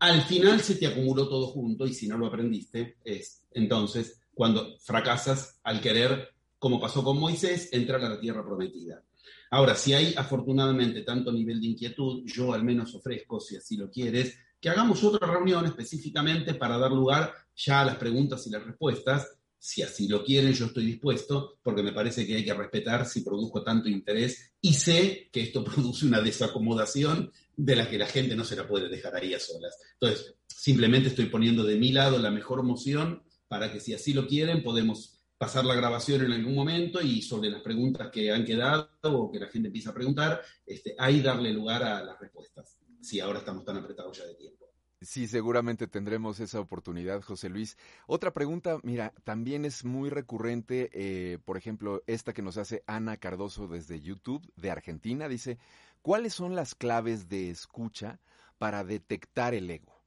al 0.00 0.22
final 0.22 0.60
se 0.60 0.74
te 0.74 0.86
acumuló 0.86 1.28
todo 1.28 1.46
junto 1.46 1.86
y 1.86 1.94
si 1.94 2.06
no 2.06 2.18
lo 2.18 2.26
aprendiste, 2.26 2.98
es 3.04 3.46
entonces 3.52 4.20
cuando 4.34 4.76
fracasas 4.78 5.60
al 5.62 5.80
querer, 5.80 6.28
como 6.58 6.80
pasó 6.80 7.02
con 7.02 7.18
Moisés, 7.18 7.72
entrar 7.72 8.04
a 8.04 8.10
la 8.10 8.20
tierra 8.20 8.44
prometida. 8.44 9.02
Ahora, 9.50 9.74
si 9.76 9.92
hay 9.94 10.12
afortunadamente 10.16 11.02
tanto 11.02 11.32
nivel 11.32 11.60
de 11.60 11.68
inquietud, 11.68 12.22
yo 12.26 12.52
al 12.52 12.64
menos 12.64 12.94
ofrezco, 12.94 13.40
si 13.40 13.56
así 13.56 13.76
lo 13.76 13.90
quieres, 13.90 14.36
que 14.60 14.68
hagamos 14.68 15.02
otra 15.04 15.30
reunión 15.30 15.64
específicamente 15.66 16.54
para 16.54 16.76
dar 16.76 16.90
lugar 16.90 17.32
ya 17.54 17.80
a 17.80 17.84
las 17.84 17.96
preguntas 17.96 18.46
y 18.46 18.50
las 18.50 18.64
respuestas. 18.64 19.38
Si 19.64 19.80
así 19.80 20.08
lo 20.08 20.22
quieren, 20.22 20.52
yo 20.52 20.66
estoy 20.66 20.84
dispuesto, 20.84 21.58
porque 21.62 21.82
me 21.82 21.94
parece 21.94 22.26
que 22.26 22.36
hay 22.36 22.44
que 22.44 22.52
respetar 22.52 23.06
si 23.06 23.22
produzco 23.22 23.62
tanto 23.62 23.88
interés 23.88 24.52
y 24.60 24.74
sé 24.74 25.30
que 25.32 25.40
esto 25.40 25.64
produce 25.64 26.04
una 26.04 26.20
desacomodación 26.20 27.32
de 27.56 27.74
la 27.74 27.88
que 27.88 27.96
la 27.96 28.06
gente 28.06 28.36
no 28.36 28.44
se 28.44 28.56
la 28.56 28.68
puede 28.68 28.90
dejar 28.90 29.16
ahí 29.16 29.32
a 29.32 29.40
solas. 29.40 29.74
Entonces, 29.94 30.34
simplemente 30.46 31.08
estoy 31.08 31.30
poniendo 31.30 31.64
de 31.64 31.76
mi 31.76 31.92
lado 31.92 32.18
la 32.18 32.30
mejor 32.30 32.62
moción 32.62 33.22
para 33.48 33.72
que 33.72 33.80
si 33.80 33.94
así 33.94 34.12
lo 34.12 34.26
quieren, 34.26 34.62
podemos 34.62 35.18
pasar 35.38 35.64
la 35.64 35.74
grabación 35.74 36.22
en 36.26 36.32
algún 36.32 36.54
momento 36.54 37.00
y 37.00 37.22
sobre 37.22 37.48
las 37.48 37.62
preguntas 37.62 38.10
que 38.10 38.30
han 38.30 38.44
quedado 38.44 38.90
o 39.04 39.32
que 39.32 39.40
la 39.40 39.46
gente 39.46 39.68
empieza 39.68 39.92
a 39.92 39.94
preguntar, 39.94 40.42
este, 40.66 40.94
ahí 40.98 41.22
darle 41.22 41.54
lugar 41.54 41.82
a 41.84 42.04
las 42.04 42.20
respuestas, 42.20 42.76
si 43.00 43.18
ahora 43.18 43.38
estamos 43.38 43.64
tan 43.64 43.78
apretados 43.78 44.18
ya 44.18 44.26
de 44.26 44.34
tiempo. 44.34 44.63
Sí, 45.04 45.28
seguramente 45.28 45.86
tendremos 45.86 46.40
esa 46.40 46.60
oportunidad, 46.60 47.22
José 47.22 47.48
Luis. 47.48 47.76
Otra 48.06 48.32
pregunta, 48.32 48.78
mira, 48.82 49.12
también 49.24 49.64
es 49.64 49.84
muy 49.84 50.10
recurrente, 50.10 50.90
eh, 50.92 51.38
por 51.44 51.56
ejemplo, 51.56 52.02
esta 52.06 52.32
que 52.32 52.42
nos 52.42 52.56
hace 52.56 52.82
Ana 52.86 53.16
Cardoso 53.16 53.68
desde 53.68 54.00
YouTube 54.00 54.42
de 54.56 54.70
Argentina, 54.70 55.28
dice, 55.28 55.58
¿Cuáles 56.04 56.34
son 56.34 56.54
las 56.54 56.74
claves 56.74 57.30
de 57.30 57.48
escucha 57.48 58.18
para 58.58 58.84
detectar 58.84 59.54
el 59.54 59.70
ego? 59.70 60.02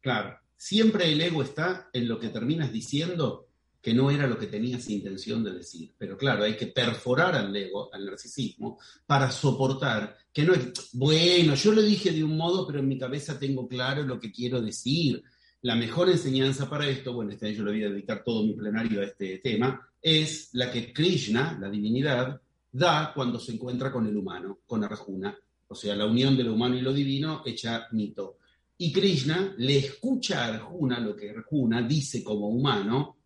Claro, 0.00 0.38
siempre 0.56 1.10
el 1.10 1.20
ego 1.20 1.42
está 1.42 1.90
en 1.92 2.06
lo 2.06 2.20
que 2.20 2.28
terminas 2.28 2.70
diciendo 2.70 3.48
que 3.80 3.94
no 3.94 4.10
era 4.10 4.26
lo 4.26 4.38
que 4.38 4.46
tenías 4.46 4.90
intención 4.90 5.42
de 5.42 5.52
decir. 5.52 5.94
Pero 5.96 6.16
claro, 6.16 6.44
hay 6.44 6.56
que 6.56 6.66
perforar 6.66 7.34
al 7.34 7.54
ego, 7.54 7.92
al 7.92 8.04
narcisismo, 8.04 8.78
para 9.06 9.30
soportar 9.30 10.16
que 10.32 10.44
no 10.44 10.54
es, 10.54 10.90
bueno, 10.92 11.54
yo 11.54 11.72
lo 11.72 11.82
dije 11.82 12.12
de 12.12 12.22
un 12.22 12.36
modo, 12.36 12.66
pero 12.66 12.80
en 12.80 12.88
mi 12.88 12.98
cabeza 12.98 13.38
tengo 13.38 13.66
claro 13.66 14.02
lo 14.02 14.18
que 14.20 14.30
quiero 14.30 14.60
decir. 14.60 15.22
La 15.62 15.76
mejor 15.76 16.10
enseñanza 16.10 16.68
para 16.68 16.88
esto, 16.88 17.12
bueno, 17.12 17.32
este 17.32 17.54
yo 17.54 17.64
le 17.64 17.72
voy 17.72 17.84
a 17.84 17.90
dedicar 17.90 18.22
todo 18.24 18.44
mi 18.44 18.54
plenario 18.54 19.00
a 19.00 19.04
este 19.04 19.38
tema, 19.38 19.88
es 20.00 20.50
la 20.52 20.70
que 20.70 20.92
Krishna, 20.92 21.58
la 21.60 21.68
divinidad, 21.68 22.40
da 22.72 23.12
cuando 23.14 23.38
se 23.38 23.52
encuentra 23.52 23.90
con 23.90 24.06
el 24.06 24.16
humano, 24.16 24.60
con 24.66 24.84
Arjuna, 24.84 25.36
o 25.68 25.74
sea, 25.74 25.94
la 25.94 26.06
unión 26.06 26.36
de 26.36 26.44
lo 26.44 26.54
humano 26.54 26.76
y 26.76 26.80
lo 26.80 26.92
divino 26.92 27.42
hecha 27.44 27.86
mito. 27.92 28.38
Y 28.78 28.92
Krishna 28.92 29.54
le 29.58 29.78
escucha 29.78 30.44
a 30.44 30.54
Arjuna 30.54 30.98
lo 31.00 31.14
que 31.14 31.30
Arjuna 31.30 31.82
dice 31.82 32.24
como 32.24 32.48
humano 32.48 33.19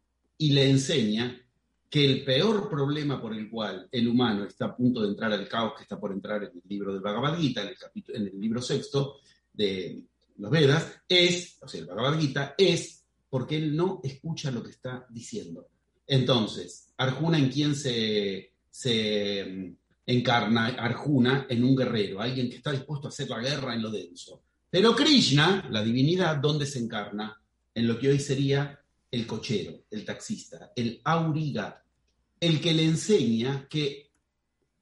y 0.45 0.51
le 0.51 0.69
enseña 0.69 1.41
que 1.89 2.05
el 2.05 2.23
peor 2.23 2.69
problema 2.69 3.19
por 3.19 3.35
el 3.35 3.49
cual 3.49 3.89
el 3.91 4.09
humano 4.09 4.45
está 4.45 4.67
a 4.67 4.77
punto 4.77 5.01
de 5.01 5.09
entrar 5.09 5.33
al 5.33 5.49
caos 5.49 5.73
que 5.75 5.85
está 5.85 5.99
por 5.99 6.13
entrar 6.13 6.43
en 6.43 6.51
el 6.55 6.69
libro 6.69 6.93
del 6.93 7.01
Bhagavad 7.01 7.39
Gita, 7.39 7.63
en 7.63 7.69
el, 7.69 7.79
capítulo, 7.79 8.19
en 8.19 8.27
el 8.27 8.39
libro 8.39 8.61
sexto 8.61 9.21
de 9.55 10.05
los 10.37 10.51
Vedas, 10.51 11.01
es, 11.09 11.57
o 11.63 11.67
sea, 11.67 11.81
el 11.81 11.87
Bhagavad 11.87 12.21
Gita, 12.21 12.55
es 12.59 13.07
porque 13.31 13.57
él 13.57 13.75
no 13.75 14.03
escucha 14.05 14.51
lo 14.51 14.63
que 14.63 14.73
está 14.73 15.07
diciendo. 15.09 15.67
Entonces, 16.07 16.91
Arjuna 16.99 17.39
en 17.39 17.49
quien 17.49 17.75
se 17.75 18.53
se 18.71 19.45
mm, 19.47 19.77
encarna 20.05 20.67
Arjuna 20.67 21.47
en 21.49 21.65
un 21.65 21.75
guerrero, 21.75 22.21
alguien 22.21 22.51
que 22.51 22.57
está 22.57 22.71
dispuesto 22.71 23.09
a 23.09 23.11
hacer 23.11 23.31
la 23.31 23.39
guerra 23.39 23.75
en 23.75 23.81
lo 23.81 23.91
denso. 23.91 24.43
Pero 24.69 24.95
Krishna, 24.95 25.67
la 25.71 25.83
divinidad, 25.83 26.37
¿dónde 26.37 26.67
se 26.67 26.81
encarna? 26.81 27.41
En 27.75 27.89
lo 27.89 27.99
que 27.99 28.09
hoy 28.09 28.21
sería 28.21 28.84
el 29.15 29.27
cochero, 29.27 29.85
el 29.91 30.05
taxista, 30.05 30.73
el 30.75 31.01
auriga, 31.05 31.83
el 32.41 32.61
que 32.61 32.75
le 32.75 32.85
enseña 32.85 33.69
que 33.69 34.11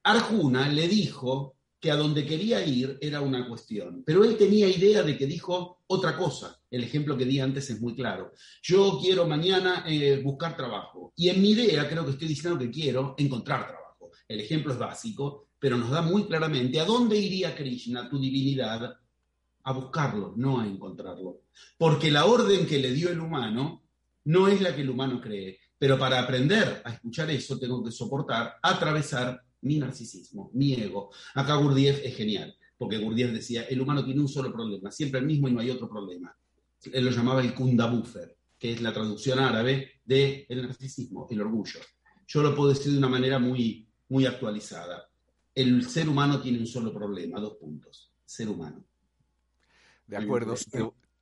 Arjuna 0.05 0.68
le 0.68 0.89
dijo 0.89 1.57
que 1.78 1.91
a 1.91 1.97
donde 1.97 2.24
quería 2.24 2.64
ir 2.64 2.97
era 3.01 3.20
una 3.20 3.47
cuestión, 3.47 4.03
pero 4.07 4.24
él 4.24 4.37
tenía 4.39 4.68
idea 4.68 5.03
de 5.03 5.18
que 5.18 5.26
dijo 5.26 5.83
otra 5.87 6.16
cosa. 6.16 6.59
El 6.70 6.83
ejemplo 6.85 7.16
que 7.16 7.26
di 7.26 7.41
antes 7.41 7.68
es 7.70 7.80
muy 7.80 7.95
claro. 7.95 8.33
Yo 8.62 8.99
quiero 9.03 9.26
mañana 9.26 9.85
eh, 9.87 10.22
buscar 10.24 10.57
trabajo 10.57 11.12
y 11.14 11.28
en 11.28 11.43
mi 11.43 11.51
idea 11.51 11.89
creo 11.89 12.05
que 12.05 12.12
estoy 12.12 12.28
diciendo 12.28 12.59
que 12.59 12.70
quiero 12.70 13.14
encontrar 13.18 13.66
trabajo. 13.66 14.12
El 14.26 14.41
ejemplo 14.41 14.72
es 14.72 14.78
básico, 14.78 15.49
pero 15.59 15.76
nos 15.76 15.91
da 15.91 16.01
muy 16.01 16.24
claramente 16.24 16.80
a 16.80 16.87
dónde 16.87 17.18
iría 17.18 17.55
Krishna, 17.55 18.09
tu 18.09 18.18
divinidad, 18.18 18.97
a 19.64 19.72
buscarlo, 19.72 20.33
no 20.37 20.61
a 20.61 20.66
encontrarlo. 20.66 21.43
Porque 21.76 22.11
la 22.11 22.24
orden 22.24 22.66
que 22.66 22.78
le 22.78 22.93
dio 22.93 23.11
el 23.11 23.20
humano 23.20 23.82
no 24.25 24.49
es 24.49 24.61
la 24.61 24.75
que 24.75 24.83
el 24.83 24.91
humano 24.91 25.20
cree. 25.20 25.59
Pero 25.79 25.99
para 25.99 26.20
aprender 26.20 26.81
a 26.85 26.93
escuchar 26.93 27.31
eso 27.31 27.59
tengo 27.59 27.83
que 27.83 27.91
soportar, 27.91 28.55
atravesar 28.62 29.43
mi 29.62 29.79
narcisismo, 29.79 30.51
mi 30.55 30.75
ego. 30.75 31.11
Acá 31.35 31.57
Gurdjieff 31.57 32.01
es 32.05 32.16
genial. 32.16 32.57
porque 32.79 32.99
Gurdjieff 32.99 33.33
decía, 33.33 33.62
el 33.64 33.81
humano 33.81 34.05
tiene 34.05 34.20
un 34.20 34.29
solo 34.29 34.53
problema, 34.53 34.91
siempre 34.91 35.20
el 35.20 35.27
mismo 35.27 35.49
y 35.49 35.53
no 35.53 35.61
hay 35.61 35.70
otro 35.70 35.89
problema. 35.89 36.37
Él 36.93 37.05
lo 37.05 37.12
llamaba 37.12 37.41
el 37.41 37.55
Kundabuffer, 37.55 38.37
que 38.59 38.73
es 38.73 38.83
la 38.83 38.93
traducción 38.93 39.39
árabe 39.39 40.01
del 40.05 40.47
el 40.49 40.62
narcisismo, 40.62 41.29
el 41.31 41.41
orgullo. 41.41 41.79
Yo 42.27 42.43
lo 42.43 42.57
puedo 42.57 42.70
decir 42.70 42.91
de 42.91 42.99
una 42.99 43.09
manera 43.09 43.39
muy, 43.39 43.89
muy 44.09 44.27
actualizada. 44.27 45.09
El 45.55 45.89
ser 45.89 46.09
humano 46.09 46.41
tiene 46.41 46.59
un 46.59 46.66
solo 46.66 46.93
problema, 46.93 47.39
dos 47.41 47.57
puntos. 47.57 48.12
Ser 48.25 48.49
humano. 48.49 48.85
De 50.07 50.16
acuerdo. 50.16 50.55